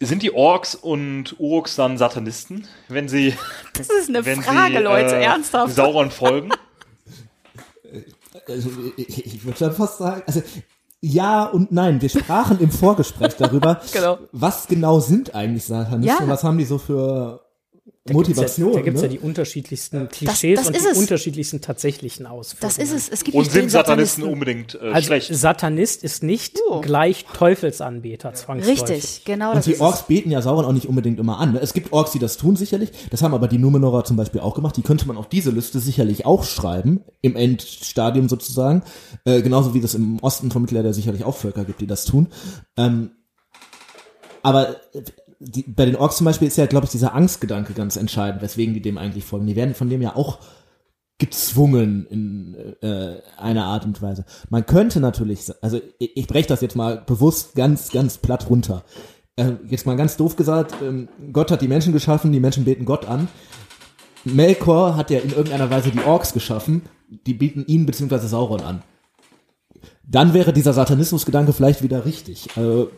sind 0.00 0.22
die 0.22 0.34
Orks 0.34 0.74
und 0.74 1.36
Uruks 1.38 1.76
dann 1.76 1.96
Satanisten, 1.96 2.66
wenn 2.88 3.08
sie, 3.08 3.34
das 3.74 3.88
ist 3.88 4.08
eine 4.08 4.24
wenn 4.26 4.42
Frage, 4.42 4.78
sie 4.78 4.82
Leute, 4.82 5.16
äh, 5.16 5.24
ernsthaft. 5.24 5.74
Sauron 5.74 6.10
folgen? 6.10 6.50
also 8.48 8.70
ich, 8.96 9.26
ich 9.26 9.44
würde 9.44 9.58
schon 9.58 9.72
fast 9.72 9.98
sagen, 9.98 10.22
also 10.26 10.42
ja 11.00 11.44
und 11.44 11.70
nein. 11.70 12.00
Wir 12.00 12.08
sprachen 12.08 12.58
im 12.60 12.70
Vorgespräch 12.70 13.34
darüber, 13.36 13.80
Genau. 13.92 14.18
was 14.32 14.66
genau 14.66 15.00
sind 15.00 15.34
eigentlich 15.34 15.64
Satanisten 15.64 16.06
Ja. 16.16 16.18
und 16.22 16.28
was 16.30 16.44
haben 16.44 16.56
die 16.58 16.64
so 16.64 16.78
für 16.78 17.43
Da 18.06 18.12
gibt's 18.12 18.28
Motivation. 18.28 18.68
Ja, 18.68 18.74
da 18.74 18.80
gibt 18.82 18.96
es 18.98 19.02
ne? 19.02 19.08
ja 19.08 19.12
die 19.14 19.18
unterschiedlichsten 19.20 20.08
Klischees 20.10 20.58
das 20.58 20.66
und 20.68 20.76
ist 20.76 20.84
die 20.84 20.90
es. 20.90 20.98
unterschiedlichsten 20.98 21.60
tatsächlichen 21.62 22.26
Ausführungen. 22.26 22.60
Das 22.76 22.76
ist 22.76 22.92
es. 22.92 23.08
Es 23.08 23.24
gibt 23.24 23.34
Und 23.34 23.44
nicht 23.44 23.52
sind 23.52 23.62
den 23.62 23.70
Satanisten 23.70 24.24
unbedingt 24.24 24.74
äh, 24.74 24.90
Also 24.92 25.06
schlecht? 25.06 25.34
Satanist 25.34 26.04
ist 26.04 26.22
nicht 26.22 26.58
Oh. 26.68 26.82
gleich 26.82 27.24
Teufelsanbeter, 27.32 28.34
zwangsläufig. 28.34 28.82
Richtig, 28.90 29.24
genau 29.24 29.50
Und 29.52 29.56
das 29.56 29.64
die 29.64 29.72
ist 29.72 29.80
Orks 29.80 30.02
beten 30.02 30.30
ja 30.30 30.42
Sauron 30.42 30.66
auch 30.66 30.72
nicht 30.72 30.86
unbedingt 30.86 31.18
immer 31.18 31.38
an. 31.38 31.52
ne? 31.54 31.60
Es 31.62 31.72
gibt 31.72 31.94
Orks, 31.94 32.10
die 32.12 32.18
das 32.18 32.36
tun 32.36 32.56
sicherlich. 32.56 32.90
Das 33.08 33.22
haben 33.22 33.32
aber 33.32 33.48
die 33.48 33.56
Numenorer 33.56 34.04
zum 34.04 34.16
Beispiel 34.18 34.42
auch 34.42 34.54
gemacht. 34.54 34.76
Die 34.76 34.82
könnte 34.82 35.08
man 35.08 35.16
auf 35.16 35.30
diese 35.30 35.50
Liste 35.50 35.80
sicherlich 35.80 36.26
auch 36.26 36.44
schreiben, 36.44 37.00
im 37.22 37.36
Endstadium 37.36 38.28
sozusagen. 38.28 38.82
Äh, 39.24 39.40
genauso 39.40 39.72
wie 39.72 39.80
das 39.80 39.94
im 39.94 40.18
Osten 40.20 40.50
von 40.50 40.60
Mittelerde 40.60 40.92
sicherlich 40.92 41.24
auch 41.24 41.36
Völker 41.38 41.64
gibt, 41.64 41.80
die 41.80 41.86
das 41.86 42.04
tun. 42.04 42.28
Ähm, 42.76 43.12
aber 44.42 44.76
äh, 44.94 45.02
die, 45.44 45.62
bei 45.62 45.84
den 45.84 45.96
Orks 45.96 46.16
zum 46.16 46.24
Beispiel 46.24 46.48
ist 46.48 46.56
ja, 46.56 46.66
glaube 46.66 46.86
ich, 46.86 46.92
dieser 46.92 47.14
Angstgedanke 47.14 47.72
ganz 47.74 47.96
entscheidend, 47.96 48.42
weswegen 48.42 48.74
die 48.74 48.82
dem 48.82 48.98
eigentlich 48.98 49.24
folgen. 49.24 49.46
Die 49.46 49.56
werden 49.56 49.74
von 49.74 49.88
dem 49.88 50.02
ja 50.02 50.16
auch 50.16 50.38
gezwungen 51.18 52.06
in 52.10 52.76
äh, 52.82 53.20
einer 53.36 53.66
Art 53.66 53.84
und 53.84 54.02
Weise. 54.02 54.24
Man 54.50 54.66
könnte 54.66 55.00
natürlich, 55.00 55.50
also 55.62 55.80
ich, 55.98 56.16
ich 56.16 56.26
breche 56.26 56.48
das 56.48 56.60
jetzt 56.60 56.76
mal 56.76 57.02
bewusst 57.06 57.54
ganz, 57.54 57.90
ganz 57.90 58.18
platt 58.18 58.50
runter. 58.50 58.84
Äh, 59.36 59.52
jetzt 59.68 59.86
mal 59.86 59.96
ganz 59.96 60.16
doof 60.16 60.36
gesagt, 60.36 60.74
ähm, 60.82 61.08
Gott 61.32 61.50
hat 61.50 61.62
die 61.62 61.68
Menschen 61.68 61.92
geschaffen, 61.92 62.32
die 62.32 62.40
Menschen 62.40 62.64
beten 62.64 62.84
Gott 62.84 63.06
an. 63.06 63.28
Melkor 64.24 64.96
hat 64.96 65.10
ja 65.10 65.20
in 65.20 65.30
irgendeiner 65.30 65.70
Weise 65.70 65.90
die 65.90 66.00
Orks 66.00 66.32
geschaffen, 66.32 66.82
die 67.08 67.34
bieten 67.34 67.64
ihn 67.66 67.86
bzw. 67.86 68.26
Sauron 68.26 68.62
an. 68.62 68.82
Dann 70.02 70.34
wäre 70.34 70.52
dieser 70.52 70.72
Satanismusgedanke 70.72 71.52
vielleicht 71.52 71.82
wieder 71.82 72.04
richtig. 72.04 72.48
Also, 72.56 72.90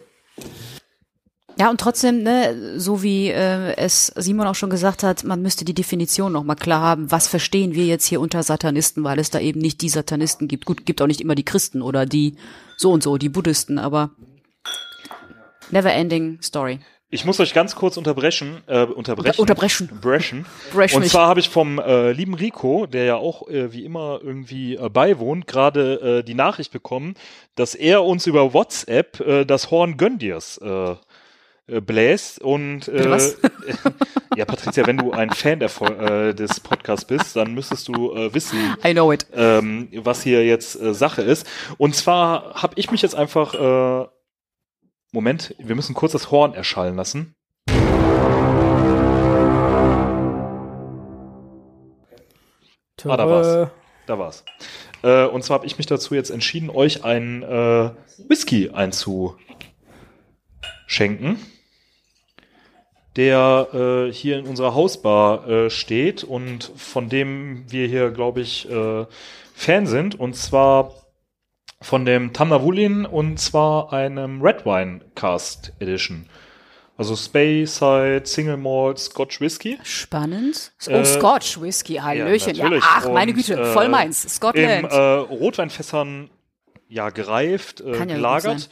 Ja, 1.59 1.71
und 1.71 1.81
trotzdem, 1.81 2.23
ne, 2.23 2.79
so 2.79 3.03
wie 3.03 3.29
äh, 3.29 3.75
es 3.77 4.13
Simon 4.15 4.47
auch 4.47 4.55
schon 4.55 4.69
gesagt 4.69 5.03
hat, 5.03 5.25
man 5.25 5.41
müsste 5.41 5.65
die 5.65 5.73
Definition 5.73 6.33
noch 6.33 6.45
mal 6.45 6.55
klar 6.55 6.83
haben, 6.83 7.11
was 7.11 7.29
verstehen 7.29 7.75
wir 7.75 7.87
jetzt 7.87 8.05
hier 8.05 8.21
unter 8.21 8.43
Satanisten, 8.43 9.05
weil 9.05 9.19
es 9.19 9.31
da 9.31 9.41
eben 9.41 9.61
nicht 9.61 9.81
die 9.81 9.89
Satanisten 9.89 10.49
gibt. 10.49 10.67
Gut, 10.67 10.85
gibt 10.85 11.01
auch 11.01 11.07
nicht 11.07 11.23
immer 11.23 11.35
die 11.35 11.45
Christen 11.45 11.81
oder 11.81 12.05
die 12.05 12.37
so 12.77 12.93
und 12.93 13.03
so, 13.03 13.17
die 13.17 13.31
Buddhisten, 13.31 13.79
aber 13.79 14.11
never 15.71 15.93
ending 15.93 16.39
story. 16.43 16.81
Ich 17.09 17.25
muss 17.25 17.39
euch 17.39 17.55
ganz 17.55 17.77
kurz 17.77 17.97
unterbrechen. 17.97 18.63
Äh, 18.67 18.83
unterbrechen. 18.83 19.29
Unter- 19.31 19.41
unterbrechen. 19.41 19.89
Brechen. 20.03 20.45
Brechen 20.75 20.97
Und 21.03 21.09
zwar 21.09 21.29
habe 21.29 21.39
ich 21.39 21.49
vom 21.49 21.79
äh, 21.79 22.11
lieben 22.11 22.35
Rico, 22.35 22.87
der 22.87 23.05
ja 23.05 23.15
auch 23.17 23.49
äh, 23.49 23.73
wie 23.73 23.85
immer 23.85 24.19
irgendwie 24.23 24.75
äh, 24.75 24.91
beiwohnt, 24.91 25.47
gerade 25.47 26.19
äh, 26.19 26.23
die 26.25 26.35
Nachricht 26.35 26.73
bekommen, 26.73 27.15
dass 27.55 27.77
er 27.77 28.05
uns 28.05 28.27
über 28.27 28.53
WhatsApp 28.53 29.21
äh, 29.21 29.45
das 29.47 29.71
Horn 29.71 29.97
Göndiers 29.97 30.59
äh, 30.59 30.97
äh, 31.67 31.81
bläst 31.81 32.41
und 32.41 32.89
äh, 32.89 33.09
ja 34.37 34.45
Patricia, 34.45 34.87
wenn 34.87 34.99
du 34.99 35.13
ein 35.13 35.31
Fan 35.31 35.61
der, 35.61 35.71
äh, 35.81 36.35
des 36.35 36.61
Podcasts 36.61 37.05
bist, 37.05 37.37
dann 37.37 37.55
müsstest 37.55 37.89
du 37.89 38.15
äh, 38.15 38.33
wissen, 38.35 38.59
I 38.85 38.93
know 38.93 39.13
it. 39.13 39.27
ähm, 39.33 39.89
was 39.97 40.23
hier 40.23 40.45
jetzt 40.45 40.81
äh, 40.81 40.95
Sache 40.95 41.23
ist. 41.23 41.47
Und 41.79 41.95
zwar 41.95 42.55
habe 42.55 42.75
ich 42.77 42.91
mich 42.91 43.03
jetzt 43.03 43.15
einfach 43.15 43.55
äh, 43.55 44.07
Moment, 45.17 45.55
wir 45.59 45.75
müssen 45.75 45.95
kurz 45.95 46.13
das 46.13 46.31
Horn 46.31 46.53
erschallen 46.53 46.95
lassen. 46.97 47.35
Ah, 53.05 53.17
da 53.17 53.27
war's. 53.27 53.47
Töre. 53.47 53.71
Da 54.07 54.19
war's. 54.19 54.45
Äh, 55.03 55.25
und 55.25 55.43
zwar 55.43 55.59
habe 55.59 55.67
ich 55.67 55.79
mich 55.79 55.87
dazu 55.87 56.15
jetzt 56.15 56.31
entschieden, 56.31 56.69
euch 56.69 57.05
einen 57.05 57.43
äh, 57.43 57.91
Whisky 58.29 58.71
einzuschenken, 58.71 59.39
der 63.17 63.69
äh, 64.09 64.13
hier 64.13 64.39
in 64.39 64.47
unserer 64.47 64.75
Hausbar 64.75 65.49
äh, 65.49 65.71
steht 65.71 66.23
und 66.25 66.71
von 66.77 67.09
dem 67.09 67.65
wir 67.69 67.87
hier, 67.89 68.11
glaube 68.11 68.41
ich, 68.41 68.71
äh, 68.71 69.07
Fan 69.55 69.87
sind. 69.87 70.19
Und 70.21 70.37
zwar 70.37 70.93
von 71.81 72.05
dem 72.05 72.33
Tamnavulin 72.33 73.07
und 73.07 73.39
zwar 73.39 73.93
einem 73.93 74.43
Red 74.43 74.65
Wine 74.67 75.01
Cast 75.15 75.73
Edition. 75.81 76.29
Also 76.99 77.15
Speyside, 77.15 78.23
Single 78.25 78.57
Malt, 78.57 78.99
Scotch 78.99 79.41
Whisky. 79.41 79.79
Spannend. 79.83 80.73
Oh, 80.89 80.93
Äh, 80.93 81.05
Scotch 81.05 81.61
Whisky, 81.61 81.97
Hallöchen. 81.97 82.55
Ja, 82.55 82.65
natürlich. 82.65 82.85
ach, 82.87 83.09
meine 83.11 83.35
Güte, 83.35 83.55
äh, 83.55 83.73
voll 83.73 83.89
meins. 83.89 84.25
Im 84.25 84.31
Scotland. 84.31 84.91
äh, 84.91 84.97
Rotweinfässern 84.97 86.31
ja 86.89 87.11
gereift, 87.11 87.81
äh, 87.83 87.99
ja 87.99 88.05
gelagert. 88.07 88.61
sein. 88.61 88.71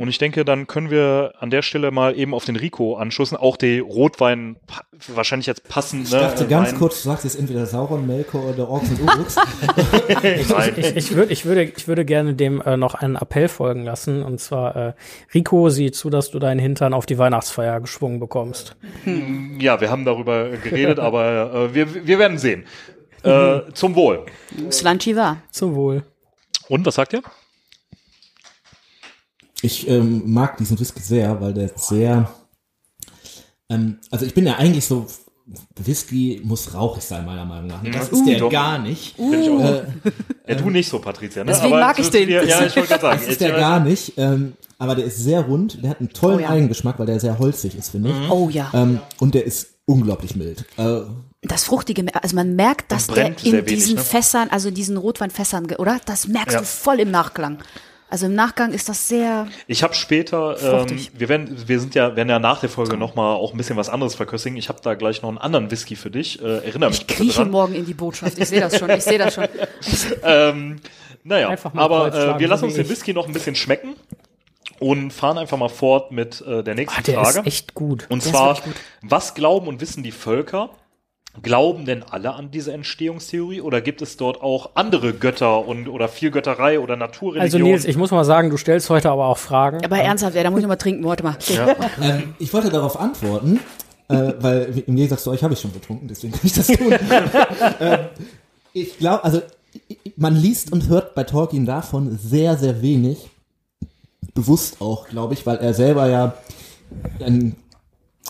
Und 0.00 0.08
ich 0.08 0.16
denke, 0.16 0.46
dann 0.46 0.66
können 0.66 0.90
wir 0.90 1.34
an 1.40 1.50
der 1.50 1.60
Stelle 1.60 1.90
mal 1.90 2.18
eben 2.18 2.32
auf 2.32 2.46
den 2.46 2.56
Rico 2.56 2.96
anschließen. 2.96 3.36
Auch 3.36 3.58
die 3.58 3.80
Rotwein 3.80 4.56
wahrscheinlich 5.08 5.46
jetzt 5.46 5.68
passend. 5.68 6.04
Ich 6.04 6.10
dachte 6.10 6.44
ne, 6.44 6.48
ganz 6.48 6.72
Wein. 6.72 6.78
kurz, 6.78 7.02
du 7.02 7.10
sagst 7.10 7.24
jetzt 7.24 7.38
entweder 7.38 7.66
Sauron, 7.66 8.06
Melkor 8.06 8.46
oder 8.46 8.66
Orks 8.66 8.88
und 8.88 9.02
Uruks. 9.02 9.36
Nein. 9.36 10.72
Ich, 10.78 10.96
ich, 10.96 11.14
würd, 11.14 11.30
ich, 11.30 11.44
würde, 11.44 11.64
ich 11.64 11.86
würde 11.86 12.06
gerne 12.06 12.32
dem 12.32 12.62
äh, 12.62 12.78
noch 12.78 12.94
einen 12.94 13.16
Appell 13.16 13.48
folgen 13.48 13.84
lassen. 13.84 14.22
Und 14.22 14.40
zwar, 14.40 14.74
äh, 14.74 14.92
Rico, 15.34 15.68
sieh 15.68 15.90
zu, 15.90 16.08
dass 16.08 16.30
du 16.30 16.38
deinen 16.38 16.60
Hintern 16.60 16.94
auf 16.94 17.04
die 17.04 17.18
Weihnachtsfeier 17.18 17.78
geschwungen 17.82 18.20
bekommst. 18.20 18.76
Ja, 19.58 19.82
wir 19.82 19.90
haben 19.90 20.06
darüber 20.06 20.48
geredet, 20.48 20.98
aber 20.98 21.52
äh, 21.52 21.74
wir, 21.74 22.06
wir 22.06 22.18
werden 22.18 22.38
sehen. 22.38 22.64
Äh, 23.22 23.70
zum 23.74 23.94
Wohl. 23.94 24.24
Slanchi 24.70 25.14
war. 25.14 25.42
Zum 25.50 25.74
Wohl. 25.74 26.04
Und 26.68 26.86
was 26.86 26.94
sagt 26.94 27.12
ihr? 27.12 27.22
Ich 29.62 29.88
ähm, 29.88 30.22
mag 30.26 30.56
diesen 30.56 30.78
Whisky 30.78 31.00
sehr, 31.00 31.40
weil 31.40 31.52
der 31.54 31.70
sehr, 31.76 32.30
ähm, 33.68 33.98
also 34.10 34.24
ich 34.26 34.34
bin 34.34 34.46
ja 34.46 34.56
eigentlich 34.56 34.84
so, 34.86 35.06
Whisky 35.76 36.40
muss 36.44 36.72
rauchig 36.74 37.02
sein, 37.02 37.24
meiner 37.26 37.44
Meinung 37.44 37.66
nach. 37.66 37.82
Das 37.92 38.08
ist 38.10 38.24
der 38.24 38.38
doch. 38.38 38.50
gar 38.50 38.78
nicht. 38.78 39.16
Bin 39.16 39.42
ich 39.42 39.48
auch. 39.50 39.60
Äh, 39.60 39.82
ja, 40.48 40.54
du 40.54 40.70
nicht 40.70 40.88
so, 40.88 40.98
Patricia. 41.00 41.42
Ne? 41.42 41.50
Deswegen 41.50 41.72
aber 41.74 41.86
mag 41.86 41.98
ich 41.98 42.08
den. 42.08 42.28
Ja, 42.28 42.42
ja, 42.44 42.66
ich 42.66 42.76
wollte 42.76 42.88
gerade 42.88 43.00
sagen. 43.02 43.20
das 43.20 43.28
ist 43.32 43.40
der 43.40 43.52
gar 43.52 43.80
nicht. 43.80 44.12
Ähm, 44.16 44.52
aber 44.78 44.94
der 44.94 45.04
ist 45.06 45.18
sehr 45.18 45.40
rund, 45.42 45.82
der 45.82 45.90
hat 45.90 46.00
einen 46.00 46.10
tollen 46.10 46.38
Oh 46.38 46.42
ja. 46.42 46.50
Eigengeschmack, 46.50 46.98
weil 46.98 47.06
der 47.06 47.18
sehr 47.20 47.38
holzig 47.38 47.74
ist, 47.76 47.90
finde 47.90 48.10
ich. 48.10 48.30
Oh 48.30 48.48
ja. 48.48 48.70
Ähm, 48.72 49.00
und 49.18 49.34
der 49.34 49.44
ist 49.44 49.74
unglaublich 49.86 50.36
mild. 50.36 50.64
Äh, 50.76 51.00
Das 51.42 51.64
Fruchtige, 51.64 52.04
also 52.14 52.36
man 52.36 52.54
merkt, 52.54 52.92
dass 52.92 53.08
der 53.08 53.26
in 53.26 53.36
wenig, 53.52 53.64
diesen 53.66 53.96
ne? 53.96 54.00
Fässern, 54.02 54.48
also 54.50 54.68
in 54.68 54.74
diesen 54.74 54.96
Rotweinfässern, 54.96 55.66
oder? 55.78 56.00
Das 56.06 56.28
merkst 56.28 56.54
Ja. 56.54 56.60
du 56.60 56.66
voll 56.66 57.00
im 57.00 57.10
Nachklang. 57.10 57.58
Also 58.10 58.26
im 58.26 58.34
Nachgang 58.34 58.72
ist 58.72 58.88
das 58.88 59.06
sehr, 59.08 59.46
Ich 59.68 59.82
habe 59.84 59.94
später, 59.94 60.84
ähm, 60.88 60.98
wir 61.14 61.28
werden, 61.28 61.56
wir 61.68 61.78
sind 61.78 61.94
ja, 61.94 62.16
werden 62.16 62.28
ja 62.28 62.40
nach 62.40 62.58
der 62.60 62.68
Folge 62.68 62.96
noch 62.96 63.14
mal 63.14 63.34
auch 63.34 63.52
ein 63.52 63.56
bisschen 63.56 63.76
was 63.76 63.88
anderes 63.88 64.16
verköstigen. 64.16 64.58
Ich 64.58 64.68
habe 64.68 64.80
da 64.82 64.94
gleich 64.94 65.22
noch 65.22 65.28
einen 65.28 65.38
anderen 65.38 65.70
Whisky 65.70 65.94
für 65.94 66.10
dich. 66.10 66.42
Äh, 66.42 66.58
erinnere 66.66 66.90
mich 66.90 67.02
ich 67.02 67.06
krieche 67.06 67.42
dran. 67.42 67.50
morgen 67.52 67.74
in 67.74 67.86
die 67.86 67.94
Botschaft. 67.94 68.36
Ich 68.38 68.48
sehe 68.48 68.60
das 68.60 68.76
schon, 68.78 68.90
ich 68.90 69.04
sehe 69.04 69.18
das 69.18 69.34
schon. 69.34 69.44
Ähm, 70.24 70.80
naja, 71.22 71.48
Einfach 71.50 71.72
mal 71.72 71.82
aber 71.82 72.14
äh, 72.36 72.38
wir 72.40 72.48
lassen 72.48 72.64
uns 72.64 72.74
den. 72.74 72.88
Whisky 72.88 73.12
noch 73.14 73.26
ein 73.26 73.32
bisschen 73.32 73.54
schmecken 73.54 73.94
und 74.78 75.12
fahren 75.12 75.38
einfach 75.38 75.56
mal 75.58 75.68
fort 75.68 76.10
mit 76.10 76.40
äh, 76.46 76.62
der 76.64 76.74
nächsten 76.74 76.98
Ah, 76.98 77.02
der 77.02 77.14
Frage. 77.22 77.38
ist 77.40 77.46
echt 77.46 77.74
gut. 77.74 78.06
und 78.08 78.22
Der 78.24 78.26
ist 78.32 78.36
zwar, 78.36 78.54
gut. 78.54 78.74
was 79.02 79.34
glauben 79.34 79.68
und 79.68 79.80
wissen 79.80 80.02
die 80.02 80.12
Völker? 80.12 80.70
Glauben 81.42 81.84
denn 81.84 82.02
alle 82.02 82.34
an 82.34 82.50
diese 82.50 82.72
Entstehungstheorie 82.72 83.60
oder 83.60 83.80
gibt 83.80 84.02
es 84.02 84.16
dort 84.16 84.42
auch 84.42 84.70
andere 84.74 85.12
Götter 85.12 85.66
und 85.66 85.88
oder 85.88 86.08
Vielgötterei 86.08 86.80
oder 86.80 86.96
Naturreligion? 86.96 87.42
Also 87.42 87.58
Nils, 87.58 87.84
ich 87.84 87.96
muss 87.96 88.10
mal 88.10 88.24
sagen, 88.24 88.50
du 88.50 88.56
stellst 88.56 88.90
heute 88.90 89.10
aber 89.10 89.26
auch 89.26 89.38
Fragen. 89.38 89.84
Aber 89.84 89.98
ernsthaft, 89.98 90.34
ja, 90.34 90.42
da 90.42 90.50
muss 90.50 90.60
ich 90.60 90.66
mal 90.66 90.76
trinken, 90.76 91.04
warte 91.04 91.22
mal. 91.22 91.36
ähm, 92.02 92.34
ich 92.38 92.52
wollte 92.52 92.70
darauf 92.70 92.98
antworten, 92.98 93.60
äh, 94.08 94.32
weil 94.38 94.82
im 94.86 94.96
Gegensatz 94.96 95.24
zu 95.24 95.30
euch 95.30 95.42
habe 95.42 95.54
ich 95.54 95.60
schon 95.60 95.72
getrunken, 95.72 96.08
deswegen 96.08 96.32
kann 96.32 96.42
ich 96.44 96.52
das 96.52 96.66
tun. 96.66 96.94
ähm, 97.80 97.98
ich 98.72 98.98
glaube, 98.98 99.24
also 99.24 99.42
man 100.16 100.36
liest 100.36 100.72
und 100.72 100.88
hört 100.88 101.14
bei 101.14 101.24
Tolkien 101.24 101.66
davon 101.66 102.18
sehr, 102.18 102.56
sehr 102.56 102.82
wenig. 102.82 103.30
Bewusst 104.34 104.80
auch, 104.80 105.08
glaube 105.08 105.34
ich, 105.34 105.46
weil 105.46 105.56
er 105.56 105.74
selber 105.74 106.08
ja 106.08 106.34
ein 107.20 107.56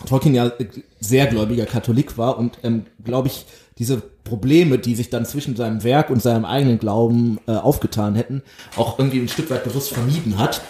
Tolkien 0.07 0.35
ja 0.35 0.51
sehr 0.99 1.27
gläubiger 1.27 1.67
Katholik 1.67 2.17
war 2.17 2.39
und 2.39 2.59
ähm, 2.63 2.87
glaube 3.05 3.29
ich 3.29 3.47
diese 3.79 3.97
Probleme, 4.25 4.79
die 4.79 4.95
sich 4.95 5.11
dann 5.11 5.25
zwischen 5.25 5.57
seinem 5.57 5.83
Werk 5.83 6.11
und 6.11 6.23
seinem 6.23 6.45
eigenen 6.45 6.79
Glauben 6.79 7.39
äh, 7.47 7.53
aufgetan 7.53 8.15
hätten, 8.15 8.43
auch 8.77 8.99
irgendwie 8.99 9.21
ein 9.21 9.29
Stück 9.29 9.51
weit 9.51 9.65
bewusst 9.65 9.93
vermieden 9.93 10.39
hat. 10.39 10.61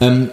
Ähm, 0.00 0.30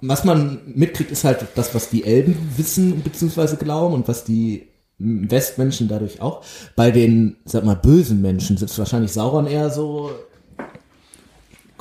was 0.00 0.24
man 0.24 0.60
mitkriegt, 0.66 1.10
ist 1.10 1.24
halt 1.24 1.46
das, 1.54 1.74
was 1.74 1.90
die 1.90 2.04
Elben 2.04 2.36
wissen 2.56 3.00
bzw. 3.00 3.56
glauben 3.56 3.94
und 3.94 4.08
was 4.08 4.24
die 4.24 4.68
m, 4.98 5.30
Westmenschen 5.30 5.88
dadurch 5.88 6.20
auch. 6.20 6.44
Bei 6.76 6.90
den, 6.90 7.36
sag 7.44 7.64
mal, 7.64 7.76
bösen 7.76 8.20
Menschen 8.20 8.56
sitzt 8.56 8.78
wahrscheinlich 8.78 9.12
Sauron 9.12 9.46
eher 9.46 9.70
so 9.70 10.10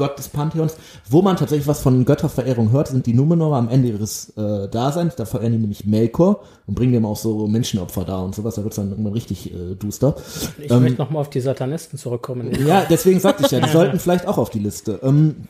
Gott 0.02 0.18
des 0.18 0.30
Pantheons. 0.30 0.76
Wo 1.10 1.22
man 1.22 1.38
tatsächlich 1.38 1.68
was 1.68 1.80
von 1.82 2.04
Götterverehrung 2.06 2.72
hört, 2.72 2.88
sind 2.90 3.06
die 3.06 3.14
Numenor 3.14 3.56
am 3.56 3.70
Ende 3.70 3.90
ihres 3.90 4.30
äh, 4.38 4.68
Daseins. 4.68 5.16
Da 5.16 5.26
verehren 5.26 5.54
die 5.54 5.60
nämlich 5.60 5.86
Melkor 5.86 6.42
und 6.68 6.76
bringen 6.76 6.94
dem 6.94 7.06
auch 7.06 7.16
so 7.18 7.48
Menschenopfer 7.48 8.04
da 8.04 8.20
und 8.20 8.34
sowas. 8.36 8.56
Da 8.56 8.64
wird's 8.64 8.78
dann 8.78 8.90
irgendwann 8.90 9.14
richtig 9.14 9.54
äh, 9.54 9.76
duster. 9.76 10.16
Ich 10.58 10.72
Ähm, 10.72 10.82
möchte 10.82 10.98
noch 10.98 11.12
mal 11.12 11.20
auf 11.20 11.30
die 11.30 11.40
Satanisten 11.42 11.98
zurückkommen. 11.98 12.52
ja, 12.68 12.86
deswegen 12.90 13.20
sagte 13.20 13.46
ich 13.46 13.52
ja, 13.52 13.60
die 13.60 13.70
sollten 13.72 14.00
vielleicht 14.00 14.28
auch 14.28 14.38
auf 14.40 14.50
die 14.50 14.60
Liste. 14.60 15.00
Ähm, 15.04 15.48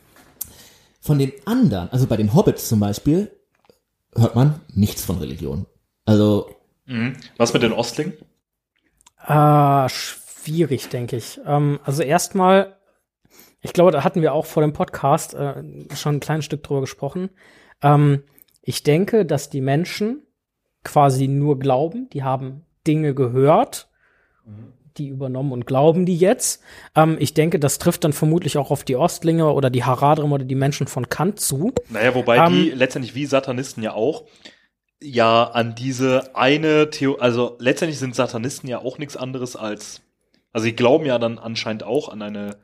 von 0.99 1.17
den 1.17 1.31
anderen, 1.45 1.89
also 1.91 2.05
bei 2.07 2.17
den 2.17 2.33
Hobbits 2.35 2.67
zum 2.69 2.79
Beispiel, 2.79 3.31
hört 4.15 4.35
man 4.35 4.59
nichts 4.75 5.03
von 5.05 5.17
Religion. 5.17 5.65
Also, 6.05 6.49
Mhm. 6.85 7.13
Was 7.37 7.53
mit 7.53 7.63
den 7.63 7.73
Ostlingen? 7.73 8.13
Ah, 9.17 9.87
schwierig, 9.89 10.89
denke 10.89 11.15
ich. 11.15 11.39
Ähm, 11.45 11.79
also 11.83 12.01
erstmal, 12.03 12.75
ich 13.61 13.73
glaube, 13.73 13.91
da 13.91 14.03
hatten 14.03 14.21
wir 14.21 14.33
auch 14.33 14.45
vor 14.45 14.61
dem 14.61 14.73
Podcast 14.73 15.33
äh, 15.33 15.63
schon 15.95 16.15
ein 16.15 16.19
kleines 16.19 16.45
Stück 16.45 16.63
drüber 16.63 16.81
gesprochen. 16.81 17.29
Ähm, 17.81 18.23
ich 18.61 18.83
denke, 18.83 19.25
dass 19.25 19.49
die 19.49 19.61
Menschen 19.61 20.23
quasi 20.83 21.27
nur 21.27 21.59
glauben, 21.59 22.09
die 22.09 22.23
haben 22.23 22.65
Dinge 22.87 23.13
gehört, 23.13 23.89
die 24.97 25.07
übernommen 25.07 25.51
und 25.51 25.65
glauben 25.65 26.05
die 26.05 26.17
jetzt. 26.17 26.61
Ähm, 26.95 27.17
ich 27.19 27.33
denke, 27.33 27.59
das 27.59 27.77
trifft 27.77 28.03
dann 28.03 28.13
vermutlich 28.13 28.57
auch 28.57 28.71
auf 28.71 28.83
die 28.83 28.95
Ostlinge 28.95 29.51
oder 29.51 29.69
die 29.69 29.83
Haradrim 29.83 30.31
oder 30.31 30.43
die 30.43 30.55
Menschen 30.55 30.87
von 30.87 31.09
Kant 31.09 31.39
zu. 31.39 31.73
Naja, 31.89 32.15
wobei 32.15 32.37
Ähm, 32.37 32.53
die 32.53 32.71
letztendlich 32.71 33.15
wie 33.15 33.25
Satanisten 33.25 33.83
ja 33.83 33.93
auch 33.93 34.25
ja 35.01 35.43
an 35.45 35.75
diese 35.75 36.35
eine 36.35 36.89
Theo, 36.89 37.15
also 37.15 37.55
letztendlich 37.59 37.99
sind 37.99 38.15
Satanisten 38.15 38.67
ja 38.67 38.79
auch 38.79 38.97
nichts 38.97 39.17
anderes 39.17 39.55
als, 39.55 40.01
also 40.51 40.65
sie 40.65 40.75
glauben 40.75 41.05
ja 41.05 41.17
dann 41.17 41.39
anscheinend 41.39 41.83
auch 41.83 42.09
an 42.09 42.21
eine 42.21 42.57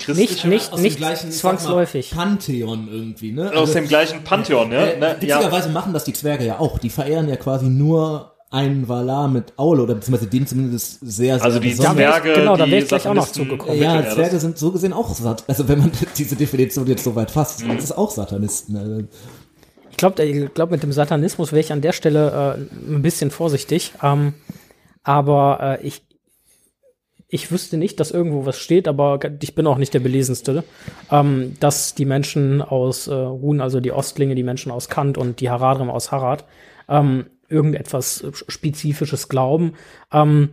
christliche, 0.00 0.48
Nicht, 0.48 0.72
aus 0.72 0.76
dem 0.78 0.82
nicht 0.82 0.96
gleichen, 0.96 1.28
ich 1.28 1.36
sag 1.36 1.52
mal, 1.52 1.58
zwangsläufig. 1.58 2.10
Pantheon 2.10 2.88
irgendwie, 2.90 3.32
ne? 3.32 3.52
aus 3.56 3.72
dem 3.72 3.86
gleichen 3.86 4.24
Pantheon, 4.24 4.72
ja, 4.72 4.80
äh, 4.86 4.98
ne, 4.98 5.06
ja. 5.06 5.14
witzigerweise 5.20 5.68
machen 5.68 5.92
das 5.92 6.04
die 6.04 6.12
Zwerge 6.12 6.44
ja 6.44 6.58
auch. 6.58 6.78
Die 6.78 6.90
verehren 6.90 7.28
ja 7.28 7.36
quasi 7.36 7.66
nur 7.66 8.32
einen 8.52 8.88
Valar 8.88 9.28
mit 9.28 9.52
Aule 9.58 9.82
oder 9.84 9.94
beziehungsweise 9.94 10.28
den 10.28 10.44
zumindest 10.46 10.98
sehr, 11.02 11.36
sehr 11.36 11.44
Also 11.44 11.60
die 11.60 11.68
besonders. 11.68 11.94
Zwerge, 11.94 12.32
genau, 12.32 12.56
da 12.56 12.64
die 12.64 12.72
wär 12.72 12.78
ich 12.80 12.88
gleich 12.88 13.06
auch 13.06 13.14
noch 13.14 13.30
zugekommen. 13.30 13.80
Ja, 13.80 13.90
vermitteln 13.92 14.14
Zwerge 14.16 14.40
sind 14.40 14.58
so 14.58 14.72
gesehen 14.72 14.92
auch 14.92 15.14
Sat 15.14 15.44
Also 15.46 15.68
wenn 15.68 15.78
man 15.78 15.92
diese 16.18 16.34
Definition 16.34 16.86
jetzt 16.88 17.04
so 17.04 17.14
weit 17.14 17.30
fasst, 17.30 17.64
Mhm. 17.64 17.76
das 17.76 17.84
ist 17.84 17.92
auch 17.92 18.10
Satanisten. 18.10 18.76
Also, 18.76 19.02
Ich 19.92 19.96
glaube, 19.96 20.24
ich 20.24 20.52
glaub, 20.54 20.70
mit 20.72 20.82
dem 20.82 20.90
Satanismus 20.90 21.52
wäre 21.52 21.60
ich 21.60 21.70
an 21.72 21.80
der 21.80 21.92
Stelle 21.92 22.56
äh, 22.58 22.92
ein 22.92 23.02
bisschen 23.02 23.30
vorsichtig. 23.30 23.92
Ähm, 24.02 24.34
aber 25.04 25.78
äh, 25.80 25.86
ich, 25.86 26.02
ich 27.30 27.52
wüsste 27.52 27.76
nicht, 27.76 28.00
dass 28.00 28.10
irgendwo 28.10 28.44
was 28.44 28.58
steht, 28.58 28.88
aber 28.88 29.20
ich 29.40 29.54
bin 29.54 29.66
auch 29.66 29.78
nicht 29.78 29.94
der 29.94 30.00
Belesenste, 30.00 30.64
ähm, 31.10 31.54
dass 31.60 31.94
die 31.94 32.04
Menschen 32.04 32.60
aus 32.60 33.06
äh, 33.06 33.14
Run, 33.14 33.60
also 33.60 33.80
die 33.80 33.92
Ostlinge, 33.92 34.34
die 34.34 34.42
Menschen 34.42 34.72
aus 34.72 34.88
Kant 34.88 35.16
und 35.16 35.40
die 35.40 35.48
Haradrim 35.48 35.90
aus 35.90 36.10
Harad, 36.10 36.44
ähm, 36.88 37.26
irgendetwas 37.48 38.24
Spezifisches 38.48 39.28
glauben. 39.28 39.74
Ähm, 40.12 40.50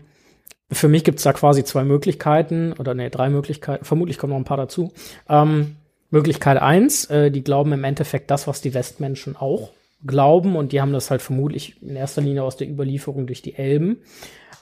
für 0.72 0.88
mich 0.88 1.04
gibt's 1.04 1.24
da 1.24 1.34
quasi 1.34 1.64
zwei 1.64 1.84
Möglichkeiten, 1.84 2.74
oder 2.74 2.94
nee, 2.94 3.10
drei 3.10 3.30
Möglichkeiten, 3.30 3.84
vermutlich 3.84 4.18
kommen 4.18 4.32
noch 4.32 4.40
ein 4.40 4.46
paar 4.46 4.58
dazu. 4.58 4.92
Ähm, 5.28 5.78
Möglichkeit 6.12 6.62
eins, 6.62 7.06
äh, 7.06 7.32
die 7.32 7.44
glauben 7.44 7.74
im 7.74 7.84
Endeffekt 7.84 8.30
das, 8.30 8.48
was 8.48 8.62
die 8.62 8.74
Westmenschen 8.74 9.36
auch 9.36 9.72
glauben, 10.06 10.56
und 10.56 10.74
die 10.74 10.82
haben 10.82 10.94
das 10.94 11.10
halt 11.10 11.24
vermutlich 11.24 11.82
in 11.82 11.96
erster 11.96 12.22
Linie 12.22 12.44
aus 12.44 12.56
der 12.56 12.70
Überlieferung 12.70 13.26
durch 13.26 13.42
die 13.42 13.56
Elben. 13.56 13.98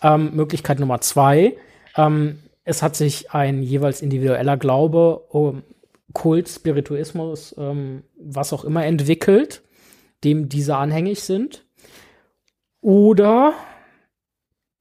Ähm, 0.01 0.33
Möglichkeit 0.33 0.79
Nummer 0.79 1.01
zwei, 1.01 1.55
ähm, 1.95 2.39
es 2.63 2.81
hat 2.81 2.95
sich 2.95 3.31
ein 3.31 3.61
jeweils 3.61 4.01
individueller 4.01 4.57
Glaube, 4.57 5.19
um 5.29 5.63
Kult, 6.13 6.49
Spirituismus, 6.49 7.53
ähm, 7.57 8.03
was 8.17 8.53
auch 8.53 8.63
immer 8.63 8.85
entwickelt, 8.85 9.61
dem 10.23 10.49
diese 10.49 10.75
anhängig 10.77 11.21
sind. 11.23 11.65
Oder 12.81 13.53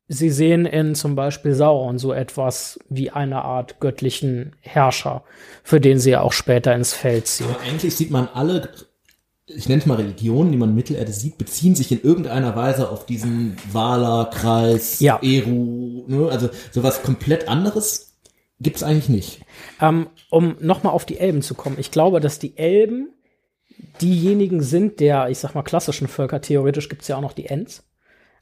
sie 0.09 0.31
sehen 0.31 0.67
in 0.67 0.95
zum 0.95 1.15
Beispiel 1.15 1.55
Sauron 1.55 1.99
so 1.99 2.12
etwas 2.12 2.79
wie 2.89 3.11
eine 3.11 3.43
Art 3.43 3.81
göttlichen 3.81 4.55
Herrscher, 4.61 5.25
für 5.62 5.81
den 5.81 5.99
sie 5.99 6.11
ja 6.11 6.21
auch 6.21 6.33
später 6.33 6.75
ins 6.75 6.93
Feld 6.93 7.27
ziehen. 7.27 7.47
aber 7.51 7.61
eigentlich 7.61 7.97
sieht 7.97 8.11
man 8.11 8.29
alle, 8.29 8.71
ich 9.47 9.68
nenne 9.68 9.80
es 9.80 9.86
mal 9.86 9.97
Religionen, 9.97 10.53
die 10.53 10.59
man 10.59 10.70
in 10.70 10.74
Mittelerde 10.74 11.12
sieht, 11.12 11.36
beziehen 11.38 11.74
sich 11.74 11.92
in 11.92 12.03
irgendeiner 12.03 12.57
Weise 12.57 12.90
auf 12.90 13.05
diesen 13.07 13.57
Wala-Kreis, 13.72 15.01
Ja. 15.01 15.18
Eru, 15.22 16.05
ne? 16.07 16.28
also 16.30 16.49
sowas 16.72 17.03
komplett 17.03 17.49
anderes 17.49 18.12
gibt's 18.61 18.82
eigentlich 18.82 19.09
nicht. 19.09 19.40
Ähm, 19.80 20.07
um 20.30 20.57
nochmal 20.61 20.92
auf 20.95 21.05
die 21.05 21.18
Elben 21.18 21.42
zu 21.42 21.55
kommen. 21.55 21.76
Ich 21.78 21.90
glaube, 21.90 22.20
dass 22.20 22.38
die 22.38 22.57
Elben 22.57 23.09
diejenigen 24.01 24.62
sind 24.62 25.01
der, 25.01 25.28
ich 25.28 25.38
sag 25.38 25.55
mal, 25.55 25.62
klassischen 25.62 26.09
Völker. 26.09 26.40
Theoretisch 26.40 26.88
gibt's 26.88 27.09
ja 27.09 27.16
auch 27.16 27.20
noch 27.20 27.32
die 27.32 27.47
Ents. 27.47 27.84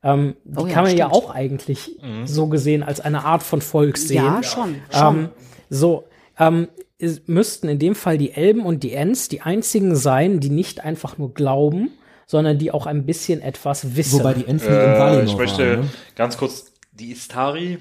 Ähm, 0.05 0.37
die 0.45 0.59
Oh 0.59 0.67
ja, 0.67 0.75
kann 0.75 0.85
man 0.85 0.97
ja 0.97 1.09
stimmt. 1.09 1.25
auch 1.25 1.31
eigentlich 1.31 1.99
so 2.25 2.47
gesehen 2.49 2.83
als 2.83 3.01
eine 3.01 3.25
Art 3.25 3.43
von 3.43 3.61
Volk 3.61 3.97
sehen. 3.97 4.17
Ja, 4.25 4.43
schon. 4.43 4.77
schon. 4.91 5.17
Ähm, 5.17 5.29
so, 5.71 6.05
ähm, 6.39 6.69
ist, 7.03 7.29
müssten 7.29 7.69
in 7.69 7.79
dem 7.79 7.95
Fall 7.95 8.17
die 8.19 8.33
Elben 8.33 8.65
und 8.65 8.83
die 8.83 8.93
Ents 8.93 9.29
die 9.29 9.41
einzigen 9.43 9.95
sein, 9.97 10.41
die 10.41 10.51
nicht 10.51 10.81
einfach 10.85 11.19
nur 11.19 11.35
glauben, 11.35 11.91
sondern 12.27 12.59
die 12.59 12.71
auch 12.71 12.87
ein 12.87 13.05
bisschen 13.05 13.43
etwas 13.43 13.97
wissen. 13.97 14.21
Wobei 14.21 14.35
die 14.35 14.47
Ents 14.47 14.63
nicht 14.65 14.73
in 14.73 14.79
Valinor 14.79 15.21
Äh, 15.23 15.25
ich 15.25 15.37
möchte 15.37 15.71
waren, 15.71 15.81
ne? 15.81 15.89
ganz 16.17 16.37
kurz 16.39 16.73
die 16.93 17.11
Istari. 17.13 17.79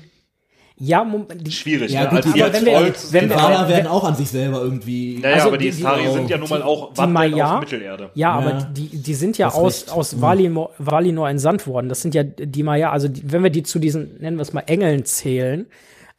ja, 0.78 1.06
die, 1.36 1.52
Schwierig, 1.52 1.92
Ja, 1.92 2.06
ne? 2.06 2.10
gut, 2.10 2.18
Also 2.18 2.30
aber 2.30 2.36
die 2.38 2.44
als 2.44 2.54
wenn 2.56 2.66
wir- 2.66 2.94
wenn 3.22 3.30
wir- 3.30 3.36
Valar 3.36 3.70
werden 3.70 3.86
auch 3.88 4.04
an 4.04 4.16
sich 4.16 4.30
selber 4.30 4.62
irgendwie. 4.62 5.20
Naja, 5.20 5.36
Also 5.36 5.48
aber 5.50 5.58
die 5.60 5.66
die- 5.66 5.70
Istari 5.70 6.12
sind 6.12 6.30
ja 6.30 6.38
nun 6.40 6.50
mal 6.50 6.64
auch 6.64 6.92
die 6.94 7.08
Maya- 7.08 7.54
auf 7.56 7.60
Mittelerde. 7.60 8.10
Ja, 8.16 8.32
aber 8.32 8.50
Ja. 8.50 8.64
die, 8.76 8.88
die 8.88 9.14
sind 9.14 9.38
ja 9.38 9.50
aus, 9.50 9.84
recht. 9.84 9.92
aus 9.92 10.16
Mhm. 10.16 10.22
Valinor, 10.22 10.70
Valinor 10.80 11.30
entsandt 11.30 11.68
worden. 11.68 11.88
Das 11.88 12.02
sind 12.02 12.16
ja 12.16 12.24
die 12.24 12.64
Maya, 12.64 12.92
also 12.92 13.08
die, 13.08 13.32
wenn 13.32 13.44
wir 13.44 13.52
die 13.52 13.62
zu 13.64 13.78
diesen, 13.78 14.18
nennen 14.20 14.38
wir 14.38 14.42
es 14.42 14.54
mal, 14.54 14.64
Engeln 14.66 15.06
zählen, 15.06 15.68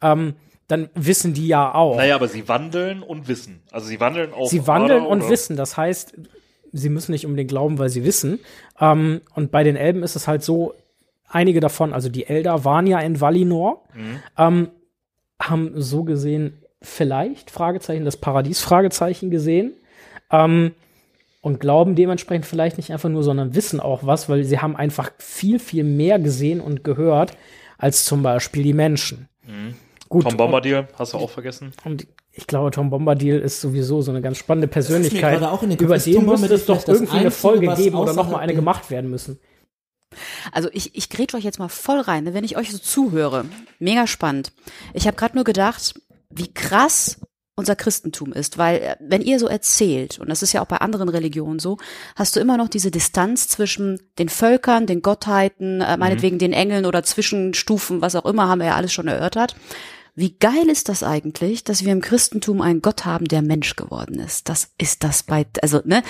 ähm, 0.01 0.35
dann 0.73 0.89
wissen 0.95 1.33
die 1.33 1.47
ja 1.47 1.73
auch. 1.73 1.97
Naja, 1.97 2.15
aber 2.15 2.27
sie 2.27 2.47
wandeln 2.47 3.03
und 3.03 3.27
wissen. 3.27 3.61
Also 3.71 3.87
sie 3.87 3.99
wandeln 3.99 4.33
auf 4.33 4.49
sie 4.49 4.65
wandeln 4.67 5.01
Ada 5.03 5.09
und 5.09 5.21
oder- 5.21 5.29
wissen. 5.29 5.55
Das 5.55 5.77
heißt, 5.77 6.13
sie 6.71 6.89
müssen 6.89 7.11
nicht 7.11 7.25
unbedingt 7.25 7.49
glauben, 7.49 7.77
weil 7.77 7.89
sie 7.89 8.03
wissen. 8.03 8.39
Ähm, 8.79 9.21
und 9.35 9.51
bei 9.51 9.63
den 9.63 9.75
Elben 9.75 10.03
ist 10.03 10.15
es 10.15 10.27
halt 10.27 10.43
so, 10.43 10.73
einige 11.29 11.59
davon, 11.59 11.93
also 11.93 12.09
die 12.09 12.25
Elder 12.27 12.63
waren 12.65 12.87
ja 12.87 12.99
in 12.99 13.19
Valinor, 13.21 13.83
ähm, 14.37 14.69
haben 15.39 15.71
so 15.81 16.03
gesehen 16.03 16.59
vielleicht, 16.81 17.51
Fragezeichen, 17.51 18.05
das 18.05 18.17
Paradies, 18.17 18.59
Fragezeichen 18.61 19.29
gesehen. 19.31 19.73
Ähm, 20.31 20.73
und 21.41 21.59
glauben 21.59 21.95
dementsprechend 21.95 22.45
vielleicht 22.45 22.77
nicht 22.77 22.91
einfach 22.93 23.09
nur, 23.09 23.21
sondern 23.21 23.53
wissen 23.53 23.81
auch 23.81 24.05
was, 24.05 24.29
weil 24.29 24.45
sie 24.45 24.59
haben 24.59 24.77
einfach 24.77 25.11
viel, 25.17 25.59
viel 25.59 25.83
mehr 25.83 26.17
gesehen 26.17 26.61
und 26.61 26.83
gehört 26.85 27.35
als 27.77 28.05
zum 28.05 28.23
Beispiel 28.23 28.63
die 28.63 28.73
Menschen. 28.73 29.27
Gut, 30.13 30.23
Tom 30.23 30.37
Bombadil, 30.37 30.87
hast 30.97 31.13
du 31.13 31.17
auch 31.17 31.29
vergessen? 31.29 31.71
und 31.85 32.07
ich 32.31 32.47
glaube, 32.47 32.71
Tom 32.71 32.89
Bombadil 32.89 33.39
ist 33.39 33.61
sowieso 33.61 34.01
so 34.01 34.11
eine 34.11 34.21
ganz 34.21 34.37
spannende 34.37 34.67
Persönlichkeit. 34.67 35.39
gerade 35.39 35.51
auch 35.51 35.63
in 35.63 35.69
den 35.69 35.77
Kopf. 35.77 35.85
Über 35.85 35.95
Ist 35.95 36.07
den 36.07 36.25
Bombadil 36.25 36.55
es 36.55 36.65
doch 36.65 36.87
irgendwie 36.87 37.17
eine 37.17 37.31
Folge 37.31 37.67
geben 37.75 37.95
oder 37.95 38.13
nochmal 38.13 38.41
eine 38.41 38.55
gemacht 38.55 38.89
werden 38.89 39.09
müssen. 39.09 39.39
Also 40.51 40.69
ich, 40.71 40.95
ich 40.95 41.09
grätsch 41.09 41.33
euch 41.33 41.43
jetzt 41.43 41.59
mal 41.59 41.69
voll 41.69 41.99
rein, 41.99 42.25
ne, 42.25 42.33
wenn 42.33 42.43
ich 42.43 42.57
euch 42.57 42.71
so 42.71 42.77
zuhöre. 42.77 43.45
Mega 43.79 44.05
spannend. 44.05 44.51
Ich 44.93 45.07
habe 45.07 45.17
gerade 45.17 45.35
nur 45.35 45.43
gedacht, 45.43 45.95
wie 46.29 46.53
krass 46.53 47.19
unser 47.55 47.75
Christentum 47.75 48.33
ist, 48.33 48.57
weil 48.57 48.77
äh, 48.77 48.95
wenn 48.99 49.21
ihr 49.21 49.39
so 49.39 49.47
erzählt, 49.47 50.19
und 50.19 50.29
das 50.29 50.41
ist 50.41 50.53
ja 50.53 50.61
auch 50.61 50.67
bei 50.67 50.77
anderen 50.77 51.09
Religionen 51.09 51.59
so, 51.59 51.77
hast 52.15 52.35
du 52.35 52.39
immer 52.39 52.57
noch 52.57 52.67
diese 52.67 52.89
Distanz 52.89 53.47
zwischen 53.47 53.99
den 54.17 54.29
Völkern, 54.29 54.87
den 54.87 55.01
Gottheiten, 55.01 55.81
äh, 55.81 55.97
meinetwegen 55.97 56.39
den 56.39 56.53
Engeln 56.53 56.85
oder 56.85 57.03
Zwischenstufen, 57.03 58.01
was 58.01 58.15
auch 58.15 58.25
immer, 58.25 58.47
haben 58.47 58.59
wir 58.59 58.67
ja 58.67 58.75
alles 58.75 58.91
schon 58.91 59.07
erörtert. 59.07 59.55
Wie 60.15 60.37
geil 60.37 60.69
ist 60.69 60.89
das 60.89 61.01
eigentlich, 61.01 61.63
dass 61.63 61.83
wir 61.83 61.91
im 61.91 61.99
Christentum 62.01 62.61
einen 62.61 62.83
Gott 62.83 63.03
haben, 63.03 63.25
der 63.25 63.41
Mensch 63.41 63.75
geworden 63.75 64.19
ist? 64.19 64.47
Das 64.47 64.71
ist 64.77 65.03
das 65.03 65.23
bei, 65.23 65.47
also, 65.63 65.81
ne? 65.85 66.03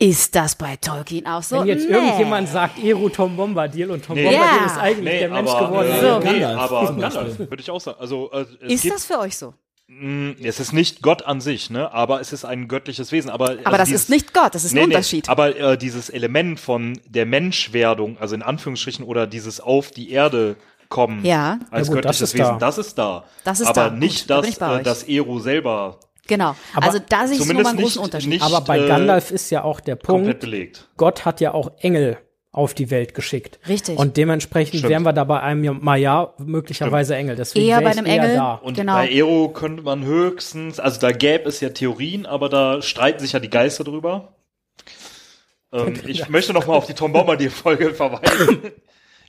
Ist 0.00 0.34
das 0.34 0.56
bei 0.56 0.74
Tolkien 0.76 1.24
auch 1.26 1.42
so? 1.44 1.60
Wenn 1.60 1.66
jetzt 1.68 1.88
Nee. 1.88 1.94
irgendjemand 1.94 2.48
sagt, 2.48 2.82
Eru 2.82 3.08
Tom 3.10 3.36
Bombadil 3.36 3.90
und 3.92 4.04
Tom 4.04 4.16
Nee. 4.16 4.24
Bombadil 4.24 4.58
Ja. 4.58 4.66
ist 4.66 4.78
eigentlich 4.78 5.18
der 5.20 5.28
Mensch 5.30 5.48
aber, 5.50 5.66
geworden. 5.68 5.90
äh, 5.90 6.00
So. 6.00 6.18
nee, 6.18 6.40
Gandalf 6.40 6.60
aber. 6.72 6.86
Gandalf, 7.00 7.38
würde 7.38 7.60
ich 7.60 7.70
auch 7.70 7.80
sagen. 7.80 7.98
Also, 8.00 8.32
äh, 8.32 8.46
es 8.62 8.72
Ist 8.72 8.82
gibt, 8.82 8.94
das 8.96 9.04
für 9.06 9.18
euch 9.20 9.36
so? 9.38 9.54
mh, 9.86 10.34
es 10.42 10.58
ist 10.58 10.72
nicht 10.72 11.00
Gott 11.02 11.22
an 11.24 11.40
sich, 11.40 11.70
ne? 11.70 11.92
aber 11.92 12.20
es 12.20 12.32
ist 12.32 12.44
ein 12.44 12.66
göttliches 12.66 13.12
Wesen. 13.12 13.30
Aber, 13.30 13.50
Aber 13.50 13.58
also 13.66 13.76
das 13.76 13.88
dieses- 13.90 14.02
ist 14.04 14.10
nicht 14.10 14.34
Gott, 14.34 14.56
das 14.56 14.64
ist 14.64 14.72
ein 14.72 14.74
Nee, 14.74 14.80
nee, 14.80 14.86
Unterschied. 14.86 15.28
aber 15.28 15.56
äh, 15.56 15.78
dieses 15.78 16.08
Element 16.10 16.58
von 16.58 16.98
der 17.06 17.26
Menschwerdung, 17.26 18.18
also 18.18 18.34
in 18.34 18.42
Anführungsstrichen, 18.42 19.04
oder 19.04 19.28
dieses 19.28 19.60
auf 19.60 19.92
die 19.92 20.10
Erde 20.10 20.56
kommen 20.94 21.24
Ja. 21.24 21.58
als 21.70 21.88
Ja 21.88 21.94
gut, 21.94 22.04
das 22.04 22.18
göttliches 22.18 22.20
ist 22.22 22.34
Wesen, 22.34 22.52
da. 22.52 22.58
das 22.58 22.78
ist 22.78 22.94
da. 22.96 23.24
Das 23.42 23.60
ist 23.60 23.66
aber 23.66 23.74
da. 23.82 23.88
Gut, 23.90 23.98
nicht, 23.98 24.30
da 24.30 24.36
dass 24.40 24.48
ich 24.48 24.58
bei 24.58 24.80
äh, 24.80 24.82
das 24.82 25.02
Eru 25.02 25.40
selber 25.40 25.98
Genau. 26.26 26.54
Aber 26.74 26.86
also 26.86 26.98
da 27.06 27.26
sehe 27.26 27.36
ich 27.36 27.44
nochmal 27.46 27.66
einen 27.66 27.78
großen 27.80 27.82
nicht, 27.82 27.98
Unterschied. 27.98 28.30
nicht 28.30 28.42
Aber 28.42 28.62
bei 28.62 28.78
äh, 28.78 28.88
Gandalf 28.88 29.30
ist 29.30 29.50
ja 29.50 29.62
auch 29.62 29.80
der 29.80 29.96
komplett 29.96 30.24
Punkt, 30.24 30.40
belegt. 30.40 30.88
Gott 30.96 31.24
hat 31.26 31.40
ja 31.42 31.52
auch 31.52 31.70
Engel 31.80 32.16
auf 32.50 32.72
die 32.72 32.90
Welt 32.90 33.14
geschickt. 33.14 33.58
Richtig. 33.68 33.98
Und 33.98 34.16
dementsprechend 34.16 34.78
Stimmt. 34.78 34.90
wären 34.90 35.02
wir 35.02 35.12
da 35.12 35.24
bei 35.24 35.40
einem 35.40 35.80
Maya 35.82 36.32
möglicherweise 36.38 37.16
Engel. 37.16 37.34
Deswegen 37.36 37.66
Eher 37.66 37.80
bei 37.82 37.90
ich 37.90 37.98
einem 37.98 38.06
eher 38.06 38.22
Engel. 38.22 38.36
Da. 38.36 38.54
Und 38.54 38.76
Genau. 38.76 38.94
bei 38.94 39.10
Ero 39.10 39.48
könnte 39.48 39.82
man 39.82 40.04
höchstens, 40.04 40.78
also 40.78 41.00
da 41.00 41.10
gäbe 41.10 41.48
es 41.48 41.60
ja 41.60 41.70
Theorien, 41.70 42.24
aber 42.26 42.48
da 42.48 42.80
streiten 42.80 43.20
sich 43.20 43.32
ja 43.32 43.40
die 43.40 43.50
Geister 43.50 43.82
drüber. 43.84 44.34
Ähm, 45.72 45.94
ich 46.06 46.28
möchte 46.28 46.52
noch 46.52 46.66
mal 46.66 46.74
auf 46.74 46.86
die 46.86 46.94
Tom 46.94 47.12
Bombadil-Folge 47.12 47.92
verweisen. 47.92 48.60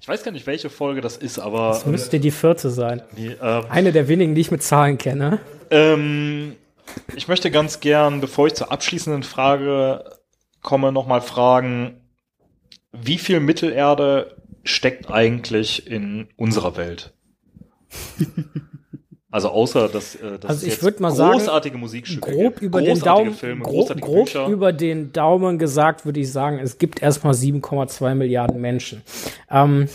Ich 0.06 0.10
weiß 0.10 0.22
gar 0.22 0.32
nicht, 0.32 0.46
welche 0.46 0.70
Folge 0.70 1.02
das 1.02 1.18
ist, 1.18 1.40
aber 1.40 1.70
Das 1.70 1.88
müsste 1.88 2.20
die 2.20 2.30
vierte 2.30 2.70
sein. 2.70 3.02
die, 3.18 3.30
ähm, 3.42 3.66
Eine 3.70 3.92
der 3.92 4.08
wenigen, 4.08 4.36
die 4.36 4.42
ich 4.42 4.52
mit 4.52 4.62
Zahlen 4.62 5.00
kenne. 5.00 5.40
ähm, 5.72 6.56
ich 7.16 7.28
möchte 7.28 7.50
ganz 7.50 7.80
gern, 7.80 8.22
bevor 8.22 8.46
ich 8.46 8.54
zur 8.54 8.72
abschließenden 8.72 9.24
Frage 9.24 10.06
komme, 10.62 10.92
noch 10.92 11.08
mal 11.08 11.22
fragen, 11.22 12.02
wie 12.92 13.18
viel 13.18 13.40
Mittelerde 13.40 14.38
steckt 14.64 15.10
eigentlich 15.10 15.88
in 15.88 16.28
unserer 16.36 16.78
Welt? 16.78 17.16
Also 19.36 19.50
außer 19.50 19.90
dass, 19.90 20.16
äh, 20.16 20.40
dass 20.40 20.50
Also 20.50 20.60
es 20.60 20.64
ich 20.64 20.70
jetzt 20.76 20.84
würd 20.84 21.02
mal 21.02 21.12
sagen, 21.12 21.34
großartige 21.34 21.78
Musikstücke 21.78 22.32
Grob 22.32 22.54
gibt, 22.54 22.62
über 22.62 22.82
den 22.82 22.98
Daumen, 23.02 23.34
Filme, 23.34 23.66
grob, 23.66 24.00
grob 24.00 24.30
über 24.48 24.72
den 24.72 25.12
Daumen 25.12 25.60
gesagt, 25.60 26.06
würde 26.06 26.22
ich 26.22 26.32
sagen, 26.32 26.58
es 26.60 26.78
gibt 26.78 27.02
erstmal 27.02 27.34
7,2 27.34 28.16
Milliarden 28.16 28.62
Menschen. 28.62 29.02
Ähm, 29.52 29.90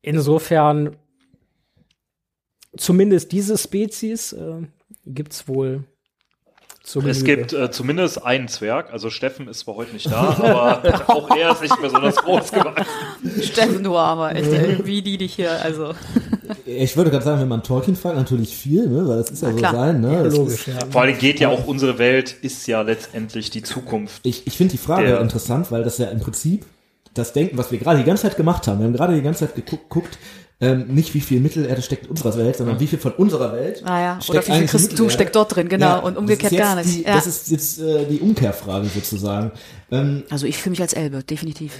insofern, 0.00 0.96
zumindest 2.78 3.30
diese 3.30 3.58
Spezies 3.58 4.32
äh, 4.32 4.62
gibt's 5.04 5.46
wohl 5.46 5.84
zur 5.84 5.97
Es 7.06 7.22
gibt 7.24 7.52
äh, 7.52 7.70
zumindest 7.70 8.24
einen 8.24 8.48
Zwerg, 8.48 8.92
also 8.92 9.10
Steffen 9.10 9.46
ist 9.48 9.60
zwar 9.60 9.76
heute 9.76 9.92
nicht 9.92 10.10
da, 10.10 10.36
aber 10.38 10.82
auch 11.08 11.28
er 11.36 11.52
ist 11.52 11.62
nicht 11.62 11.80
besonders 11.82 12.16
groß 12.16 12.50
gewachsen. 12.50 13.42
Steffen, 13.42 13.84
du 13.84 13.96
Armer, 13.96 14.34
echt, 14.34 14.50
ey, 14.50 14.78
wie 14.84 15.02
die 15.02 15.18
dich 15.18 15.34
hier, 15.34 15.50
also. 15.62 15.92
Ich 16.64 16.96
würde 16.96 17.10
gerade 17.10 17.24
sagen, 17.24 17.40
wenn 17.42 17.48
man 17.48 17.62
Tolkien 17.62 17.94
fragt, 17.94 18.16
natürlich 18.16 18.56
viel, 18.56 18.88
ne? 18.88 19.06
weil 19.06 19.18
das 19.18 19.30
ist 19.30 19.42
ja 19.42 19.50
so 19.50 19.56
klar. 19.56 19.74
sein. 19.74 20.00
Ne? 20.00 20.22
Das 20.24 20.34
logisch, 20.36 20.54
ist, 20.54 20.66
ja. 20.68 20.78
Vor 20.90 21.02
allem 21.02 21.18
geht 21.18 21.40
ja 21.40 21.48
auch 21.50 21.66
unsere 21.66 21.98
Welt, 21.98 22.34
ist 22.42 22.66
ja 22.66 22.80
letztendlich 22.82 23.50
die 23.50 23.62
Zukunft. 23.62 24.26
Ich, 24.26 24.46
ich 24.46 24.56
finde 24.56 24.72
die 24.72 24.78
Frage 24.78 25.08
Der- 25.08 25.20
interessant, 25.20 25.70
weil 25.70 25.84
das 25.84 25.98
ja 25.98 26.06
im 26.06 26.20
Prinzip 26.20 26.64
das 27.14 27.32
Denken, 27.32 27.58
was 27.58 27.70
wir 27.70 27.78
gerade 27.78 27.98
die 27.98 28.04
ganze 28.04 28.22
Zeit 28.22 28.36
gemacht 28.36 28.66
haben. 28.66 28.78
Wir 28.78 28.86
haben 28.86 28.94
gerade 28.94 29.14
die 29.14 29.22
ganze 29.22 29.46
Zeit 29.46 29.54
geguckt, 29.56 29.88
guckt, 29.88 30.18
ähm, 30.60 30.88
nicht 30.88 31.14
wie 31.14 31.20
viel 31.20 31.40
Mittelerde 31.40 31.82
steckt 31.82 32.06
in 32.06 32.10
unserer 32.10 32.36
Welt, 32.36 32.56
sondern 32.56 32.80
wie 32.80 32.86
viel 32.88 32.98
von 32.98 33.12
unserer 33.12 33.52
Welt 33.52 33.82
Ah 33.84 34.00
ja, 34.00 34.12
oder 34.14 34.22
steckt 34.42 34.48
wie 34.48 34.52
viel 34.58 34.66
Christentum 34.66 35.10
steckt 35.10 35.36
dort 35.36 35.54
drin, 35.54 35.68
genau, 35.68 36.04
und 36.04 36.14
das 36.14 36.20
umgekehrt 36.20 36.56
gar 36.56 36.74
nicht. 36.74 36.98
Die, 36.98 37.02
Ja. 37.04 37.14
Das 37.14 37.26
ist 37.26 37.50
jetzt 37.50 37.80
äh, 37.80 38.06
die 38.06 38.18
Umkehrfrage 38.18 38.88
sozusagen. 38.88 39.52
Ähm, 39.90 40.24
Also 40.30 40.46
ich 40.46 40.58
fühle 40.58 40.72
mich 40.72 40.82
als 40.82 40.92
Elbe, 40.92 41.22
definitiv. 41.24 41.72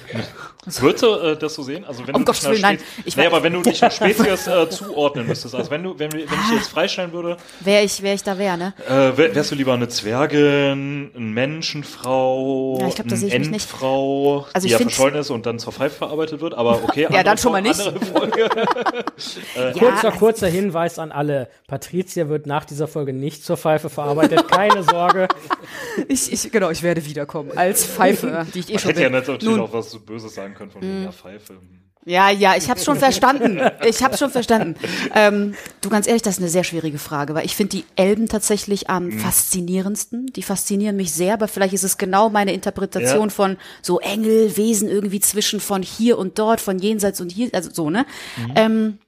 Würdest 0.80 1.02
du 1.02 1.08
äh, 1.14 1.36
das 1.36 1.54
so 1.54 1.62
sehen? 1.62 1.84
Also 1.84 2.06
wenn 2.06 2.14
Um 2.14 2.22
du 2.22 2.26
Gottes 2.26 2.48
Willen, 2.48 2.60
nein. 2.62 2.78
Ich 3.04 3.16
nee, 3.16 3.26
aber 3.26 3.42
wenn 3.42 3.52
du 3.52 3.62
dich 3.62 3.82
einer 3.82 3.90
Spezies 3.90 4.46
äh, 4.46 4.68
zuordnen 4.70 5.26
müsstest, 5.26 5.54
also 5.54 5.70
wenn 5.70 5.82
du, 5.82 5.98
wenn, 5.98 6.10
wir- 6.12 6.20
wenn 6.30 6.38
ich 6.48 6.54
jetzt 6.56 6.68
freistellen 6.68 7.12
würde, 7.12 7.36
Wer 7.60 7.84
ich, 7.84 8.02
wer 8.02 8.14
ich 8.14 8.22
da 8.22 8.38
wäre, 8.38 8.56
ne? 8.56 8.72
äh, 8.88 9.16
wär, 9.16 9.34
wärst 9.34 9.50
du 9.50 9.54
lieber 9.54 9.74
eine 9.74 9.88
Zwergin, 9.88 11.10
eine 11.14 11.24
Menschenfrau, 11.24 12.78
Ja, 12.80 12.88
ich 12.88 12.94
glaub, 12.94 13.08
da 13.08 13.16
eine. 13.16 13.30
Endfrau, 13.30 14.46
Also 14.52 14.66
die 14.66 14.72
ja 14.72 14.78
verschollen 14.78 15.14
ist 15.16 15.30
und 15.30 15.46
dann 15.46 15.58
zur 15.58 15.72
Pfeife 15.72 15.96
verarbeitet 15.96 16.40
wird, 16.40 16.54
aber 16.54 16.82
okay. 16.84 17.06
Ja, 17.10 17.22
dann 17.22 17.38
schon 17.38 17.52
mal 17.52 17.62
nicht. 17.62 17.80
Folge. 17.80 18.48
Kurzer, 19.78 20.12
kurzer 20.12 20.48
Hinweis 20.48 20.98
an 20.98 21.12
alle. 21.12 21.48
Patricia 21.66 22.28
wird 22.28 22.46
nach 22.46 22.64
dieser 22.64 22.88
Folge 22.88 23.12
nicht 23.12 23.44
zur 23.44 23.56
Pfeife 23.56 23.90
verarbeitet. 23.90 24.48
Keine 24.48 24.82
Sorge. 24.82 25.28
Ich, 26.06 26.32
ich, 26.32 26.52
genau, 26.52 26.70
ich 26.70 26.82
werde 26.84 27.04
wiederkommen. 27.04 27.50
Als 27.56 27.84
Pfeife, 27.98 28.46
die 28.54 28.58
ich 28.60 28.72
eh 28.74 28.78
schon 28.78 28.90
Hätte 28.90 29.02
ja 29.02 29.08
bin. 29.08 29.18
natürlich 29.18 29.44
Nun. 29.44 29.60
auch 29.60 29.72
was 29.72 29.90
so 29.90 30.00
Böses 30.00 30.34
sagen 30.34 30.54
können 30.54 30.70
von 30.70 30.80
der 30.80 31.12
Pfeife. 31.12 31.54
Ja, 32.04 32.30
ja, 32.30 32.56
ich 32.56 32.70
hab's 32.70 32.86
schon 32.86 32.96
verstanden. 32.96 33.60
Ich 33.86 34.02
hab's 34.02 34.18
schon 34.18 34.30
verstanden. 34.30 34.76
Ähm, 35.14 35.54
du, 35.82 35.90
ganz 35.90 36.06
ehrlich, 36.06 36.22
das 36.22 36.34
ist 36.36 36.40
eine 36.40 36.48
sehr 36.48 36.64
schwierige 36.64 36.98
Frage, 36.98 37.34
weil 37.34 37.44
ich 37.44 37.54
finde 37.54 37.76
die 37.76 37.84
Elben 37.96 38.28
tatsächlich 38.28 38.88
am 38.88 39.08
Mhm. 39.08 39.18
faszinierendsten. 39.18 40.26
Die 40.28 40.42
faszinieren 40.42 40.96
mich 40.96 41.12
sehr, 41.12 41.34
aber 41.34 41.48
vielleicht 41.48 41.74
ist 41.74 41.82
es 41.84 41.98
genau 41.98 42.30
meine 42.30 42.54
Interpretation 42.54 43.28
Ja. 43.28 43.34
von 43.34 43.56
so 43.82 44.00
Engel, 44.00 44.56
Wesen 44.56 44.88
irgendwie 44.88 45.20
zwischen 45.20 45.60
von 45.60 45.82
hier 45.82 46.16
und 46.16 46.38
dort, 46.38 46.62
von 46.62 46.78
jenseits 46.78 47.20
und 47.20 47.30
hier, 47.30 47.50
also 47.52 47.68
so, 47.72 47.90
ne? 47.90 48.06
Mhm. 48.38 48.52
Ähm, 48.56 48.98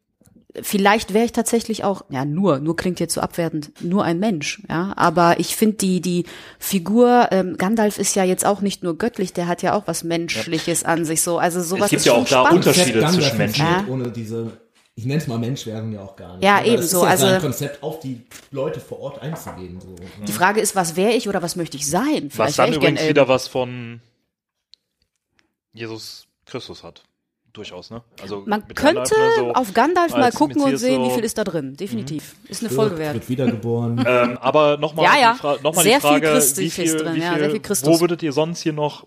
vielleicht 0.62 1.14
wäre 1.14 1.24
ich 1.24 1.32
tatsächlich 1.32 1.84
auch, 1.84 2.03
ja, 2.09 2.24
nur, 2.24 2.59
nur 2.59 2.76
klingt 2.76 3.01
jetzt 3.01 3.14
so 3.14 3.20
abwertend, 3.20 3.72
nur 3.82 4.05
ein 4.05 4.18
Mensch, 4.18 4.62
ja. 4.68 4.92
Aber 4.96 5.38
ich 5.38 5.57
finde 5.57 5.76
die, 5.76 6.01
die 6.01 6.24
Figur, 6.59 7.28
ähm, 7.30 7.57
Gandalf 7.57 7.98
ist 7.98 8.14
ja 8.16 8.24
jetzt 8.24 8.44
auch 8.44 8.61
nicht 8.61 8.82
nur 8.82 8.98
göttlich, 8.98 9.32
der 9.32 9.46
hat 9.46 9.62
ja 9.62 9.74
auch 9.74 9.86
was 9.86 10.05
Menschliches 10.05 10.84
an 10.84 11.05
sich, 11.05 11.22
so. 11.22 11.38
Also 11.38 11.61
sowas 11.62 11.90
gibt 11.90 12.01
ist 12.01 12.07
ja 12.07 12.14
auch 12.14 12.24
da 12.24 12.44
spannend. 12.44 12.66
Unterschiede 12.66 13.01
Gandalf 13.01 13.14
zwischen 13.14 13.38
Menschen. 13.38 13.66
Ja. 13.66 13.84
Ohne 13.88 14.11
diese, 14.11 14.51
ich 14.96 15.05
nenne 15.07 15.20
es 15.20 15.26
mal 15.28 15.38
Menschwerdung 15.38 15.92
ja 15.92 16.01
auch 16.03 16.16
gar 16.16 16.34
nicht. 16.34 16.44
Ja, 16.44 16.57
Aber 16.57 16.66
ebenso, 16.66 17.05
Das 17.05 17.14
ist 17.14 17.20
ja 17.20 17.26
also- 17.26 17.26
sein 17.26 17.40
Konzept, 17.40 17.82
auf 17.82 18.01
die 18.01 18.20
Leute 18.51 18.80
vor 18.80 19.01
Ort 19.01 19.22
einzugehen. 19.22 19.80
So. 19.80 19.94
Die 20.26 20.32
Frage 20.32 20.61
ist, 20.61 20.74
was 20.74 20.96
wäre 20.96 21.12
ich 21.12 21.28
oder 21.28 21.42
was 21.42 21.57
möchte 21.57 21.76
ich 21.76 21.86
sein? 21.88 22.24
Was 22.24 22.34
Vielleicht 22.34 22.59
dann 22.59 22.66
ich 22.66 22.72
gern 22.72 22.82
übrigens 22.82 23.01
Elbe. 23.01 23.11
wieder 23.11 23.28
was 23.28 23.46
von 23.48 24.01
Jesus 25.72 26.26
Christus 26.46 26.82
hat. 26.82 27.03
Durchaus, 27.53 27.90
ne? 27.90 28.03
Also 28.22 28.44
Man 28.46 28.66
könnte 28.68 29.01
ne, 29.18 29.30
so 29.36 29.53
auf 29.55 29.74
Gandalf 29.74 30.12
mal 30.16 30.30
gucken 30.30 30.62
und 30.62 30.76
sehen, 30.76 31.03
so- 31.03 31.11
wie 31.11 31.14
viel 31.14 31.24
ist 31.24 31.36
da 31.36 31.42
drin. 31.44 31.76
Definitiv. 31.76 32.36
Ist 32.48 32.62
eine 32.62 32.70
Folge 32.70 32.92
Wird, 32.92 33.01
wert. 33.01 33.14
wird 33.14 33.28
wiedergeboren. 33.28 33.98
Ähm, 34.07 34.38
aber 34.40 34.76
nochmal 34.76 35.07
Ja, 35.07 35.20
ja. 35.20 35.32
die, 35.32 35.38
Fra 35.40 35.57
noch 35.62 35.74
mal 35.74 35.82
Sehr 35.82 35.96
die 35.96 36.01
Frage, 36.01 36.26
viel 36.26 36.34
Christi 36.34 36.61
wie 36.62 36.70
viel, 36.70 36.84
ist 36.84 37.01
drin, 37.01 37.14
wie 37.16 37.20
ja, 37.20 37.30
viel, 37.32 37.40
sehr 37.40 37.51
viel 37.51 37.61
Christus. 37.61 37.88
wo 37.88 38.01
würdet 38.01 38.22
ihr 38.22 38.32
sonst 38.32 38.62
hier 38.62 38.72
noch 38.72 39.07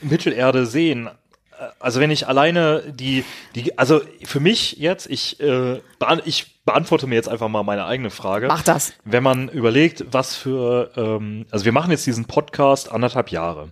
Mittelerde 0.00 0.66
sehen? 0.66 1.06
Äh, 1.06 1.64
Also 1.80 2.00
wenn 2.00 2.10
ich 2.10 2.26
alleine 2.28 2.82
die, 2.86 3.24
die, 3.54 3.76
also 3.78 4.00
für 4.24 4.40
mich 4.40 4.76
jetzt, 4.78 5.08
ich, 5.08 5.40
äh, 5.40 5.80
beant 5.98 6.22
ich 6.26 6.62
beantworte 6.64 7.06
mir 7.06 7.14
jetzt 7.16 7.28
einfach 7.28 7.48
mal 7.48 7.62
meine 7.62 7.84
eigene 7.86 8.10
Frage. 8.10 8.46
Mach 8.48 8.62
das. 8.62 8.92
Wenn 9.04 9.22
man 9.22 9.48
überlegt, 9.48 10.04
was 10.12 10.34
für, 10.34 10.90
ähm, 10.96 11.46
also 11.50 11.64
wir 11.64 11.72
machen 11.72 11.90
jetzt 11.90 12.06
diesen 12.06 12.24
Podcast 12.24 12.90
anderthalb 12.90 13.30
Jahre. 13.30 13.70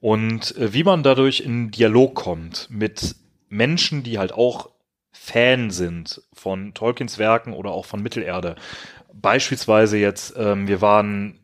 Und 0.00 0.56
äh, 0.56 0.72
wie 0.72 0.84
man 0.84 1.02
dadurch 1.02 1.40
in 1.40 1.70
Dialog 1.70 2.14
kommt 2.14 2.68
mit 2.70 3.16
Menschen, 3.48 4.02
die 4.02 4.18
halt 4.18 4.32
auch 4.32 4.70
Fan 5.12 5.70
sind 5.70 6.22
von 6.32 6.72
Tolkiens 6.72 7.18
Werken 7.18 7.52
oder 7.52 7.70
auch 7.70 7.84
von 7.84 8.02
Mittelerde. 8.02 8.56
Beispielsweise 9.12 9.98
jetzt, 9.98 10.34
ähm, 10.36 10.66
wir 10.66 10.80
waren 10.80 11.38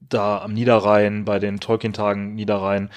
da 0.00 0.42
am 0.42 0.52
Niederrhein 0.54 1.24
bei 1.24 1.38
den 1.38 1.60
Tolkien-Tagen 1.60 2.34
Niederrhein, 2.34 2.90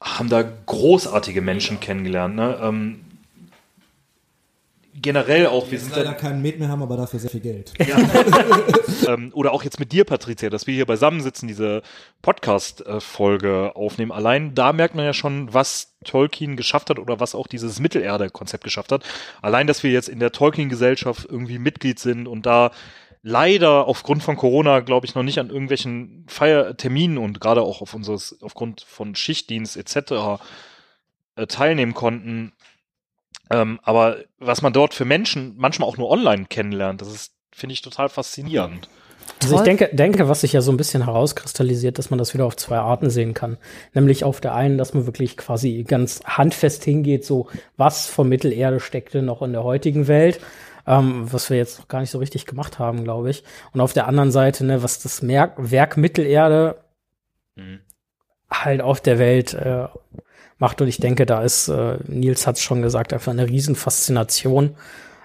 haben 0.00 0.28
da 0.28 0.42
großartige 0.42 1.40
Menschen 1.40 1.80
kennengelernt. 1.80 2.36
Ne? 2.36 2.58
Ähm, 2.62 3.03
generell 5.04 5.46
auch, 5.46 5.66
wir 5.66 5.72
Wir 5.72 5.80
sind 5.80 5.94
leider 5.94 6.10
da, 6.10 6.14
keinen 6.14 6.42
Met 6.42 6.58
mehr 6.58 6.68
haben, 6.68 6.82
aber 6.82 6.96
dafür 6.96 7.20
sehr 7.20 7.30
viel 7.30 7.40
Geld. 7.40 7.72
ähm, 9.06 9.30
oder 9.34 9.52
auch 9.52 9.62
jetzt 9.62 9.78
mit 9.78 9.92
dir, 9.92 10.04
Patricia, 10.04 10.50
dass 10.50 10.66
wir 10.66 10.74
hier 10.74 10.86
beisammensitzen, 10.86 11.46
diese 11.46 11.82
Podcast-Folge 12.22 13.76
aufnehmen. 13.76 14.10
Allein 14.10 14.54
da 14.54 14.72
merkt 14.72 14.94
man 14.94 15.04
ja 15.04 15.12
schon, 15.12 15.52
was 15.52 15.94
Tolkien 16.04 16.56
geschafft 16.56 16.90
hat 16.90 16.98
oder 16.98 17.20
was 17.20 17.34
auch 17.34 17.46
dieses 17.46 17.78
Mittelerde-Konzept 17.78 18.64
geschafft 18.64 18.90
hat. 18.90 19.04
Allein, 19.42 19.66
dass 19.66 19.82
wir 19.82 19.92
jetzt 19.92 20.08
in 20.08 20.18
der 20.18 20.32
Tolkien-Gesellschaft 20.32 21.26
irgendwie 21.28 21.58
Mitglied 21.58 21.98
sind 21.98 22.26
und 22.26 22.46
da 22.46 22.72
leider 23.22 23.86
aufgrund 23.86 24.22
von 24.22 24.36
Corona, 24.36 24.80
glaube 24.80 25.06
ich, 25.06 25.14
noch 25.14 25.22
nicht 25.22 25.38
an 25.38 25.50
irgendwelchen 25.50 26.24
Feierterminen 26.28 27.18
und 27.18 27.40
gerade 27.40 27.62
auch 27.62 27.82
auf 27.82 27.94
unseres, 27.94 28.38
aufgrund 28.42 28.80
von 28.80 29.14
Schichtdienst 29.14 29.76
etc. 29.76 30.40
Äh, 31.36 31.46
teilnehmen 31.46 31.94
konnten. 31.94 32.52
Ähm, 33.50 33.78
aber 33.82 34.18
was 34.38 34.62
man 34.62 34.72
dort 34.72 34.94
für 34.94 35.04
Menschen 35.04 35.54
manchmal 35.56 35.88
auch 35.88 35.96
nur 35.96 36.10
online 36.10 36.46
kennenlernt, 36.46 37.00
das 37.00 37.08
ist, 37.08 37.34
finde 37.52 37.74
ich, 37.74 37.82
total 37.82 38.08
faszinierend. 38.08 38.88
Also 39.42 39.56
ich 39.56 39.62
denke, 39.62 39.90
denke, 39.92 40.28
was 40.28 40.42
sich 40.42 40.52
ja 40.52 40.60
so 40.60 40.70
ein 40.70 40.76
bisschen 40.76 41.04
herauskristallisiert, 41.04 41.98
dass 41.98 42.10
man 42.10 42.18
das 42.18 42.34
wieder 42.34 42.46
auf 42.46 42.56
zwei 42.56 42.78
Arten 42.78 43.10
sehen 43.10 43.34
kann. 43.34 43.58
Nämlich 43.92 44.24
auf 44.24 44.40
der 44.40 44.54
einen, 44.54 44.78
dass 44.78 44.94
man 44.94 45.06
wirklich 45.06 45.36
quasi 45.36 45.84
ganz 45.86 46.20
handfest 46.24 46.84
hingeht, 46.84 47.24
so 47.24 47.48
was 47.76 48.06
von 48.06 48.28
Mittelerde 48.28 48.80
steckte 48.80 49.22
noch 49.22 49.42
in 49.42 49.52
der 49.52 49.64
heutigen 49.64 50.08
Welt, 50.08 50.40
ähm, 50.86 51.30
was 51.30 51.50
wir 51.50 51.56
jetzt 51.56 51.78
noch 51.78 51.88
gar 51.88 52.00
nicht 52.00 52.10
so 52.10 52.18
richtig 52.18 52.46
gemacht 52.46 52.78
haben, 52.78 53.04
glaube 53.04 53.30
ich. 53.30 53.44
Und 53.72 53.80
auf 53.80 53.92
der 53.92 54.06
anderen 54.06 54.30
Seite, 54.30 54.64
ne, 54.64 54.82
was 54.82 55.00
das 55.00 55.22
Merk 55.22 55.52
Werk 55.56 55.96
Mittelerde 55.96 56.76
Mhm. 57.56 57.80
halt 58.50 58.80
auf 58.80 59.00
der 59.00 59.18
Welt 59.18 59.54
äh, 59.54 59.86
macht. 60.58 60.80
Und 60.80 60.88
ich 60.88 60.98
denke, 60.98 61.26
da 61.26 61.42
ist, 61.42 61.68
äh, 61.68 61.98
Nils 62.06 62.46
hat 62.46 62.56
es 62.56 62.62
schon 62.62 62.82
gesagt, 62.82 63.12
einfach 63.12 63.32
eine 63.32 63.48
Riesenfaszination 63.48 64.76